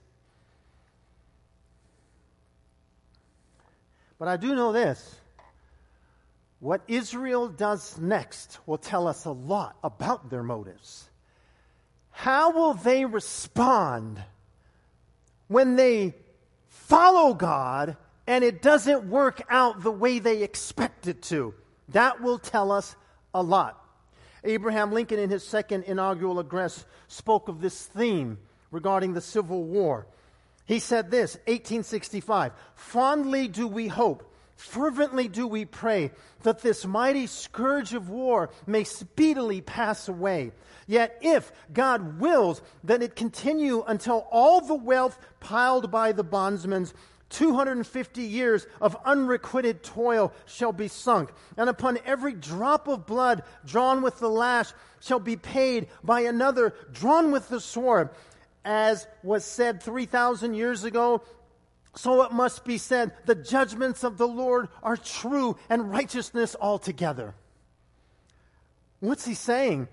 But 4.18 4.26
I 4.26 4.36
do 4.36 4.56
know 4.56 4.72
this. 4.72 5.14
What 6.58 6.80
Israel 6.88 7.46
does 7.46 7.96
next 7.98 8.58
will 8.66 8.78
tell 8.78 9.06
us 9.06 9.26
a 9.26 9.30
lot 9.30 9.76
about 9.84 10.28
their 10.28 10.42
motives. 10.42 11.08
How 12.10 12.50
will 12.50 12.74
they 12.74 13.04
respond 13.04 14.20
when 15.46 15.76
they 15.76 16.16
follow 16.66 17.32
God 17.32 17.96
and 18.28 18.44
it 18.44 18.60
doesn't 18.60 19.08
work 19.08 19.40
out 19.48 19.82
the 19.82 19.90
way 19.90 20.18
they 20.18 20.42
expect 20.42 21.06
it 21.06 21.22
to. 21.22 21.54
That 21.88 22.20
will 22.20 22.38
tell 22.38 22.70
us 22.70 22.94
a 23.32 23.42
lot. 23.42 23.82
Abraham 24.44 24.92
Lincoln, 24.92 25.18
in 25.18 25.30
his 25.30 25.42
second 25.42 25.84
inaugural 25.84 26.38
address, 26.38 26.84
spoke 27.08 27.48
of 27.48 27.62
this 27.62 27.86
theme 27.86 28.38
regarding 28.70 29.14
the 29.14 29.22
Civil 29.22 29.64
War. 29.64 30.06
He 30.66 30.78
said 30.78 31.10
this, 31.10 31.36
1865 31.46 32.52
Fondly 32.74 33.48
do 33.48 33.66
we 33.66 33.88
hope, 33.88 34.30
fervently 34.56 35.26
do 35.26 35.46
we 35.46 35.64
pray 35.64 36.12
that 36.42 36.60
this 36.60 36.84
mighty 36.84 37.26
scourge 37.26 37.94
of 37.94 38.10
war 38.10 38.50
may 38.66 38.84
speedily 38.84 39.62
pass 39.62 40.06
away. 40.06 40.52
Yet, 40.86 41.18
if 41.22 41.50
God 41.72 42.20
wills 42.20 42.60
that 42.84 43.02
it 43.02 43.16
continue 43.16 43.84
until 43.86 44.26
all 44.30 44.60
the 44.60 44.74
wealth 44.74 45.18
piled 45.40 45.90
by 45.90 46.12
the 46.12 46.24
bondsmen 46.24 46.88
250 47.30 48.22
years 48.22 48.66
of 48.80 48.96
unrequited 49.04 49.82
toil 49.82 50.32
shall 50.46 50.72
be 50.72 50.88
sunk, 50.88 51.30
and 51.56 51.68
upon 51.68 51.98
every 52.04 52.32
drop 52.32 52.88
of 52.88 53.06
blood 53.06 53.42
drawn 53.66 54.02
with 54.02 54.18
the 54.18 54.30
lash 54.30 54.72
shall 55.00 55.18
be 55.18 55.36
paid 55.36 55.88
by 56.02 56.20
another 56.22 56.74
drawn 56.92 57.30
with 57.30 57.48
the 57.48 57.60
sword. 57.60 58.10
As 58.64 59.06
was 59.22 59.44
said 59.44 59.82
3,000 59.82 60.54
years 60.54 60.84
ago, 60.84 61.22
so 61.94 62.22
it 62.22 62.32
must 62.32 62.64
be 62.64 62.78
said, 62.78 63.12
the 63.24 63.34
judgments 63.34 64.04
of 64.04 64.18
the 64.18 64.28
Lord 64.28 64.68
are 64.82 64.96
true 64.96 65.56
and 65.68 65.90
righteousness 65.90 66.54
altogether. 66.60 67.34
What's 69.00 69.24
he 69.24 69.34
saying? 69.34 69.88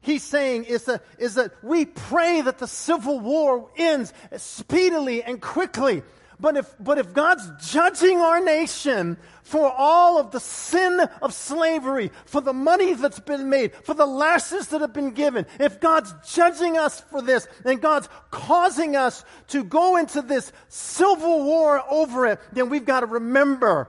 He's 0.00 0.22
saying 0.22 0.64
is 0.64 0.84
that, 0.84 1.02
is 1.18 1.34
that 1.34 1.52
we 1.62 1.84
pray 1.84 2.40
that 2.40 2.58
the 2.58 2.66
civil 2.66 3.20
war 3.20 3.68
ends 3.76 4.12
speedily 4.36 5.22
and 5.22 5.40
quickly 5.40 6.02
but 6.40 6.56
if, 6.56 6.74
but 6.80 6.98
if 6.98 7.12
God's 7.12 7.70
judging 7.70 8.18
our 8.18 8.42
nation 8.42 9.16
for 9.42 9.70
all 9.70 10.18
of 10.18 10.30
the 10.30 10.40
sin 10.40 11.00
of 11.20 11.34
slavery, 11.34 12.10
for 12.24 12.40
the 12.40 12.52
money 12.52 12.94
that's 12.94 13.20
been 13.20 13.50
made, 13.50 13.74
for 13.74 13.94
the 13.94 14.06
lashes 14.06 14.68
that 14.68 14.80
have 14.80 14.92
been 14.92 15.10
given, 15.10 15.46
if 15.58 15.80
God's 15.80 16.14
judging 16.32 16.78
us 16.78 17.00
for 17.00 17.20
this 17.20 17.46
and 17.64 17.80
God's 17.80 18.08
causing 18.30 18.96
us 18.96 19.24
to 19.48 19.64
go 19.64 19.96
into 19.96 20.22
this 20.22 20.52
civil 20.68 21.44
war 21.44 21.82
over 21.90 22.26
it, 22.26 22.40
then 22.52 22.70
we've 22.70 22.84
got 22.84 23.00
to 23.00 23.06
remember, 23.06 23.88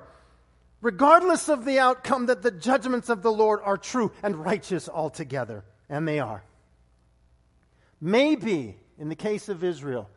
regardless 0.81 1.47
of 1.47 1.63
the 1.65 1.79
outcome, 1.79 2.25
that 2.25 2.41
the 2.41 2.51
judgments 2.51 3.09
of 3.09 3.21
the 3.21 3.31
Lord 3.31 3.59
are 3.63 3.77
true 3.77 4.11
and 4.23 4.35
righteous 4.35 4.89
altogether. 4.89 5.63
And 5.89 6.07
they 6.07 6.19
are. 6.19 6.43
Maybe, 7.99 8.77
in 8.97 9.09
the 9.09 9.15
case 9.15 9.47
of 9.47 9.63
Israel, 9.63 10.09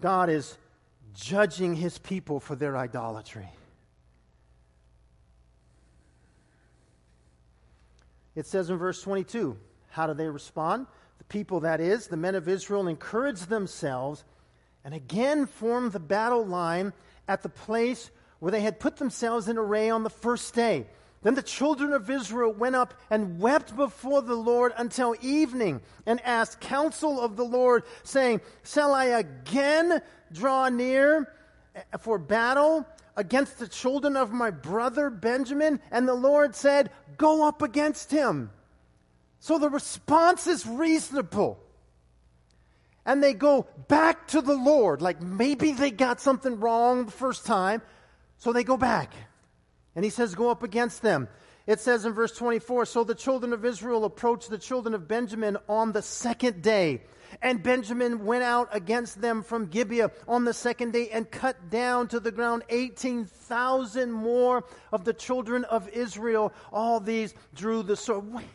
God 0.00 0.30
is 0.30 0.56
judging 1.18 1.74
his 1.74 1.98
people 1.98 2.38
for 2.38 2.54
their 2.54 2.76
idolatry. 2.76 3.48
It 8.36 8.46
says 8.46 8.70
in 8.70 8.76
verse 8.76 9.02
22 9.02 9.56
how 9.90 10.06
do 10.06 10.14
they 10.14 10.28
respond? 10.28 10.86
The 11.18 11.24
people, 11.24 11.60
that 11.60 11.80
is, 11.80 12.06
the 12.06 12.16
men 12.16 12.36
of 12.36 12.46
Israel, 12.46 12.86
encourage 12.86 13.40
themselves 13.40 14.22
and 14.84 14.94
again 14.94 15.46
form 15.46 15.90
the 15.90 15.98
battle 15.98 16.46
line 16.46 16.92
at 17.26 17.42
the 17.42 17.48
place 17.48 18.10
where 18.38 18.52
they 18.52 18.60
had 18.60 18.78
put 18.78 18.96
themselves 18.96 19.48
in 19.48 19.58
array 19.58 19.90
on 19.90 20.04
the 20.04 20.10
first 20.10 20.54
day. 20.54 20.86
Then 21.22 21.34
the 21.34 21.42
children 21.42 21.92
of 21.92 22.08
Israel 22.08 22.52
went 22.52 22.76
up 22.76 22.94
and 23.10 23.40
wept 23.40 23.74
before 23.74 24.22
the 24.22 24.36
Lord 24.36 24.72
until 24.76 25.16
evening 25.20 25.80
and 26.06 26.20
asked 26.24 26.60
counsel 26.60 27.20
of 27.20 27.34
the 27.34 27.44
Lord, 27.44 27.82
saying, 28.04 28.40
Shall 28.62 28.94
I 28.94 29.06
again 29.06 30.00
draw 30.32 30.68
near 30.68 31.32
eh, 31.74 31.82
for 31.98 32.18
battle 32.18 32.86
against 33.16 33.58
the 33.58 33.68
children 33.68 34.16
of 34.16 34.32
my 34.32 34.50
brother 34.50 35.10
Benjamin? 35.10 35.80
And 35.90 36.08
the 36.08 36.14
Lord 36.14 36.54
said, 36.54 36.90
Go 37.16 37.46
up 37.46 37.62
against 37.62 38.10
him. 38.10 38.50
So 39.40 39.58
the 39.58 39.70
response 39.70 40.46
is 40.46 40.66
reasonable. 40.66 41.58
And 43.06 43.22
they 43.22 43.32
go 43.32 43.66
back 43.88 44.28
to 44.28 44.42
the 44.42 44.56
Lord. 44.56 45.00
Like 45.00 45.22
maybe 45.22 45.72
they 45.72 45.90
got 45.90 46.20
something 46.20 46.60
wrong 46.60 47.06
the 47.06 47.12
first 47.12 47.46
time. 47.46 47.82
So 48.36 48.52
they 48.52 48.64
go 48.64 48.76
back. 48.76 49.12
And 49.96 50.04
he 50.04 50.10
says, 50.10 50.34
Go 50.34 50.50
up 50.50 50.62
against 50.62 51.02
them. 51.02 51.28
It 51.66 51.80
says 51.80 52.04
in 52.04 52.12
verse 52.12 52.32
24 52.32 52.86
So 52.86 53.04
the 53.04 53.14
children 53.14 53.52
of 53.52 53.64
Israel 53.64 54.04
approached 54.04 54.50
the 54.50 54.58
children 54.58 54.94
of 54.94 55.08
Benjamin 55.08 55.56
on 55.68 55.92
the 55.92 56.02
second 56.02 56.62
day 56.62 57.02
and 57.42 57.62
Benjamin 57.62 58.24
went 58.24 58.42
out 58.42 58.68
against 58.72 59.20
them 59.20 59.42
from 59.42 59.66
Gibeah 59.66 60.10
on 60.26 60.44
the 60.44 60.54
second 60.54 60.92
day 60.92 61.08
and 61.10 61.30
cut 61.30 61.70
down 61.70 62.08
to 62.08 62.20
the 62.20 62.32
ground 62.32 62.64
18,000 62.68 64.12
more 64.12 64.64
of 64.92 65.04
the 65.04 65.12
children 65.12 65.64
of 65.64 65.88
Israel. 65.88 66.52
All 66.72 67.00
these 67.00 67.34
drew 67.54 67.82
the 67.82 67.96
sword. 67.96 68.32
Wait, 68.32 68.46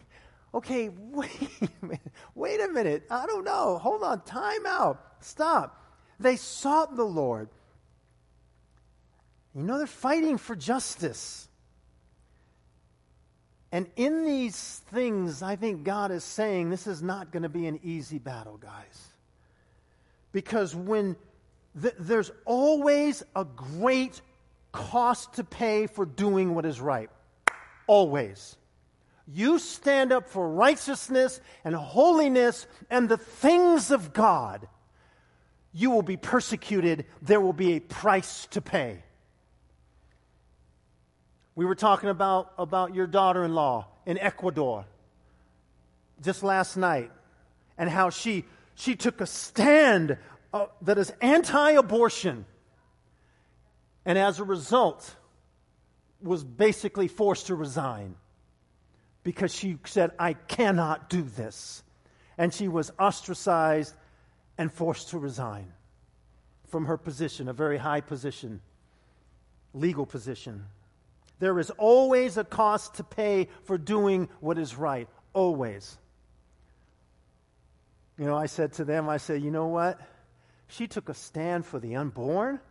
okay, 0.53 0.89
wait 1.11 1.49
a 1.61 1.85
minute. 1.85 2.11
Wait 2.35 2.59
a 2.61 2.67
minute. 2.67 3.03
I 3.09 3.25
don't 3.25 3.43
know. 3.43 3.77
Hold 3.77 4.03
on. 4.03 4.21
Time 4.21 4.65
out. 4.65 5.17
Stop. 5.19 5.79
They 6.19 6.35
sought 6.35 6.95
the 6.95 7.05
Lord. 7.05 7.49
You 9.55 9.63
know, 9.63 9.77
they're 9.77 9.87
fighting 9.87 10.37
for 10.37 10.55
justice. 10.55 11.47
And 13.73 13.87
in 13.95 14.23
these 14.23 14.83
things, 14.91 15.41
I 15.41 15.55
think 15.55 15.83
God 15.83 16.11
is 16.11 16.23
saying 16.23 16.69
this 16.69 16.85
is 16.85 17.01
not 17.01 17.31
going 17.31 17.41
to 17.41 17.49
be 17.49 17.65
an 17.65 17.79
easy 17.83 18.19
battle, 18.19 18.57
guys. 18.57 19.07
Because 20.31 20.75
when 20.75 21.15
th- 21.81 21.95
there's 21.97 22.29
always 22.45 23.23
a 23.35 23.43
great 23.43 24.21
cost 24.71 25.33
to 25.33 25.43
pay 25.43 25.87
for 25.87 26.05
doing 26.05 26.53
what 26.53 26.67
is 26.67 26.79
right. 26.79 27.09
Always. 27.87 28.55
You 29.27 29.57
stand 29.57 30.11
up 30.11 30.29
for 30.29 30.47
righteousness 30.47 31.41
and 31.63 31.73
holiness 31.73 32.67
and 32.91 33.09
the 33.09 33.17
things 33.17 33.89
of 33.89 34.13
God. 34.13 34.67
You 35.73 35.89
will 35.89 36.03
be 36.03 36.17
persecuted. 36.17 37.05
There 37.23 37.41
will 37.41 37.53
be 37.53 37.73
a 37.73 37.79
price 37.79 38.45
to 38.51 38.61
pay. 38.61 39.01
We 41.55 41.65
were 41.65 41.75
talking 41.75 42.09
about, 42.09 42.53
about 42.57 42.95
your 42.95 43.07
daughter 43.07 43.43
in 43.43 43.53
law 43.53 43.87
in 44.05 44.17
Ecuador 44.17 44.85
just 46.21 46.43
last 46.43 46.77
night 46.77 47.11
and 47.77 47.89
how 47.89 48.09
she, 48.09 48.45
she 48.75 48.95
took 48.95 49.21
a 49.21 49.27
stand 49.27 50.17
uh, 50.53 50.67
that 50.81 50.97
is 50.97 51.11
anti 51.21 51.71
abortion 51.71 52.45
and 54.05 54.17
as 54.17 54.39
a 54.39 54.43
result 54.43 55.15
was 56.21 56.43
basically 56.43 57.07
forced 57.07 57.47
to 57.47 57.55
resign 57.55 58.15
because 59.23 59.53
she 59.53 59.77
said, 59.85 60.11
I 60.19 60.33
cannot 60.33 61.09
do 61.09 61.21
this. 61.21 61.83
And 62.37 62.53
she 62.53 62.67
was 62.67 62.91
ostracized 62.99 63.93
and 64.57 64.71
forced 64.71 65.09
to 65.09 65.17
resign 65.17 65.71
from 66.67 66.85
her 66.85 66.97
position, 66.97 67.47
a 67.47 67.53
very 67.53 67.77
high 67.77 68.01
position, 68.01 68.61
legal 69.73 70.05
position. 70.05 70.65
There 71.43 71.59
is 71.59 71.71
always 71.71 72.37
a 72.37 72.45
cost 72.45 72.95
to 72.95 73.03
pay 73.03 73.49
for 73.65 73.77
doing 73.77 74.29
what 74.39 74.57
is 74.57 74.77
right. 74.77 75.09
Always. 75.33 75.97
You 78.17 78.23
know, 78.23 78.37
I 78.37 78.45
said 78.45 78.71
to 78.75 78.85
them, 78.85 79.09
I 79.09 79.17
said, 79.17 79.41
you 79.41 79.51
know 79.51 79.67
what? 79.67 79.99
She 80.69 80.87
took 80.87 81.09
a 81.09 81.13
stand 81.13 81.65
for 81.65 81.79
the 81.79 81.97
unborn. 81.97 82.61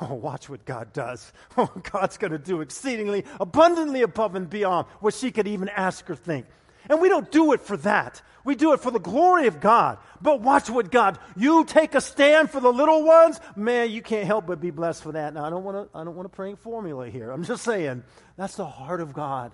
Oh, 0.00 0.14
watch 0.14 0.50
what 0.50 0.66
God 0.66 0.92
does. 0.92 1.32
Oh, 1.56 1.72
God's 1.90 2.18
going 2.18 2.32
to 2.32 2.38
do 2.38 2.60
exceedingly 2.60 3.24
abundantly 3.40 4.02
above 4.02 4.34
and 4.34 4.48
beyond 4.48 4.88
what 5.00 5.14
she 5.14 5.30
could 5.30 5.48
even 5.48 5.70
ask 5.70 6.10
or 6.10 6.14
think. 6.14 6.44
And 6.88 7.00
we 7.00 7.08
don't 7.08 7.30
do 7.30 7.52
it 7.52 7.62
for 7.62 7.76
that. 7.78 8.22
We 8.44 8.54
do 8.54 8.72
it 8.72 8.80
for 8.80 8.90
the 8.90 8.98
glory 8.98 9.46
of 9.46 9.60
God. 9.60 9.98
But 10.20 10.40
watch 10.40 10.68
what 10.68 10.90
God, 10.90 11.18
you 11.36 11.64
take 11.64 11.94
a 11.94 12.00
stand 12.00 12.50
for 12.50 12.60
the 12.60 12.72
little 12.72 13.04
ones, 13.04 13.40
man, 13.54 13.90
you 13.90 14.02
can't 14.02 14.26
help 14.26 14.46
but 14.46 14.60
be 14.60 14.70
blessed 14.70 15.02
for 15.02 15.12
that. 15.12 15.34
Now, 15.34 15.44
I 15.44 15.50
don't 15.50 15.64
want 15.64 15.92
to, 15.92 15.98
I 15.98 16.04
don't 16.04 16.16
want 16.16 16.30
to 16.30 16.34
pray 16.34 16.54
formula 16.54 17.08
here. 17.08 17.30
I'm 17.30 17.44
just 17.44 17.62
saying, 17.62 18.02
that's 18.36 18.56
the 18.56 18.66
heart 18.66 19.00
of 19.00 19.12
God. 19.12 19.52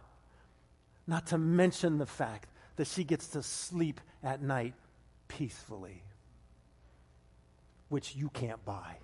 Not 1.07 1.27
to 1.29 1.39
mention 1.39 1.99
the 1.99 2.07
fact 2.07 2.49
that 2.77 2.87
she 2.87 3.05
gets 3.05 3.29
to 3.29 3.43
sleep 3.43 4.01
at 4.23 4.43
night 4.43 4.75
peacefully, 5.27 6.03
which 7.89 8.15
you 8.15 8.31
can't 8.31 8.63
buy. 8.65 8.97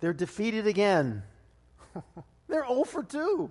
They're 0.00 0.14
defeated 0.14 0.66
again. 0.66 1.22
They're 2.50 2.66
0 2.66 2.84
for 2.84 3.02
2. 3.02 3.50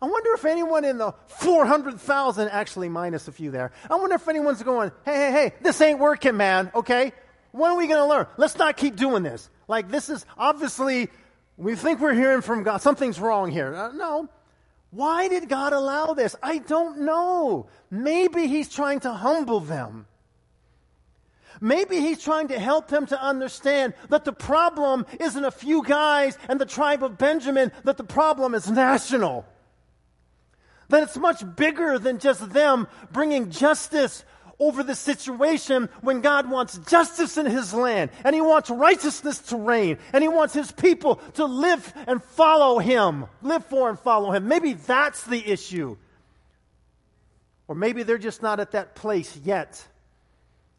I 0.00 0.06
wonder 0.06 0.30
if 0.34 0.44
anyone 0.44 0.84
in 0.84 0.98
the 0.98 1.14
400,000, 1.26 2.48
actually 2.48 2.88
minus 2.88 3.28
a 3.28 3.32
few 3.32 3.50
there, 3.50 3.72
I 3.90 3.96
wonder 3.96 4.16
if 4.16 4.28
anyone's 4.28 4.62
going, 4.62 4.92
hey, 5.04 5.14
hey, 5.14 5.32
hey, 5.32 5.52
this 5.62 5.80
ain't 5.80 5.98
working, 5.98 6.36
man, 6.36 6.70
okay? 6.74 7.12
When 7.52 7.70
are 7.70 7.76
we 7.76 7.86
going 7.86 8.00
to 8.00 8.06
learn? 8.06 8.26
Let's 8.36 8.58
not 8.58 8.76
keep 8.76 8.96
doing 8.96 9.22
this. 9.22 9.48
Like, 9.68 9.90
this 9.90 10.10
is 10.10 10.26
obviously, 10.36 11.08
we 11.56 11.74
think 11.74 12.00
we're 12.00 12.14
hearing 12.14 12.42
from 12.42 12.62
God. 12.62 12.82
Something's 12.82 13.18
wrong 13.18 13.50
here. 13.50 13.74
Uh, 13.74 13.92
no. 13.92 14.28
Why 14.90 15.28
did 15.28 15.48
God 15.48 15.72
allow 15.72 16.12
this? 16.12 16.36
I 16.42 16.58
don't 16.58 17.00
know. 17.00 17.66
Maybe 17.90 18.46
He's 18.46 18.68
trying 18.68 19.00
to 19.00 19.12
humble 19.12 19.60
them. 19.60 20.06
Maybe 21.60 22.00
he's 22.00 22.22
trying 22.22 22.48
to 22.48 22.58
help 22.58 22.88
them 22.88 23.06
to 23.06 23.20
understand 23.20 23.94
that 24.08 24.24
the 24.24 24.32
problem 24.32 25.06
isn't 25.20 25.44
a 25.44 25.50
few 25.50 25.82
guys 25.82 26.36
and 26.48 26.60
the 26.60 26.66
tribe 26.66 27.02
of 27.02 27.18
Benjamin, 27.18 27.72
that 27.84 27.96
the 27.96 28.04
problem 28.04 28.54
is 28.54 28.70
national. 28.70 29.44
That 30.88 31.02
it's 31.02 31.16
much 31.16 31.42
bigger 31.56 31.98
than 31.98 32.18
just 32.18 32.50
them 32.50 32.86
bringing 33.10 33.50
justice 33.50 34.24
over 34.58 34.82
the 34.82 34.94
situation 34.94 35.88
when 36.00 36.20
God 36.20 36.48
wants 36.48 36.78
justice 36.78 37.36
in 37.36 37.46
his 37.46 37.74
land 37.74 38.10
and 38.24 38.34
he 38.34 38.40
wants 38.40 38.70
righteousness 38.70 39.38
to 39.38 39.56
reign 39.56 39.98
and 40.12 40.22
he 40.22 40.28
wants 40.28 40.54
his 40.54 40.72
people 40.72 41.16
to 41.34 41.44
live 41.44 41.92
and 42.06 42.22
follow 42.22 42.78
him, 42.78 43.26
live 43.42 43.64
for 43.66 43.88
and 43.88 43.98
follow 43.98 44.32
him. 44.32 44.48
Maybe 44.48 44.72
that's 44.72 45.24
the 45.24 45.46
issue. 45.46 45.96
Or 47.68 47.74
maybe 47.74 48.02
they're 48.02 48.16
just 48.16 48.42
not 48.42 48.60
at 48.60 48.70
that 48.72 48.94
place 48.94 49.36
yet. 49.44 49.84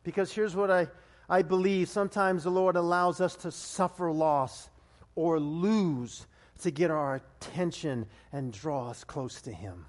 Because 0.08 0.32
here's 0.32 0.56
what 0.56 0.72
I, 0.72 0.88
I 1.28 1.41
believe 1.41 1.89
sometimes 1.89 2.46
the 2.46 2.50
Lord 2.50 2.78
allows 2.78 3.20
us 3.20 3.36
to 3.36 3.52
suffer 3.52 4.10
loss 4.10 4.70
or 5.15 5.38
lose 5.38 6.26
to 6.62 6.72
get 6.72 6.91
our 6.91 7.15
attention 7.15 8.06
and 8.32 8.54
draw 8.54 8.89
us 8.89 9.04
close 9.04 9.41
to 9.41 9.52
Him. 9.52 9.86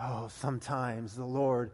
Oh, 0.00 0.28
sometimes 0.28 1.16
the 1.16 1.24
Lord 1.24 1.72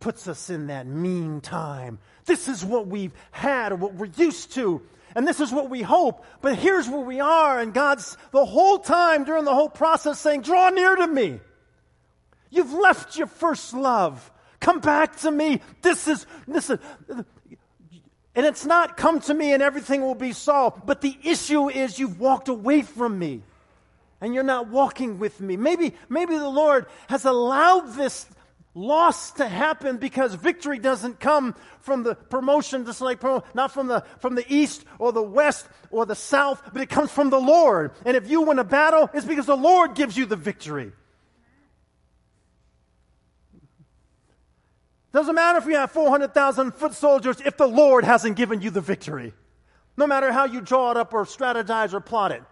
puts 0.00 0.26
us 0.26 0.50
in 0.50 0.66
that 0.66 0.88
mean 0.88 1.40
time. 1.40 2.00
This 2.24 2.48
is 2.48 2.64
what 2.64 2.88
we've 2.88 3.14
had 3.30 3.70
or 3.70 3.76
what 3.76 3.94
we're 3.94 4.06
used 4.16 4.52
to. 4.54 4.82
And 5.14 5.28
this 5.28 5.38
is 5.38 5.52
what 5.52 5.70
we 5.70 5.82
hope. 5.82 6.24
But 6.40 6.58
here's 6.58 6.88
where 6.88 6.98
we 6.98 7.20
are. 7.20 7.60
And 7.60 7.72
God's 7.72 8.16
the 8.32 8.44
whole 8.44 8.80
time 8.80 9.22
during 9.22 9.44
the 9.44 9.54
whole 9.54 9.68
process 9.68 10.18
saying, 10.18 10.40
Draw 10.40 10.70
near 10.70 10.96
to 10.96 11.06
me. 11.06 11.38
You've 12.50 12.72
left 12.72 13.16
your 13.16 13.28
first 13.28 13.72
love. 13.72 14.32
Come 14.60 14.80
back 14.80 15.16
to 15.20 15.30
me. 15.30 15.60
This 15.82 16.06
is, 16.06 16.26
listen. 16.46 16.78
And 18.34 18.46
it's 18.46 18.64
not 18.64 18.96
come 18.96 19.20
to 19.20 19.34
me 19.34 19.52
and 19.52 19.62
everything 19.62 20.02
will 20.02 20.14
be 20.14 20.32
solved. 20.32 20.86
But 20.86 21.00
the 21.00 21.16
issue 21.24 21.68
is 21.68 21.98
you've 21.98 22.20
walked 22.20 22.48
away 22.48 22.82
from 22.82 23.18
me 23.18 23.42
and 24.20 24.34
you're 24.34 24.42
not 24.42 24.68
walking 24.68 25.18
with 25.18 25.40
me. 25.40 25.56
Maybe, 25.56 25.94
maybe 26.08 26.36
the 26.36 26.48
Lord 26.48 26.86
has 27.08 27.24
allowed 27.24 27.94
this 27.94 28.26
loss 28.74 29.32
to 29.32 29.48
happen 29.48 29.96
because 29.96 30.34
victory 30.34 30.78
doesn't 30.78 31.18
come 31.18 31.56
from 31.80 32.02
the 32.02 32.14
promotion, 32.14 32.84
just 32.84 33.00
like 33.00 33.22
not 33.54 33.72
from 33.72 33.88
the 33.88 34.04
from 34.20 34.34
the 34.34 34.44
east 34.48 34.84
or 34.98 35.12
the 35.12 35.22
west 35.22 35.66
or 35.90 36.06
the 36.06 36.14
south, 36.14 36.62
but 36.72 36.82
it 36.82 36.88
comes 36.88 37.10
from 37.10 37.30
the 37.30 37.40
Lord. 37.40 37.92
And 38.04 38.16
if 38.16 38.30
you 38.30 38.42
win 38.42 38.58
a 38.58 38.64
battle, 38.64 39.10
it's 39.12 39.26
because 39.26 39.46
the 39.46 39.56
Lord 39.56 39.94
gives 39.94 40.16
you 40.16 40.26
the 40.26 40.36
victory. 40.36 40.92
Doesn't 45.12 45.34
matter 45.34 45.58
if 45.58 45.66
you 45.66 45.74
have 45.74 45.90
400,000 45.90 46.72
foot 46.72 46.94
soldiers 46.94 47.40
if 47.44 47.56
the 47.56 47.66
Lord 47.66 48.04
hasn't 48.04 48.36
given 48.36 48.60
you 48.60 48.70
the 48.70 48.80
victory. 48.80 49.32
No 49.96 50.06
matter 50.06 50.32
how 50.32 50.44
you 50.44 50.60
draw 50.60 50.92
it 50.92 50.96
up 50.96 51.12
or 51.12 51.24
strategize 51.24 51.92
or 51.92 52.00
plot 52.00 52.32
it. 52.32 52.42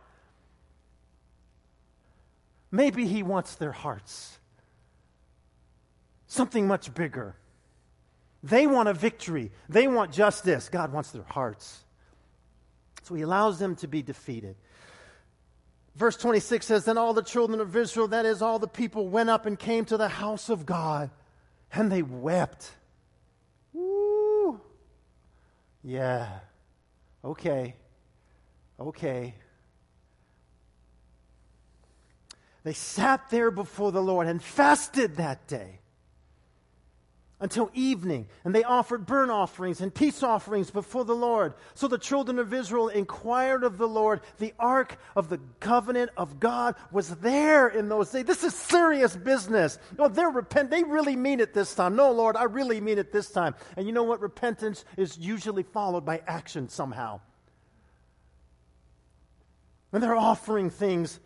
Maybe 2.71 3.07
He 3.07 3.23
wants 3.23 3.55
their 3.55 3.73
hearts. 3.73 4.39
Something 6.27 6.67
much 6.67 6.93
bigger. 6.95 7.37
They 8.43 8.67
want 8.67 8.89
a 8.89 8.95
victory, 8.95 9.53
they 9.69 9.89
want 9.89 10.13
justice. 10.13 10.69
God 10.69 10.93
wants 10.93 11.11
their 11.13 11.23
hearts. 11.23 11.85
So 13.05 13.15
He 13.15 13.23
allows 13.23 13.59
them 13.59 13.77
to 13.77 13.87
be 13.87 14.03
defeated. 14.03 14.57
Verse 15.95 16.17
26 16.17 16.67
says 16.67 16.85
Then 16.85 16.99
all 16.99 17.15
the 17.15 17.23
children 17.23 17.61
of 17.61 17.75
Israel, 17.75 18.09
that 18.09 18.27
is, 18.27 18.43
all 18.43 18.59
the 18.59 18.69
people, 18.69 19.09
went 19.09 19.31
up 19.31 19.47
and 19.47 19.59
came 19.59 19.85
to 19.87 19.97
the 19.97 20.09
house 20.09 20.49
of 20.49 20.67
God 20.67 21.11
and 21.73 21.91
they 21.91 22.03
wept. 22.03 22.73
Woo! 23.73 24.61
Yeah. 25.83 26.41
Okay. 27.25 27.75
Okay. 28.79 29.35
They 32.65 32.73
sat 32.73 33.31
there 33.31 33.51
before 33.51 33.93
the 33.93 34.03
Lord 34.03 34.27
and 34.27 34.43
fasted 34.43 35.17
that 35.17 35.47
day 35.47 35.81
until 37.41 37.71
evening, 37.73 38.27
and 38.45 38.53
they 38.53 38.65
offered 38.65 39.07
burnt 39.07 39.31
offerings 39.31 39.81
and 39.81 39.95
peace 39.95 40.23
offerings 40.25 40.71
before 40.71 41.05
the 41.05 41.15
Lord. 41.15 41.55
So 41.75 41.87
the 41.87 41.99
children 41.99 42.39
of 42.39 42.53
Israel 42.53 42.89
inquired 42.89 43.63
of 43.63 43.79
the 43.79 43.87
Lord. 43.87 44.23
The 44.39 44.55
ark 44.59 44.99
of 45.15 45.29
the 45.29 45.39
covenant 45.61 46.11
of 46.17 46.41
God 46.41 46.75
was 46.91 47.09
there 47.17 47.69
in 47.69 47.89
those 47.89 48.11
days. 48.11 48.25
This 48.25 48.43
is 48.43 48.55
serious 48.55 49.15
business. 49.15 49.79
No, 49.97 50.09
they're 50.09 50.31
repent. 50.31 50.71
They 50.71 50.83
really 50.83 51.15
mean 51.15 51.39
it 51.39 51.55
this 51.55 51.75
time. 51.75 51.95
No, 51.95 52.11
Lord, 52.11 52.35
I 52.37 52.45
really 52.45 52.81
mean 52.81 52.99
it 52.99 53.13
this 53.13 53.31
time. 53.31 53.55
And 53.77 53.87
you 53.87 53.93
know 53.93 54.03
what? 54.03 54.21
Repentance 54.21 54.85
is 54.97 55.17
usually 55.17 55.63
followed 55.63 56.05
by 56.05 56.23
action 56.27 56.69
somehow. 56.69 57.21
And 59.93 60.03
they're 60.03 60.17
offering 60.17 60.71
things, 60.71 61.21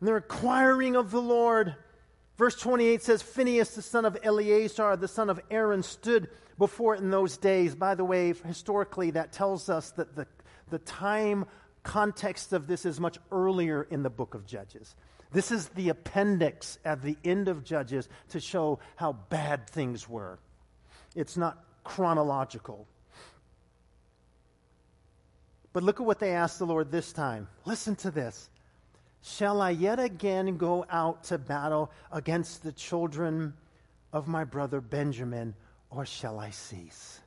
and 0.00 0.08
they're 0.08 0.16
inquiring 0.16 0.96
of 0.96 1.10
the 1.10 1.20
Lord. 1.20 1.76
Verse 2.36 2.56
28 2.56 3.02
says, 3.02 3.22
Phinehas, 3.22 3.74
the 3.74 3.82
son 3.82 4.04
of 4.04 4.16
Eleazar, 4.22 4.96
the 4.96 5.08
son 5.08 5.30
of 5.30 5.40
Aaron, 5.50 5.82
stood 5.82 6.28
before 6.58 6.94
it 6.94 7.00
in 7.00 7.10
those 7.10 7.36
days. 7.36 7.74
By 7.74 7.94
the 7.94 8.04
way, 8.04 8.32
historically, 8.32 9.12
that 9.12 9.32
tells 9.32 9.68
us 9.68 9.90
that 9.92 10.16
the, 10.16 10.26
the 10.70 10.80
time 10.80 11.46
context 11.84 12.52
of 12.52 12.66
this 12.66 12.84
is 12.84 12.98
much 12.98 13.18
earlier 13.30 13.82
in 13.82 14.02
the 14.02 14.10
book 14.10 14.34
of 14.34 14.46
Judges. 14.46 14.96
This 15.30 15.52
is 15.52 15.68
the 15.70 15.90
appendix 15.90 16.78
at 16.84 17.02
the 17.02 17.16
end 17.24 17.48
of 17.48 17.64
Judges 17.64 18.08
to 18.30 18.40
show 18.40 18.80
how 18.96 19.12
bad 19.12 19.68
things 19.68 20.08
were. 20.08 20.38
It's 21.14 21.36
not 21.36 21.62
chronological. 21.84 22.88
But 25.72 25.82
look 25.82 26.00
at 26.00 26.06
what 26.06 26.20
they 26.20 26.32
asked 26.32 26.58
the 26.58 26.66
Lord 26.66 26.90
this 26.90 27.12
time. 27.12 27.48
Listen 27.64 27.96
to 27.96 28.10
this. 28.10 28.48
Shall 29.26 29.62
I 29.62 29.70
yet 29.70 29.98
again 29.98 30.58
go 30.58 30.84
out 30.90 31.24
to 31.24 31.38
battle 31.38 31.90
against 32.12 32.62
the 32.62 32.72
children 32.72 33.54
of 34.12 34.28
my 34.28 34.44
brother 34.44 34.82
Benjamin, 34.82 35.54
or 35.88 36.04
shall 36.04 36.38
I 36.38 36.50
cease? 36.50 37.20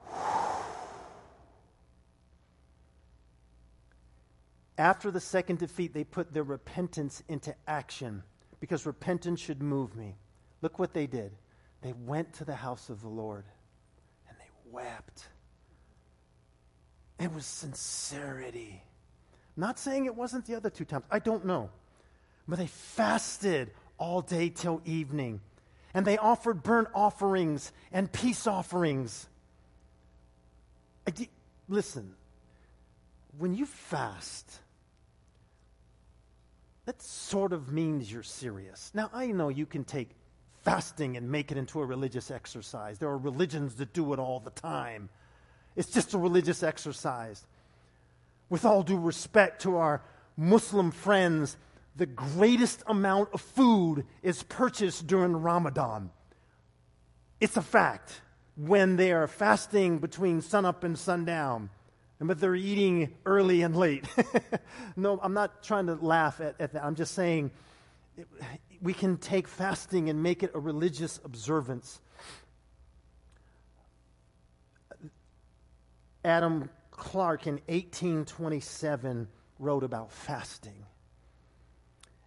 After 4.78 5.10
the 5.10 5.18
second 5.18 5.58
defeat, 5.58 5.92
they 5.92 6.04
put 6.04 6.32
their 6.32 6.44
repentance 6.44 7.24
into 7.28 7.52
action 7.66 8.22
because 8.60 8.86
repentance 8.86 9.40
should 9.40 9.60
move 9.60 9.96
me. 9.96 10.14
Look 10.62 10.78
what 10.78 10.94
they 10.94 11.08
did. 11.08 11.32
They 11.82 11.94
went 11.94 12.32
to 12.34 12.44
the 12.44 12.54
house 12.54 12.90
of 12.90 13.00
the 13.02 13.08
Lord 13.08 13.46
and 14.28 14.38
they 14.38 14.46
wept. 14.70 15.26
It 17.18 17.34
was 17.34 17.44
sincerity. 17.44 18.84
Not 19.56 19.78
saying 19.78 20.04
it 20.04 20.14
wasn't 20.14 20.46
the 20.46 20.54
other 20.54 20.70
two 20.70 20.84
times. 20.84 21.04
I 21.10 21.18
don't 21.18 21.46
know. 21.46 21.70
But 22.46 22.58
they 22.58 22.66
fasted 22.66 23.70
all 23.98 24.20
day 24.20 24.50
till 24.50 24.82
evening. 24.84 25.40
And 25.94 26.06
they 26.06 26.18
offered 26.18 26.62
burnt 26.62 26.88
offerings 26.94 27.72
and 27.90 28.12
peace 28.12 28.46
offerings. 28.46 29.28
listen, 31.68 32.14
when 33.38 33.54
you 33.54 33.64
fast, 33.64 34.60
that 36.84 37.00
sort 37.02 37.52
of 37.52 37.72
means 37.72 38.12
you're 38.12 38.22
serious. 38.22 38.90
Now, 38.94 39.10
I 39.12 39.28
know 39.28 39.48
you 39.48 39.66
can 39.66 39.84
take 39.84 40.10
fasting 40.62 41.16
and 41.16 41.30
make 41.30 41.50
it 41.50 41.58
into 41.58 41.80
a 41.80 41.86
religious 41.86 42.30
exercise. 42.30 42.98
There 42.98 43.08
are 43.08 43.18
religions 43.18 43.76
that 43.76 43.92
do 43.92 44.12
it 44.12 44.18
all 44.18 44.40
the 44.40 44.50
time. 44.50 45.08
It's 45.76 45.90
just 45.90 46.14
a 46.14 46.18
religious 46.18 46.62
exercise. 46.62 47.46
With 48.48 48.64
all 48.64 48.82
due 48.82 48.98
respect 48.98 49.62
to 49.62 49.76
our 49.76 50.02
Muslim 50.36 50.90
friends, 50.90 51.56
the 51.96 52.06
greatest 52.06 52.82
amount 52.86 53.30
of 53.32 53.40
food 53.40 54.04
is 54.22 54.42
purchased 54.42 55.06
during 55.06 55.32
Ramadan. 55.32 56.10
It's 57.40 57.56
a 57.56 57.62
fact 57.62 58.20
when 58.56 58.96
they 58.96 59.12
are 59.12 59.26
fasting 59.26 59.98
between 59.98 60.40
sunup 60.40 60.84
and 60.84 60.98
sundown, 60.98 61.70
but 62.18 62.40
they're 62.40 62.54
eating 62.54 63.14
early 63.24 63.62
and 63.62 63.76
late. 63.76 64.04
no, 64.96 65.18
I'm 65.22 65.34
not 65.34 65.62
trying 65.62 65.86
to 65.86 65.94
laugh 65.94 66.40
at, 66.40 66.60
at 66.60 66.72
that. 66.72 66.84
I'm 66.84 66.94
just 66.94 67.14
saying 67.14 67.50
it, 68.16 68.26
we 68.80 68.94
can 68.94 69.16
take 69.16 69.48
fasting 69.48 70.08
and 70.08 70.22
make 70.22 70.42
it 70.42 70.50
a 70.54 70.58
religious 70.58 71.20
observance. 71.24 72.00
Adam 76.24 76.70
Clarke 76.96 77.46
in 77.46 77.54
1827 77.68 79.28
wrote 79.58 79.84
about 79.84 80.12
fasting 80.12 80.84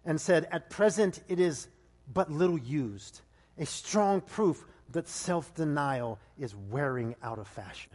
and 0.04 0.20
said, 0.20 0.48
At 0.50 0.70
present 0.70 1.20
it 1.28 1.38
is 1.38 1.68
but 2.12 2.30
little 2.30 2.58
used, 2.58 3.20
a 3.58 3.66
strong 3.66 4.20
proof 4.20 4.64
that 4.92 5.08
self 5.08 5.54
denial 5.54 6.18
is 6.38 6.54
wearing 6.54 7.14
out 7.22 7.38
of 7.38 7.46
fashion. 7.46 7.92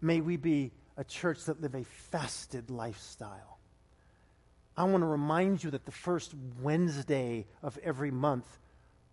May 0.00 0.20
we 0.20 0.36
be 0.36 0.72
a 0.96 1.04
church 1.04 1.44
that 1.44 1.60
live 1.62 1.74
a 1.74 1.84
fasted 1.84 2.70
lifestyle. 2.70 3.58
I 4.76 4.84
want 4.84 5.02
to 5.02 5.06
remind 5.06 5.64
you 5.64 5.70
that 5.70 5.86
the 5.86 5.92
first 5.92 6.34
Wednesday 6.60 7.46
of 7.62 7.78
every 7.82 8.10
month, 8.10 8.58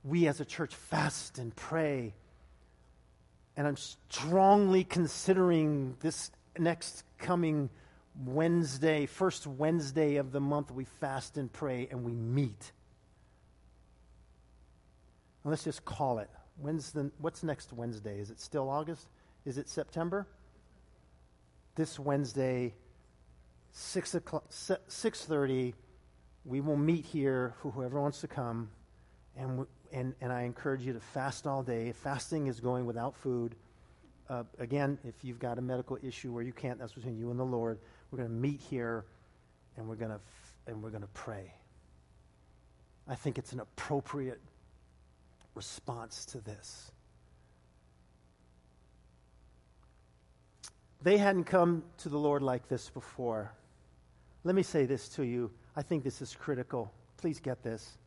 we 0.04 0.28
as 0.28 0.42
a 0.42 0.46
church 0.46 0.76
fast 0.76 1.38
and 1.38 1.56
pray 1.56 2.14
and 3.58 3.68
I'm 3.68 3.78
strongly 3.78 4.84
considering 4.84 5.96
this 6.00 6.32
next 6.58 7.04
coming 7.18 7.70
Wednesday, 8.26 9.06
first 9.06 9.48
Wednesday 9.48 10.18
of 10.18 10.32
the 10.32 10.40
month, 10.40 10.72
we 10.72 10.86
fast 10.86 11.38
and 11.38 11.52
pray 11.52 11.88
and 11.90 12.04
we 12.04 12.14
meet. 12.14 12.72
let's 15.44 15.64
just 15.64 15.84
call 15.86 16.20
it. 16.20 16.30
When's 16.58 16.92
the, 16.92 17.12
what's 17.18 17.42
next 17.44 17.74
Wednesday? 17.74 18.20
Is 18.20 18.30
it 18.30 18.40
still 18.40 18.70
August? 18.70 19.08
Is 19.46 19.58
it 19.58 19.68
September? 19.68 20.28
This 21.76 21.98
Wednesday, 21.98 22.74
6 23.72 24.16
o'clock, 24.16 24.50
6.30, 24.52 25.74
we 26.46 26.62
will 26.62 26.78
meet 26.78 27.06
here, 27.06 27.56
for 27.62 27.72
whoever 27.72 28.00
wants 28.00 28.22
to 28.22 28.28
come, 28.28 28.70
and 29.38 29.66
and, 29.92 30.14
and 30.22 30.32
I 30.32 30.44
encourage 30.44 30.82
you 30.82 30.94
to 30.94 31.00
fast 31.00 31.48
all 31.48 31.64
day. 31.64 31.92
Fasting 31.92 32.48
is 32.48 32.60
going 32.60 32.86
without 32.86 33.16
food. 33.16 33.56
Uh, 34.30 34.44
again, 34.60 34.98
if 35.04 35.16
you've 35.24 35.40
got 35.40 35.58
a 35.58 35.62
medical 35.62 35.98
issue 36.02 36.32
where 36.32 36.44
you 36.44 36.54
can't, 36.54 36.80
that's 36.80 36.94
between 36.94 37.18
you 37.18 37.32
and 37.32 37.40
the 37.40 37.46
Lord. 37.46 37.80
We're 38.10 38.18
going 38.18 38.30
to 38.30 38.36
meet 38.36 38.60
here, 38.60 39.06
and 39.78 39.88
we're 39.88 39.96
going 39.96 40.12
to 40.12 40.16
f- 40.16 40.56
and 40.68 40.82
we're 40.82 40.90
going 40.90 41.02
to 41.02 41.10
pray. 41.10 41.54
I 43.08 43.16
think 43.16 43.38
it's 43.38 43.52
an 43.52 43.60
appropriate 43.60 44.40
response 45.56 46.26
to 46.26 46.40
this. 46.40 46.92
They 51.02 51.18
hadn't 51.18 51.46
come 51.46 51.84
to 51.98 52.10
the 52.10 52.18
Lord 52.18 52.44
like 52.44 52.68
this 52.70 52.90
before. 52.90 53.52
Let 54.44 54.56
me 54.56 54.64
say 54.64 54.86
this 54.86 55.10
to 55.10 55.24
you. 55.24 55.52
I 55.76 55.82
think 55.82 56.04
this 56.04 56.22
is 56.22 56.36
critical. 56.36 56.92
Please 57.18 57.40
get 57.40 57.64
this 57.64 57.98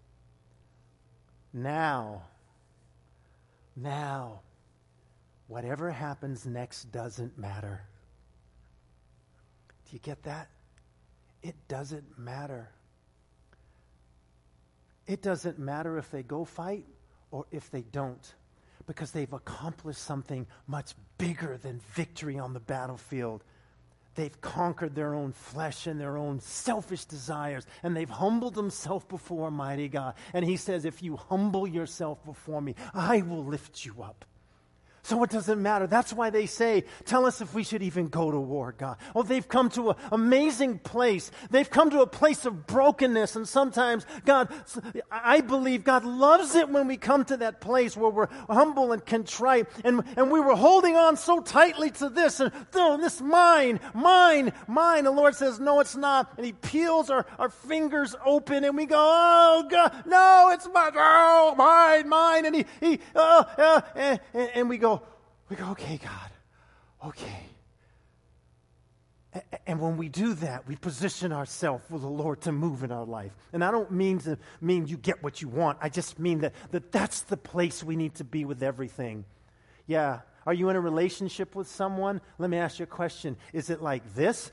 now, 1.54 2.22
now, 3.76 4.40
whatever 5.46 5.90
happens 5.90 6.44
next 6.44 6.92
doesn't 6.92 7.38
matter. 7.38 7.80
Do 9.88 9.94
you 9.94 10.00
get 10.00 10.22
that? 10.24 10.48
It 11.42 11.54
doesn't 11.68 12.18
matter. 12.18 12.70
It 15.06 15.22
doesn't 15.22 15.58
matter 15.58 15.96
if 15.98 16.10
they 16.10 16.22
go 16.22 16.44
fight 16.44 16.86
or 17.30 17.46
if 17.50 17.70
they 17.70 17.82
don't, 17.82 18.34
because 18.86 19.12
they've 19.12 19.32
accomplished 19.32 20.00
something 20.00 20.46
much 20.66 20.94
bigger 21.18 21.56
than 21.56 21.80
victory 21.92 22.38
on 22.38 22.52
the 22.52 22.60
battlefield. 22.60 23.44
They've 24.14 24.40
conquered 24.40 24.94
their 24.94 25.14
own 25.14 25.32
flesh 25.32 25.86
and 25.86 26.00
their 26.00 26.16
own 26.16 26.40
selfish 26.40 27.04
desires, 27.04 27.66
and 27.82 27.96
they've 27.96 28.08
humbled 28.08 28.54
themselves 28.54 29.04
before 29.06 29.50
Mighty 29.50 29.88
God. 29.88 30.14
And 30.32 30.44
He 30.44 30.56
says, 30.56 30.84
If 30.84 31.02
you 31.02 31.16
humble 31.16 31.66
yourself 31.66 32.24
before 32.24 32.60
me, 32.60 32.74
I 32.92 33.22
will 33.22 33.44
lift 33.44 33.84
you 33.84 34.02
up. 34.02 34.24
So 35.04 35.22
it 35.22 35.28
doesn't 35.28 35.60
matter. 35.60 35.86
That's 35.86 36.14
why 36.14 36.30
they 36.30 36.46
say, 36.46 36.84
tell 37.04 37.26
us 37.26 37.42
if 37.42 37.52
we 37.52 37.62
should 37.62 37.82
even 37.82 38.08
go 38.08 38.30
to 38.30 38.40
war, 38.40 38.74
God. 38.76 38.96
Oh, 39.14 39.22
they've 39.22 39.46
come 39.46 39.68
to 39.70 39.90
an 39.90 39.96
amazing 40.10 40.78
place. 40.78 41.30
They've 41.50 41.68
come 41.68 41.90
to 41.90 42.00
a 42.00 42.06
place 42.06 42.46
of 42.46 42.66
brokenness. 42.66 43.36
And 43.36 43.46
sometimes, 43.46 44.06
God, 44.24 44.48
I 45.10 45.42
believe 45.42 45.84
God 45.84 46.06
loves 46.06 46.54
it 46.54 46.70
when 46.70 46.88
we 46.88 46.96
come 46.96 47.26
to 47.26 47.36
that 47.36 47.60
place 47.60 47.98
where 47.98 48.08
we're 48.08 48.28
humble 48.48 48.92
and 48.92 49.04
contrite. 49.04 49.66
And, 49.84 50.02
and 50.16 50.30
we 50.30 50.40
were 50.40 50.56
holding 50.56 50.96
on 50.96 51.18
so 51.18 51.40
tightly 51.40 51.90
to 51.90 52.08
this 52.08 52.40
and 52.40 52.50
oh, 52.72 52.96
this 52.96 53.20
mine, 53.20 53.80
mine, 53.92 54.54
mine. 54.66 55.04
The 55.04 55.10
Lord 55.10 55.34
says, 55.34 55.60
no, 55.60 55.80
it's 55.80 55.96
not. 55.96 56.32
And 56.38 56.46
He 56.46 56.54
peels 56.54 57.10
our, 57.10 57.26
our 57.38 57.50
fingers 57.50 58.16
open 58.24 58.64
and 58.64 58.74
we 58.74 58.86
go, 58.86 58.96
oh, 58.96 59.66
God, 59.68 60.04
no, 60.06 60.50
it's 60.54 60.66
mine, 60.72 60.92
oh, 60.96 61.54
mine, 61.58 62.08
mine. 62.08 62.46
And 62.46 62.56
He, 62.56 62.64
he, 62.80 63.00
uh, 63.14 63.44
uh, 63.58 63.80
and, 63.94 64.20
and 64.32 64.68
we 64.70 64.78
go, 64.78 64.93
we 65.48 65.56
go, 65.56 65.70
okay, 65.70 65.98
God, 66.02 66.30
okay. 67.08 67.46
And 69.66 69.80
when 69.80 69.96
we 69.96 70.08
do 70.08 70.34
that, 70.34 70.68
we 70.68 70.76
position 70.76 71.32
ourselves 71.32 71.82
for 71.90 71.98
the 71.98 72.08
Lord 72.08 72.42
to 72.42 72.52
move 72.52 72.84
in 72.84 72.92
our 72.92 73.04
life. 73.04 73.32
And 73.52 73.64
I 73.64 73.72
don't 73.72 73.90
mean 73.90 74.20
to 74.20 74.38
mean 74.60 74.86
you 74.86 74.96
get 74.96 75.22
what 75.22 75.42
you 75.42 75.48
want. 75.48 75.78
I 75.80 75.88
just 75.88 76.18
mean 76.18 76.40
that, 76.40 76.52
that 76.70 76.92
that's 76.92 77.22
the 77.22 77.36
place 77.36 77.82
we 77.82 77.96
need 77.96 78.14
to 78.16 78.24
be 78.24 78.44
with 78.44 78.62
everything. 78.62 79.24
Yeah. 79.86 80.20
Are 80.46 80.54
you 80.54 80.68
in 80.68 80.76
a 80.76 80.80
relationship 80.80 81.56
with 81.56 81.66
someone? 81.66 82.20
Let 82.38 82.50
me 82.50 82.58
ask 82.58 82.78
you 82.78 82.84
a 82.84 82.86
question. 82.86 83.36
Is 83.52 83.70
it 83.70 83.82
like 83.82 84.14
this? 84.14 84.52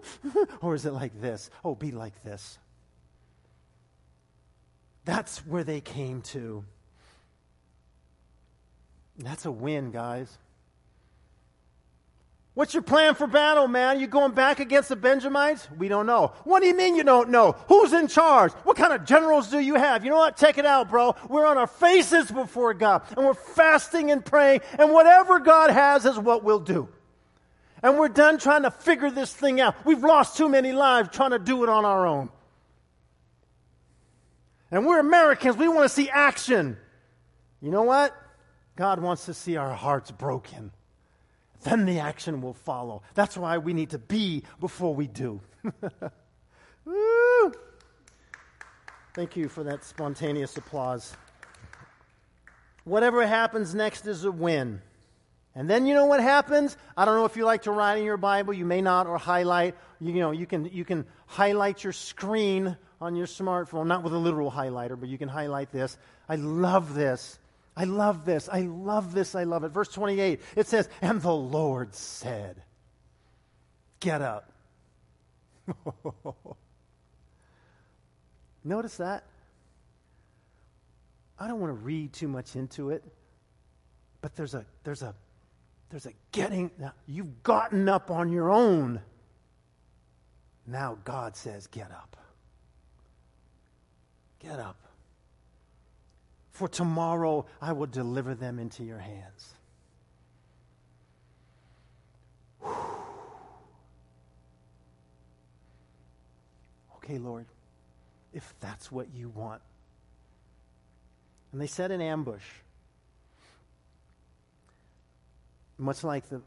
or 0.60 0.74
is 0.74 0.86
it 0.86 0.92
like 0.92 1.20
this? 1.20 1.50
Oh, 1.64 1.74
be 1.74 1.90
like 1.90 2.22
this. 2.22 2.58
That's 5.04 5.38
where 5.46 5.64
they 5.64 5.80
came 5.80 6.22
to. 6.22 6.64
That's 9.18 9.44
a 9.44 9.50
win, 9.50 9.90
guys. 9.90 10.38
What's 12.54 12.74
your 12.74 12.82
plan 12.82 13.14
for 13.14 13.26
battle, 13.26 13.68
man? 13.68 14.00
You 14.00 14.06
going 14.06 14.32
back 14.32 14.58
against 14.60 14.88
the 14.88 14.96
Benjamites? 14.96 15.68
We 15.78 15.88
don't 15.88 16.06
know. 16.06 16.32
What 16.44 16.60
do 16.60 16.66
you 16.66 16.76
mean 16.76 16.96
you 16.96 17.04
don't 17.04 17.30
know? 17.30 17.52
Who's 17.68 17.92
in 17.92 18.08
charge? 18.08 18.52
What 18.64 18.76
kind 18.76 18.92
of 18.92 19.04
generals 19.04 19.48
do 19.48 19.60
you 19.60 19.76
have? 19.76 20.04
You 20.04 20.10
know 20.10 20.18
what? 20.18 20.36
Check 20.36 20.58
it 20.58 20.66
out, 20.66 20.90
bro. 20.90 21.14
We're 21.28 21.46
on 21.46 21.58
our 21.58 21.68
faces 21.68 22.30
before 22.30 22.74
God 22.74 23.02
and 23.16 23.24
we're 23.24 23.34
fasting 23.34 24.10
and 24.10 24.24
praying 24.24 24.60
and 24.78 24.92
whatever 24.92 25.38
God 25.38 25.70
has 25.70 26.04
is 26.04 26.18
what 26.18 26.42
we'll 26.42 26.60
do. 26.60 26.88
And 27.82 27.98
we're 27.98 28.08
done 28.08 28.38
trying 28.38 28.64
to 28.64 28.70
figure 28.70 29.10
this 29.10 29.32
thing 29.32 29.60
out. 29.60 29.74
We've 29.86 30.02
lost 30.02 30.36
too 30.36 30.48
many 30.48 30.72
lives 30.72 31.08
trying 31.12 31.30
to 31.30 31.38
do 31.38 31.62
it 31.62 31.70
on 31.70 31.84
our 31.84 32.06
own. 32.06 32.30
And 34.70 34.86
we're 34.86 34.98
Americans. 34.98 35.56
We 35.56 35.68
want 35.68 35.84
to 35.84 35.88
see 35.88 36.10
action. 36.10 36.76
You 37.62 37.70
know 37.70 37.82
what? 37.84 38.14
God 38.80 38.98
wants 39.00 39.26
to 39.26 39.34
see 39.34 39.58
our 39.58 39.74
hearts 39.74 40.10
broken. 40.10 40.70
Then 41.64 41.84
the 41.84 41.98
action 41.98 42.40
will 42.40 42.54
follow. 42.54 43.02
That's 43.12 43.36
why 43.36 43.58
we 43.58 43.74
need 43.74 43.90
to 43.90 43.98
be 43.98 44.42
before 44.58 44.94
we 44.94 45.06
do. 45.06 45.42
Thank 49.14 49.36
you 49.36 49.50
for 49.50 49.64
that 49.64 49.84
spontaneous 49.84 50.56
applause. 50.56 51.14
Whatever 52.84 53.26
happens 53.26 53.74
next 53.74 54.06
is 54.06 54.24
a 54.24 54.32
win. 54.32 54.80
And 55.54 55.68
then 55.68 55.84
you 55.84 55.92
know 55.92 56.06
what 56.06 56.22
happens? 56.22 56.78
I 56.96 57.04
don't 57.04 57.16
know 57.16 57.26
if 57.26 57.36
you 57.36 57.44
like 57.44 57.64
to 57.64 57.72
write 57.72 57.98
in 57.98 58.04
your 58.04 58.16
Bible, 58.16 58.54
you 58.54 58.64
may 58.64 58.80
not, 58.80 59.06
or 59.06 59.18
highlight. 59.18 59.74
You, 60.00 60.14
you 60.14 60.20
know, 60.20 60.30
you 60.30 60.46
can, 60.46 60.64
you 60.64 60.86
can 60.86 61.04
highlight 61.26 61.84
your 61.84 61.92
screen 61.92 62.78
on 62.98 63.14
your 63.14 63.26
smartphone, 63.26 63.88
not 63.88 64.02
with 64.02 64.14
a 64.14 64.18
literal 64.18 64.50
highlighter, 64.50 64.98
but 64.98 65.10
you 65.10 65.18
can 65.18 65.28
highlight 65.28 65.70
this. 65.70 65.98
I 66.30 66.36
love 66.36 66.94
this. 66.94 67.38
I 67.76 67.84
love 67.84 68.24
this. 68.24 68.48
I 68.50 68.62
love 68.62 69.14
this. 69.14 69.34
I 69.34 69.44
love 69.44 69.64
it. 69.64 69.68
Verse 69.70 69.88
28, 69.88 70.40
it 70.56 70.66
says, 70.66 70.88
And 71.00 71.22
the 71.22 71.32
Lord 71.32 71.94
said, 71.94 72.62
Get 74.00 74.22
up. 74.22 74.52
Notice 78.64 78.96
that? 78.96 79.24
I 81.38 81.48
don't 81.48 81.60
want 81.60 81.70
to 81.70 81.84
read 81.84 82.12
too 82.12 82.28
much 82.28 82.56
into 82.56 82.90
it, 82.90 83.02
but 84.20 84.34
there's 84.36 84.54
a, 84.54 84.66
there's 84.84 85.02
a, 85.02 85.14
there's 85.88 86.06
a 86.06 86.12
getting, 86.32 86.70
now, 86.78 86.92
you've 87.06 87.42
gotten 87.42 87.88
up 87.88 88.10
on 88.10 88.30
your 88.30 88.50
own. 88.50 89.00
Now 90.66 90.98
God 91.04 91.36
says, 91.36 91.66
Get 91.66 91.90
up. 91.90 92.16
Get 94.38 94.58
up. 94.58 94.76
For 96.60 96.68
tomorrow 96.68 97.46
I 97.62 97.72
will 97.72 97.86
deliver 97.86 98.34
them 98.34 98.58
into 98.58 98.84
your 98.84 98.98
hands. 98.98 99.54
Whew. 102.60 102.70
Okay, 106.96 107.16
Lord, 107.16 107.46
if 108.34 108.52
that's 108.60 108.92
what 108.92 109.06
you 109.14 109.30
want. 109.30 109.62
And 111.52 111.60
they 111.62 111.66
set 111.66 111.90
an 111.90 112.02
ambush. 112.02 112.44
Much 115.78 116.04
like 116.04 116.28
the 116.28 116.42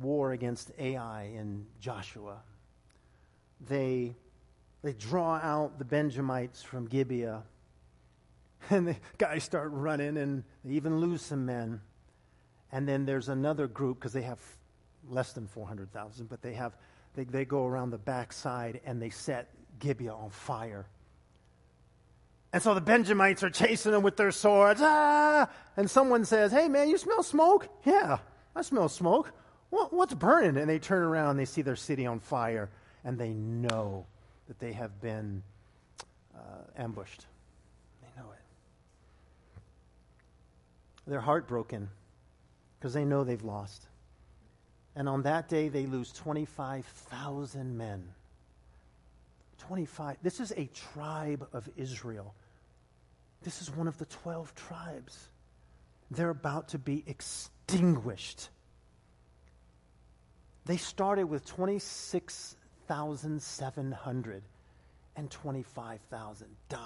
war 0.00 0.32
against 0.32 0.70
Ai 0.78 1.24
in 1.36 1.66
Joshua. 1.82 2.38
They 3.68 4.16
they 4.80 4.94
draw 4.94 5.34
out 5.34 5.78
the 5.78 5.84
Benjamites 5.84 6.62
from 6.62 6.86
Gibeah. 6.86 7.42
And 8.70 8.88
the 8.88 8.96
guys 9.18 9.42
start 9.42 9.70
running, 9.72 10.16
and 10.16 10.44
they 10.64 10.74
even 10.74 11.00
lose 11.00 11.22
some 11.22 11.46
men. 11.46 11.80
And 12.70 12.86
then 12.86 13.06
there's 13.06 13.28
another 13.28 13.66
group, 13.66 13.98
because 13.98 14.12
they 14.12 14.22
have 14.22 14.38
less 15.08 15.32
than 15.32 15.46
400,000, 15.46 16.28
but 16.28 16.42
they 16.42 16.52
have 16.54 16.76
they, 17.14 17.24
they 17.24 17.44
go 17.44 17.66
around 17.66 17.90
the 17.90 17.98
backside 17.98 18.80
and 18.84 19.00
they 19.00 19.10
set 19.10 19.48
Gibeah 19.78 20.14
on 20.14 20.30
fire. 20.30 20.86
And 22.52 22.62
so 22.62 22.74
the 22.74 22.80
Benjamites 22.80 23.42
are 23.42 23.50
chasing 23.50 23.92
them 23.92 24.02
with 24.02 24.16
their 24.16 24.32
swords. 24.32 24.80
Ah! 24.82 25.48
And 25.76 25.90
someone 25.90 26.24
says, 26.24 26.50
Hey, 26.52 26.68
man, 26.68 26.88
you 26.88 26.98
smell 26.98 27.22
smoke? 27.22 27.68
Yeah, 27.84 28.18
I 28.54 28.62
smell 28.62 28.88
smoke. 28.88 29.32
What, 29.70 29.92
what's 29.92 30.14
burning? 30.14 30.56
And 30.56 30.68
they 30.68 30.80
turn 30.80 31.02
around 31.02 31.30
and 31.30 31.38
they 31.38 31.44
see 31.44 31.62
their 31.62 31.76
city 31.76 32.06
on 32.06 32.18
fire, 32.18 32.68
and 33.04 33.16
they 33.16 33.30
know 33.30 34.06
that 34.48 34.58
they 34.58 34.72
have 34.72 35.00
been 35.00 35.44
uh, 36.34 36.64
ambushed. 36.76 37.26
They 38.02 38.20
know 38.20 38.30
it. 38.32 38.38
They're 41.06 41.20
heartbroken 41.20 41.88
because 42.78 42.94
they 42.94 43.04
know 43.04 43.24
they've 43.24 43.42
lost. 43.42 43.86
And 44.96 45.08
on 45.08 45.22
that 45.22 45.48
day, 45.48 45.68
they 45.68 45.86
lose 45.86 46.12
25,000 46.12 47.76
men. 47.76 48.08
25. 49.58 50.16
This 50.22 50.40
is 50.40 50.52
a 50.56 50.68
tribe 50.94 51.46
of 51.52 51.68
Israel. 51.76 52.34
This 53.42 53.62
is 53.62 53.70
one 53.70 53.88
of 53.88 53.98
the 53.98 54.06
12 54.06 54.54
tribes. 54.54 55.28
They're 56.10 56.30
about 56.30 56.68
to 56.68 56.78
be 56.78 57.04
extinguished. 57.06 58.48
They 60.64 60.76
started 60.76 61.24
with 61.24 61.46
26 61.46 62.56
6,700 62.90 64.42
and 65.14 65.30
25,000 65.30 66.48
die. 66.68 66.78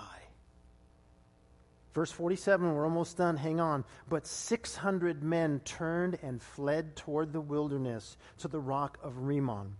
Verse 1.95 2.11
47, 2.11 2.74
we're 2.74 2.84
almost 2.84 3.16
done. 3.16 3.36
Hang 3.36 3.61
on. 3.61 3.84
But 4.09 4.26
600 4.26 5.22
men 5.22 5.61
turned 5.64 6.18
and 6.22 6.42
fled 6.42 6.97
toward 6.97 7.32
the 7.32 7.40
wilderness 7.40 8.16
to 8.38 8.49
the 8.49 8.59
rock 8.59 8.99
of 9.03 9.16
Rimmon. 9.16 9.76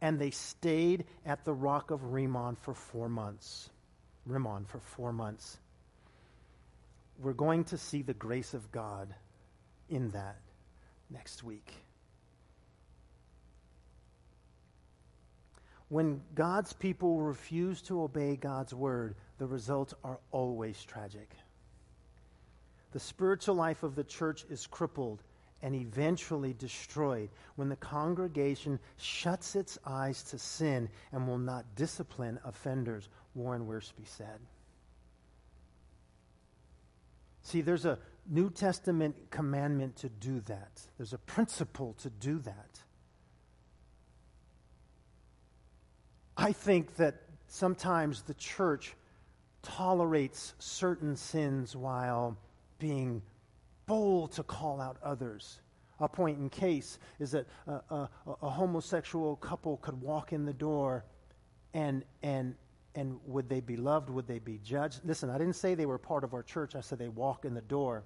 And 0.00 0.18
they 0.18 0.30
stayed 0.30 1.04
at 1.26 1.44
the 1.44 1.52
rock 1.52 1.90
of 1.90 2.02
Rimmon 2.02 2.56
for 2.56 2.72
four 2.72 3.10
months. 3.10 3.68
Rimmon 4.24 4.64
for 4.64 4.78
four 4.78 5.12
months. 5.12 5.58
We're 7.22 7.34
going 7.34 7.64
to 7.64 7.76
see 7.76 8.00
the 8.00 8.14
grace 8.14 8.54
of 8.54 8.72
God 8.72 9.14
in 9.90 10.08
that 10.10 10.38
next 11.10 11.44
week. 11.44 11.70
When 15.88 16.22
God's 16.34 16.72
people 16.72 17.20
refuse 17.20 17.82
to 17.82 18.02
obey 18.02 18.36
God's 18.36 18.72
word, 18.72 19.16
the 19.38 19.46
results 19.46 19.92
are 20.04 20.20
always 20.30 20.82
tragic. 20.84 21.28
The 22.92 23.00
spiritual 23.00 23.54
life 23.54 23.82
of 23.82 23.94
the 23.94 24.04
church 24.04 24.44
is 24.50 24.66
crippled 24.66 25.22
and 25.62 25.74
eventually 25.74 26.54
destroyed 26.54 27.28
when 27.56 27.68
the 27.68 27.76
congregation 27.76 28.78
shuts 28.96 29.54
its 29.54 29.78
eyes 29.84 30.22
to 30.24 30.38
sin 30.38 30.88
and 31.12 31.28
will 31.28 31.38
not 31.38 31.64
discipline 31.76 32.38
offenders, 32.44 33.08
Warren 33.34 33.66
Wiersbe 33.66 34.06
said. 34.06 34.40
See, 37.42 37.60
there's 37.60 37.84
a 37.84 37.98
New 38.28 38.50
Testament 38.50 39.16
commandment 39.30 39.96
to 39.96 40.08
do 40.08 40.40
that, 40.42 40.80
there's 40.96 41.12
a 41.12 41.18
principle 41.18 41.94
to 42.00 42.10
do 42.10 42.38
that. 42.40 42.80
I 46.36 46.52
think 46.52 46.96
that 46.96 47.22
sometimes 47.48 48.22
the 48.22 48.34
church 48.34 48.94
tolerates 49.62 50.54
certain 50.58 51.16
sins 51.16 51.76
while 51.76 52.38
being 52.80 53.22
bold 53.86 54.32
to 54.32 54.42
call 54.42 54.80
out 54.80 54.96
others. 55.04 55.60
A 56.00 56.08
point 56.08 56.38
in 56.38 56.50
case 56.50 56.98
is 57.20 57.30
that 57.30 57.46
a, 57.68 57.72
a, 57.94 58.10
a, 58.42 58.50
homosexual 58.50 59.36
couple 59.36 59.76
could 59.76 60.00
walk 60.00 60.32
in 60.32 60.44
the 60.44 60.52
door 60.52 61.04
and, 61.74 62.04
and, 62.22 62.56
and 62.96 63.20
would 63.26 63.48
they 63.48 63.60
be 63.60 63.76
loved? 63.76 64.10
Would 64.10 64.26
they 64.26 64.38
be 64.40 64.58
judged? 64.64 65.02
Listen, 65.04 65.30
I 65.30 65.38
didn't 65.38 65.56
say 65.56 65.74
they 65.74 65.86
were 65.86 65.98
part 65.98 66.24
of 66.24 66.34
our 66.34 66.42
church. 66.42 66.74
I 66.74 66.80
said 66.80 66.98
they 66.98 67.08
walk 67.08 67.44
in 67.44 67.54
the 67.54 67.60
door. 67.60 68.02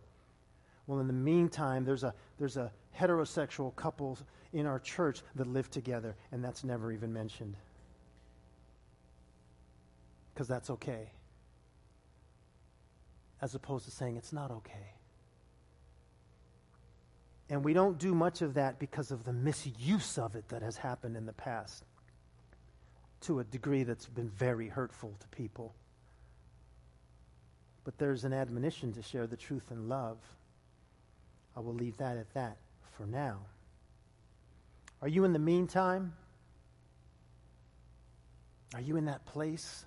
Well, 0.87 1.01
in 1.01 1.07
the 1.07 1.14
meantime, 1.14 1.85
there's 1.85 2.05
a, 2.05 2.12
there's 2.39 2.59
a 2.59 2.70
heterosexual 2.99 3.75
couple 3.77 4.18
in 4.53 4.66
our 4.66 4.81
church 4.81 5.22
that 5.37 5.47
live 5.47 5.70
together, 5.70 6.16
and 6.33 6.45
that's 6.45 6.64
never 6.64 6.93
even 6.93 7.12
mentioned 7.12 7.57
because 10.35 10.49
that's 10.49 10.68
okay, 10.68 11.12
as 13.41 13.55
opposed 13.55 13.85
to 13.85 13.91
saying 13.91 14.16
it's 14.16 14.32
not 14.32 14.51
okay. 14.51 14.95
And 17.51 17.64
we 17.64 17.74
don't 17.74 17.99
do 17.99 18.14
much 18.14 18.43
of 18.43 18.55
that 18.55 18.78
because 18.78 19.11
of 19.11 19.24
the 19.24 19.32
misuse 19.32 20.18
of 20.18 20.35
it 20.35 20.49
that 20.49 20.62
has 20.62 20.76
happened 20.76 21.16
in 21.16 21.26
the 21.26 21.32
past 21.32 21.85
to 23.22 23.41
a 23.41 23.45
degree 23.45 23.82
that's 23.82 24.07
been 24.07 24.30
very 24.30 24.68
hurtful 24.68 25.14
to 25.20 25.28
people. 25.28 25.74
But 27.85 27.99
there's 27.99 28.24
an 28.24 28.32
admonition 28.32 28.93
to 28.95 29.03
share 29.03 29.26
the 29.26 29.37
truth 29.37 29.70
in 29.70 29.89
love. 29.89 30.18
I 31.57 31.61
will 31.61 31.74
leave 31.74 31.99
that 31.99 32.16
at 32.16 32.32
that 32.35 32.57
for 32.97 33.07
now. 33.07 33.41
Are 35.03 35.09
you 35.09 35.24
in 35.24 35.32
the 35.32 35.39
meantime? 35.39 36.14
Are 38.74 38.80
you 38.80 38.97
in 38.97 39.05
that 39.05 39.26
place 39.26 39.85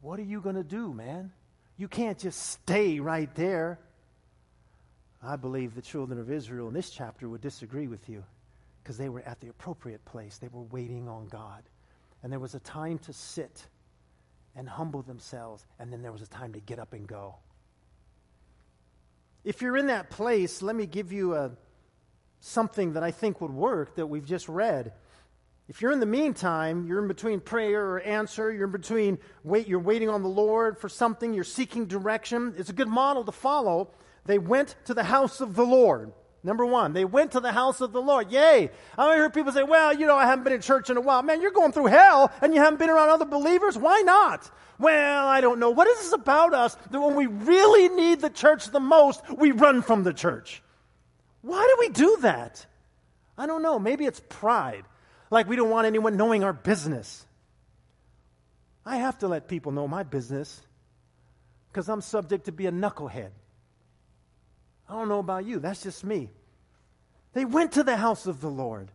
What 0.00 0.18
are 0.18 0.24
you 0.24 0.40
going 0.40 0.56
to 0.56 0.64
do, 0.64 0.92
man? 0.92 1.32
You 1.76 1.88
can't 1.88 2.18
just 2.18 2.40
stay 2.40 3.00
right 3.00 3.32
there. 3.34 3.78
I 5.22 5.36
believe 5.36 5.74
the 5.74 5.82
children 5.82 6.20
of 6.20 6.30
Israel 6.30 6.68
in 6.68 6.74
this 6.74 6.90
chapter 6.90 7.28
would 7.28 7.40
disagree 7.40 7.88
with 7.88 8.08
you 8.08 8.22
because 8.82 8.98
they 8.98 9.08
were 9.08 9.22
at 9.22 9.40
the 9.40 9.48
appropriate 9.48 10.04
place. 10.04 10.38
They 10.38 10.48
were 10.48 10.62
waiting 10.62 11.08
on 11.08 11.26
God. 11.26 11.62
And 12.22 12.32
there 12.32 12.38
was 12.38 12.54
a 12.54 12.60
time 12.60 12.98
to 13.00 13.12
sit 13.12 13.66
and 14.54 14.68
humble 14.68 15.02
themselves, 15.02 15.66
and 15.78 15.92
then 15.92 16.02
there 16.02 16.12
was 16.12 16.22
a 16.22 16.28
time 16.28 16.52
to 16.54 16.60
get 16.60 16.78
up 16.78 16.92
and 16.92 17.06
go. 17.06 17.34
If 19.44 19.60
you're 19.60 19.76
in 19.76 19.88
that 19.88 20.10
place, 20.10 20.62
let 20.62 20.74
me 20.74 20.86
give 20.86 21.12
you 21.12 21.34
a, 21.34 21.50
something 22.40 22.94
that 22.94 23.02
I 23.02 23.10
think 23.10 23.40
would 23.40 23.52
work 23.52 23.96
that 23.96 24.06
we've 24.06 24.24
just 24.24 24.48
read. 24.48 24.92
If 25.68 25.82
you're 25.82 25.90
in 25.90 25.98
the 25.98 26.06
meantime, 26.06 26.86
you're 26.86 27.02
in 27.02 27.08
between 27.08 27.40
prayer 27.40 27.84
or 27.84 28.00
answer, 28.00 28.52
you're 28.52 28.66
in 28.66 28.72
between 28.72 29.18
wait, 29.42 29.66
you're 29.66 29.80
waiting 29.80 30.08
on 30.08 30.22
the 30.22 30.28
Lord 30.28 30.78
for 30.78 30.88
something, 30.88 31.34
you're 31.34 31.42
seeking 31.42 31.86
direction. 31.86 32.54
It's 32.56 32.70
a 32.70 32.72
good 32.72 32.88
model 32.88 33.24
to 33.24 33.32
follow. 33.32 33.90
They 34.26 34.38
went 34.38 34.76
to 34.84 34.94
the 34.94 35.02
house 35.02 35.40
of 35.40 35.56
the 35.56 35.66
Lord. 35.66 36.12
Number 36.44 36.64
one, 36.64 36.92
they 36.92 37.04
went 37.04 37.32
to 37.32 37.40
the 37.40 37.50
house 37.50 37.80
of 37.80 37.90
the 37.90 38.00
Lord. 38.00 38.30
Yay. 38.30 38.70
I 38.96 39.14
hear 39.16 39.28
people 39.30 39.50
say, 39.50 39.64
well, 39.64 39.92
you 39.92 40.06
know, 40.06 40.14
I 40.14 40.26
haven't 40.26 40.44
been 40.44 40.52
in 40.52 40.60
church 40.60 40.90
in 40.90 40.96
a 40.96 41.00
while. 41.00 41.20
Man, 41.24 41.42
you're 41.42 41.50
going 41.50 41.72
through 41.72 41.86
hell 41.86 42.30
and 42.40 42.54
you 42.54 42.60
haven't 42.60 42.78
been 42.78 42.90
around 42.90 43.08
other 43.08 43.24
believers. 43.24 43.76
Why 43.76 44.02
not? 44.02 44.48
Well, 44.78 45.26
I 45.26 45.40
don't 45.40 45.58
know. 45.58 45.70
What 45.70 45.88
is 45.88 45.98
this 45.98 46.12
about 46.12 46.54
us 46.54 46.76
that 46.92 47.00
when 47.00 47.16
we 47.16 47.26
really 47.26 47.88
need 47.88 48.20
the 48.20 48.30
church 48.30 48.66
the 48.66 48.78
most, 48.78 49.22
we 49.36 49.50
run 49.50 49.82
from 49.82 50.04
the 50.04 50.12
church? 50.12 50.62
Why 51.42 51.66
do 51.68 51.76
we 51.80 51.88
do 51.88 52.18
that? 52.20 52.64
I 53.36 53.46
don't 53.46 53.62
know. 53.62 53.80
Maybe 53.80 54.04
it's 54.04 54.22
pride. 54.28 54.84
Like 55.30 55.48
we 55.48 55.56
don't 55.56 55.70
want 55.70 55.86
anyone 55.86 56.16
knowing 56.16 56.44
our 56.44 56.52
business. 56.52 57.24
I 58.84 58.98
have 58.98 59.18
to 59.18 59.28
let 59.28 59.48
people 59.48 59.72
know 59.72 59.88
my 59.88 60.04
business 60.04 60.62
because 61.68 61.88
I'm 61.88 62.00
subject 62.00 62.44
to 62.46 62.52
be 62.52 62.66
a 62.66 62.72
knucklehead. 62.72 63.30
I 64.88 64.92
don't 64.92 65.08
know 65.08 65.18
about 65.18 65.44
you. 65.44 65.58
That's 65.58 65.82
just 65.82 66.04
me. 66.04 66.30
They 67.32 67.44
went 67.44 67.72
to 67.72 67.82
the 67.82 67.96
house 67.96 68.26
of 68.26 68.40
the 68.40 68.48
Lord. 68.48 68.90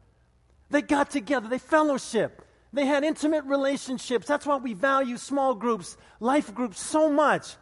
They 0.69 0.81
got 0.81 1.11
together. 1.11 1.49
They 1.49 1.59
fellowship. 1.59 2.41
They 2.73 2.85
had 2.85 3.03
intimate 3.03 3.43
relationships. 3.43 4.25
That's 4.25 4.45
why 4.45 4.55
we 4.55 4.73
value 4.73 5.17
small 5.17 5.53
groups, 5.53 5.97
life 6.21 6.55
groups 6.55 6.79
so 6.79 7.09
much. 7.09 7.55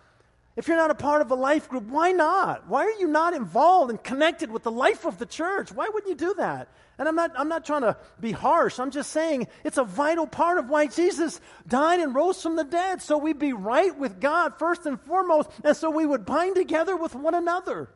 If 0.60 0.68
you're 0.68 0.76
not 0.76 0.92
a 0.92 0.96
part 0.96 1.22
of 1.22 1.32
a 1.32 1.36
life 1.36 1.70
group, 1.70 1.86
why 1.86 2.12
not? 2.12 2.68
Why 2.68 2.84
are 2.84 3.00
you 3.00 3.08
not 3.08 3.34
involved 3.34 3.92
and 3.92 4.04
connected 4.04 4.52
with 4.52 4.64
the 4.64 4.72
life 4.72 5.06
of 5.06 5.18
the 5.18 5.26
church? 5.26 5.72
Why 5.72 5.88
wouldn't 5.88 6.10
you 6.10 6.28
do 6.28 6.34
that? 6.34 6.68
And 6.98 7.08
I'm 7.08 7.16
not, 7.16 7.32
I'm 7.38 7.48
not 7.48 7.64
trying 7.64 7.84
to 7.84 7.96
be 8.20 8.34
harsh. 8.34 8.78
I'm 8.78 8.92
just 8.92 9.12
saying 9.12 9.48
it's 9.64 9.78
a 9.78 9.86
vital 9.86 10.28
part 10.28 10.58
of 10.58 10.68
why 10.68 10.88
Jesus 10.88 11.40
died 11.66 12.02
and 12.02 12.14
rose 12.14 12.44
from 12.44 12.58
the 12.58 12.66
dead. 12.66 13.02
So 13.02 13.18
we'd 13.18 13.40
be 13.40 13.54
right 13.54 13.98
with 13.98 14.20
God 14.20 14.60
first 14.60 14.86
and 14.86 15.00
foremost, 15.00 15.50
and 15.64 15.78
so 15.78 15.90
we 15.90 16.06
would 16.06 16.26
bind 16.26 16.56
together 16.56 16.98
with 16.98 17.16
one 17.16 17.36
another. 17.36 17.90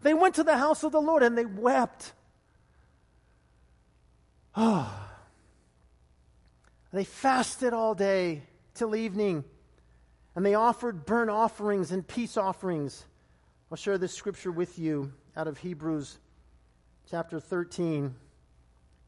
They 0.00 0.14
went 0.14 0.36
to 0.36 0.44
the 0.44 0.56
house 0.56 0.84
of 0.84 0.92
the 0.92 1.02
Lord 1.02 1.22
and 1.22 1.36
they 1.36 1.44
wept. 1.44 2.14
They 6.90 7.04
fasted 7.04 7.74
all 7.74 7.94
day 7.94 8.44
till 8.72 8.96
evening, 8.96 9.44
and 10.38 10.46
they 10.46 10.54
offered 10.54 11.04
burnt 11.04 11.30
offerings 11.30 11.90
and 11.90 12.06
peace 12.06 12.36
offerings. 12.36 13.04
I'll 13.72 13.76
share 13.76 13.98
this 13.98 14.14
scripture 14.14 14.52
with 14.52 14.78
you 14.78 15.12
out 15.36 15.48
of 15.48 15.58
Hebrews 15.58 16.16
chapter 17.10 17.40
13. 17.40 18.14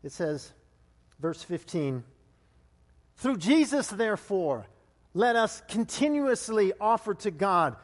It 0.02 0.10
says, 0.10 0.52
verse 1.20 1.40
15 1.44 2.02
Through 3.14 3.36
Jesus, 3.36 3.86
therefore, 3.86 4.66
let 5.14 5.36
us 5.36 5.62
continuously 5.68 6.72
offer 6.80 7.14
to 7.14 7.30
God 7.30 7.76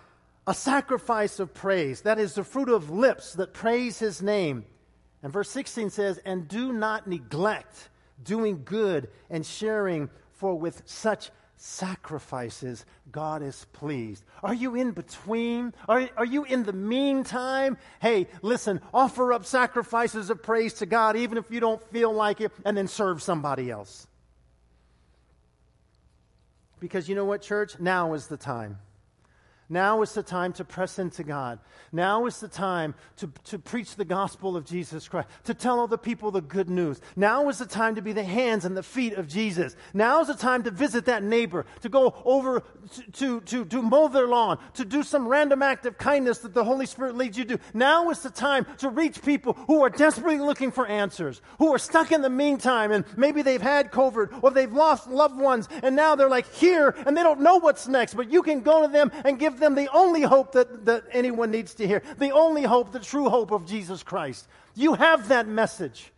a 0.48 0.52
sacrifice 0.52 1.38
of 1.38 1.54
praise. 1.54 2.00
That 2.00 2.18
is 2.18 2.34
the 2.34 2.42
fruit 2.42 2.68
of 2.68 2.90
lips 2.90 3.34
that 3.34 3.54
praise 3.54 4.00
his 4.00 4.20
name. 4.20 4.64
And 5.22 5.32
verse 5.32 5.50
16 5.50 5.90
says, 5.90 6.18
And 6.24 6.48
do 6.48 6.72
not 6.72 7.06
neglect 7.06 7.90
doing 8.24 8.62
good 8.64 9.08
and 9.30 9.46
sharing, 9.46 10.10
for 10.32 10.58
with 10.58 10.82
such 10.84 11.30
sacrifices 11.56 12.84
God 13.10 13.42
is 13.42 13.66
pleased. 13.72 14.24
Are 14.42 14.54
you 14.54 14.74
in 14.74 14.92
between? 14.92 15.72
Are, 15.88 16.08
are 16.16 16.24
you 16.24 16.44
in 16.44 16.64
the 16.64 16.72
meantime? 16.72 17.78
Hey, 18.00 18.28
listen, 18.42 18.80
offer 18.92 19.32
up 19.32 19.44
sacrifices 19.44 20.30
of 20.30 20.42
praise 20.42 20.74
to 20.74 20.86
God, 20.86 21.16
even 21.16 21.38
if 21.38 21.50
you 21.50 21.60
don't 21.60 21.82
feel 21.90 22.12
like 22.12 22.40
it, 22.40 22.52
and 22.64 22.76
then 22.76 22.88
serve 22.88 23.22
somebody 23.22 23.70
else. 23.70 24.06
Because 26.78 27.08
you 27.08 27.14
know 27.14 27.24
what, 27.24 27.42
church? 27.42 27.78
Now 27.80 28.14
is 28.14 28.26
the 28.26 28.36
time. 28.36 28.78
Now 29.68 30.02
is 30.02 30.12
the 30.12 30.22
time 30.22 30.52
to 30.54 30.64
press 30.64 30.98
into 30.98 31.24
God. 31.24 31.58
Now 31.90 32.26
is 32.26 32.38
the 32.38 32.48
time 32.48 32.94
to, 33.16 33.30
to 33.44 33.58
preach 33.58 33.96
the 33.96 34.04
gospel 34.04 34.56
of 34.56 34.64
Jesus 34.64 35.08
Christ, 35.08 35.28
to 35.44 35.54
tell 35.54 35.80
other 35.80 35.96
people 35.96 36.30
the 36.30 36.40
good 36.40 36.70
news. 36.70 37.00
Now 37.16 37.48
is 37.48 37.58
the 37.58 37.66
time 37.66 37.96
to 37.96 38.02
be 38.02 38.12
the 38.12 38.22
hands 38.22 38.64
and 38.64 38.76
the 38.76 38.82
feet 38.82 39.14
of 39.14 39.26
Jesus. 39.26 39.74
Now 39.92 40.20
is 40.20 40.28
the 40.28 40.34
time 40.34 40.62
to 40.64 40.70
visit 40.70 41.06
that 41.06 41.24
neighbor, 41.24 41.66
to 41.80 41.88
go 41.88 42.14
over 42.24 42.62
to, 42.94 43.02
to, 43.12 43.40
to, 43.40 43.64
to 43.64 43.82
mow 43.82 44.06
their 44.06 44.28
lawn, 44.28 44.58
to 44.74 44.84
do 44.84 45.02
some 45.02 45.26
random 45.26 45.62
act 45.62 45.84
of 45.84 45.98
kindness 45.98 46.38
that 46.38 46.54
the 46.54 46.64
Holy 46.64 46.86
Spirit 46.86 47.16
leads 47.16 47.36
you 47.36 47.44
to. 47.46 47.58
Now 47.74 48.10
is 48.10 48.20
the 48.20 48.30
time 48.30 48.66
to 48.78 48.88
reach 48.88 49.22
people 49.22 49.54
who 49.66 49.82
are 49.82 49.90
desperately 49.90 50.38
looking 50.38 50.70
for 50.70 50.86
answers, 50.86 51.42
who 51.58 51.74
are 51.74 51.78
stuck 51.78 52.12
in 52.12 52.22
the 52.22 52.30
meantime, 52.30 52.92
and 52.92 53.04
maybe 53.16 53.42
they've 53.42 53.60
had 53.60 53.90
COVID 53.90 54.44
or 54.44 54.52
they've 54.52 54.72
lost 54.72 55.08
loved 55.08 55.40
ones, 55.40 55.68
and 55.82 55.96
now 55.96 56.14
they're 56.14 56.28
like 56.28 56.52
here 56.54 56.94
and 57.04 57.16
they 57.16 57.22
don't 57.24 57.40
know 57.40 57.56
what's 57.56 57.88
next, 57.88 58.14
but 58.14 58.30
you 58.30 58.42
can 58.42 58.60
go 58.60 58.86
to 58.86 58.92
them 58.92 59.10
and 59.24 59.40
give 59.40 59.55
them 59.58 59.74
the 59.74 59.88
only 59.92 60.22
hope 60.22 60.52
that, 60.52 60.84
that 60.86 61.04
anyone 61.12 61.50
needs 61.50 61.74
to 61.74 61.86
hear, 61.86 62.02
the 62.18 62.30
only 62.30 62.62
hope, 62.62 62.92
the 62.92 63.00
true 63.00 63.28
hope 63.28 63.50
of 63.50 63.66
Jesus 63.66 64.02
Christ. 64.02 64.46
You 64.74 64.94
have 64.94 65.28
that 65.28 65.48
message. 65.48 66.12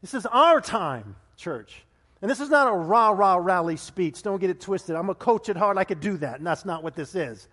This 0.00 0.14
is 0.14 0.26
our 0.26 0.60
time, 0.60 1.16
church. 1.36 1.82
And 2.20 2.30
this 2.30 2.40
is 2.40 2.50
not 2.50 2.68
a 2.68 2.76
rah 2.76 3.10
rah 3.10 3.36
rally 3.36 3.76
speech. 3.76 4.22
Don't 4.22 4.40
get 4.40 4.50
it 4.50 4.60
twisted. 4.60 4.96
I'm 4.96 5.10
a 5.10 5.14
coach 5.14 5.48
at 5.48 5.56
heart. 5.56 5.78
I 5.78 5.84
could 5.84 6.00
do 6.00 6.16
that, 6.18 6.38
and 6.38 6.46
that's 6.46 6.64
not 6.64 6.82
what 6.82 6.94
this 6.94 7.14
is. 7.14 7.48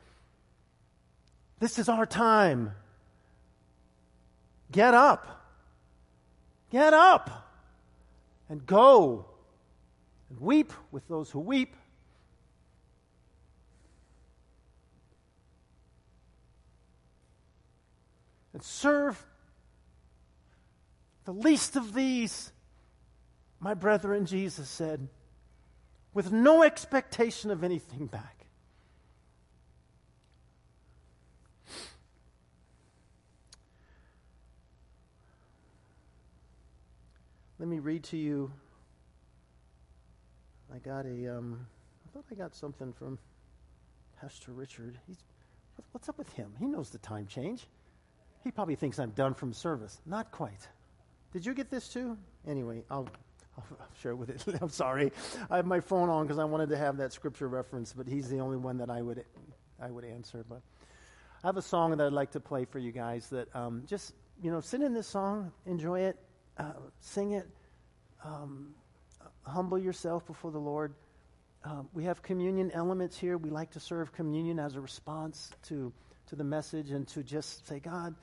This 1.60 1.78
is 1.80 1.88
our 1.88 2.06
time. 2.06 2.72
Get 4.72 4.94
up. 4.94 5.44
Get 6.72 6.94
up 6.94 7.48
and 8.50 8.66
go 8.66 9.26
and 10.30 10.40
weep 10.40 10.74
with 10.92 11.08
those 11.08 11.30
who 11.30 11.40
weep 11.40 11.76
and 18.56 18.64
serve 18.64 19.22
the 21.26 21.34
least 21.34 21.76
of 21.76 21.94
these, 21.94 22.54
my 23.60 23.74
brethren, 23.74 24.26
Jesus 24.26 24.70
said, 24.70 25.10
with 26.14 26.32
no 26.32 26.64
expectation 26.64 27.52
of 27.52 27.66
anything 27.66 28.06
back. 28.06 28.46
Let 37.60 37.68
me 37.68 37.80
read 37.80 38.06
to 38.06 38.18
you. 38.18 38.54
I 40.74 40.78
got 40.78 41.06
a. 41.06 41.38
Um, 41.38 41.68
I 42.06 42.14
thought 42.14 42.24
I 42.32 42.36
got 42.36 42.56
something 42.56 42.94
from 42.94 43.20
Pastor 44.22 44.54
Richard. 44.54 44.98
He's, 45.08 45.18
what's 45.92 46.08
up 46.08 46.18
with 46.18 46.32
him? 46.34 46.54
He 46.58 46.68
knows 46.68 46.90
the 46.90 47.00
time 47.00 47.28
change. 47.28 47.68
He 48.46 48.52
probably 48.52 48.76
thinks 48.76 49.00
I'm 49.00 49.10
done 49.10 49.34
from 49.34 49.54
service. 49.54 50.00
Not 50.06 50.32
quite. 50.32 50.68
Did 51.34 51.48
you 51.48 51.56
get 51.56 51.72
this 51.72 51.90
too? 51.90 52.16
Anyway, 52.48 52.84
I'll, 52.92 53.10
I'll 53.58 53.66
share 54.00 54.12
it 54.12 54.18
with 54.18 54.30
it. 54.30 54.46
I'm 54.62 54.70
sorry. 54.70 55.12
I 55.50 55.58
have 55.58 55.66
my 55.66 55.80
phone 55.80 56.10
on 56.10 56.26
because 56.26 56.38
I 56.38 56.44
wanted 56.44 56.70
to 56.70 56.78
have 56.78 56.98
that 56.98 57.12
scripture 57.12 57.48
reference, 57.48 57.92
but 57.92 58.08
he's 58.08 58.30
the 58.30 58.38
only 58.38 58.58
one 58.58 58.78
that 58.78 58.92
I 58.92 59.02
would, 59.02 59.26
I 59.82 59.90
would 59.90 60.06
answer. 60.06 60.46
But 60.48 60.62
I 61.44 61.48
have 61.48 61.58
a 61.58 61.62
song 61.64 61.90
that 61.98 62.00
I'd 62.00 62.14
like 62.14 62.32
to 62.32 62.40
play 62.40 62.66
for 62.66 62.78
you 62.78 62.92
guys 62.92 63.28
that 63.32 63.54
um, 63.56 63.82
just, 63.88 64.14
you 64.44 64.52
know, 64.52 64.62
sit 64.62 64.84
in 64.84 64.94
this 64.94 65.08
song, 65.08 65.52
enjoy 65.66 66.02
it, 66.02 66.18
uh, 66.60 66.74
sing 67.00 67.32
it, 67.32 67.48
um, 68.24 68.76
humble 69.42 69.80
yourself 69.80 70.24
before 70.28 70.52
the 70.52 70.60
Lord. 70.60 70.94
Um, 71.64 71.90
we 71.94 72.04
have 72.04 72.22
communion 72.22 72.70
elements 72.76 73.18
here. 73.18 73.40
We 73.40 73.50
like 73.50 73.72
to 73.72 73.80
serve 73.80 74.14
communion 74.14 74.60
as 74.60 74.76
a 74.76 74.82
response 74.82 75.50
to, 75.64 75.92
to 76.28 76.36
the 76.36 76.44
message 76.44 76.92
and 76.92 77.08
to 77.08 77.24
just 77.24 77.68
say, 77.68 77.80
God, 77.80 78.14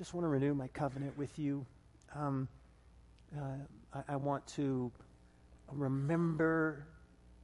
just 0.00 0.14
want 0.14 0.24
to 0.24 0.28
renew 0.28 0.54
my 0.54 0.68
covenant 0.68 1.14
with 1.18 1.38
you. 1.38 1.66
Um, 2.16 2.48
uh, 3.36 3.42
I, 3.92 4.14
I 4.14 4.16
want 4.16 4.46
to 4.54 4.90
remember 5.70 6.86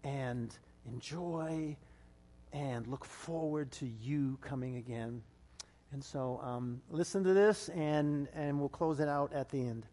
and 0.05 0.57
enjoy 0.87 1.77
and 2.55 2.87
look 2.87 3.05
forward 3.05 3.71
to 3.73 3.87
you 4.01 4.39
coming 4.41 4.77
again. 4.77 5.21
And 5.93 6.03
so 6.03 6.41
um, 6.43 6.81
listen 6.89 7.23
to 7.25 7.35
this, 7.35 7.69
and, 7.69 8.27
and 8.35 8.59
we'll 8.59 8.71
close 8.71 9.01
it 9.01 9.09
out 9.09 9.35
at 9.35 9.51
the 9.51 9.61
end. 9.61 9.85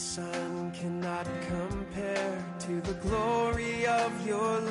sun 0.00 0.72
cannot 0.72 1.26
compare 1.46 2.42
to 2.58 2.80
the 2.80 2.94
glory 2.94 3.86
of 3.86 4.26
your 4.26 4.58
love. 4.60 4.69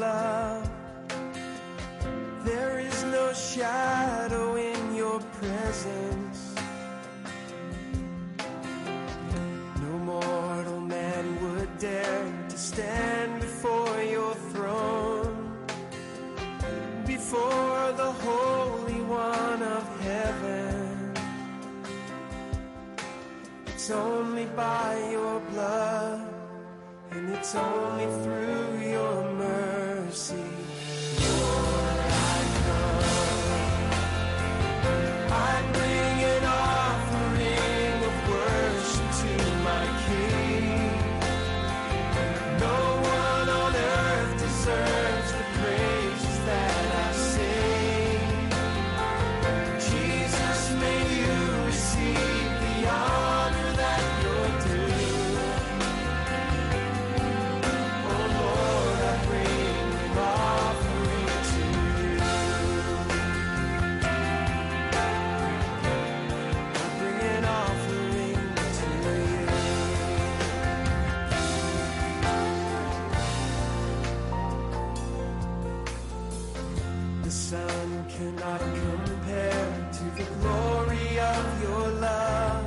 The 77.30 77.36
sun 77.36 78.06
cannot 78.10 78.60
compare 78.60 79.90
to 79.98 80.04
the 80.18 80.26
glory 80.42 81.20
of 81.20 81.62
your 81.62 81.88
love. 82.02 82.66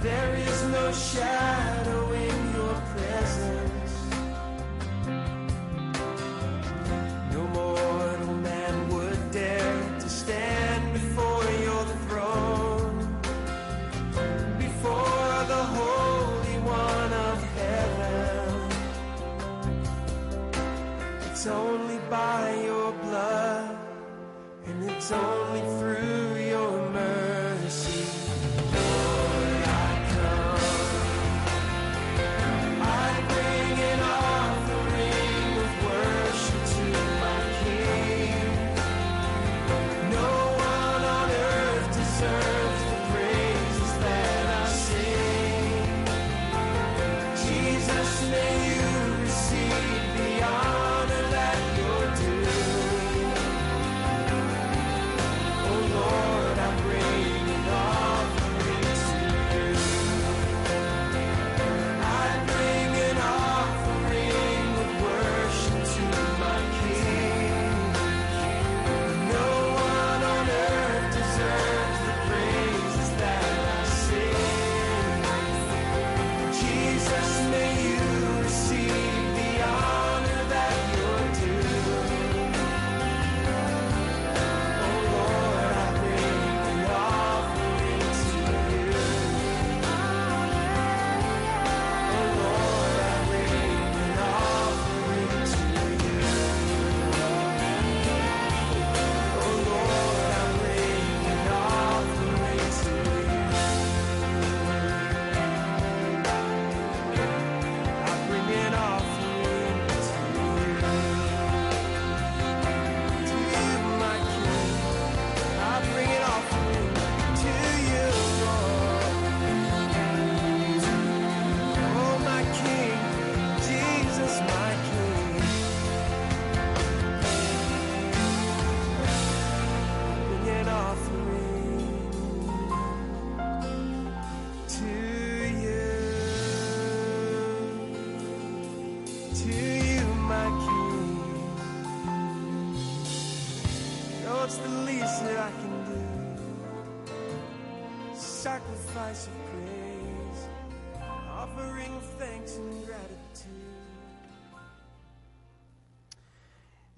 There 0.00 0.34
is 0.36 0.62
no 0.68 0.92
shadow 0.92 2.12
in 2.12 2.54
your 2.54 2.74
presence. 2.94 3.94
No 7.32 7.42
mortal 7.48 8.34
man 8.48 8.88
would 8.90 9.30
dare 9.32 9.98
to 9.98 10.08
stand 10.08 10.92
before 10.92 11.44
your 11.66 11.84
throne, 12.06 12.96
before 14.56 15.36
the 15.52 15.64
Holy 15.78 16.58
One 16.60 17.12
of 17.12 17.42
heaven. 17.58 18.70
It's 21.26 21.44
only 21.48 21.77
so 25.08 25.37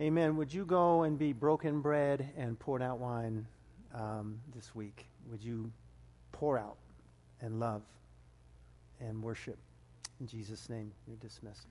Amen. 0.00 0.36
Would 0.36 0.54
you 0.54 0.64
go 0.64 1.02
and 1.02 1.18
be 1.18 1.34
broken 1.34 1.82
bread 1.82 2.30
and 2.34 2.58
poured 2.58 2.80
out 2.80 2.98
wine 3.00 3.46
um, 3.94 4.40
this 4.54 4.74
week? 4.74 5.04
Would 5.30 5.44
you 5.44 5.70
pour 6.32 6.58
out 6.58 6.78
and 7.42 7.60
love 7.60 7.82
and 8.98 9.22
worship? 9.22 9.58
In 10.18 10.26
Jesus' 10.26 10.70
name, 10.70 10.90
you're 11.06 11.18
dismissed. 11.18 11.66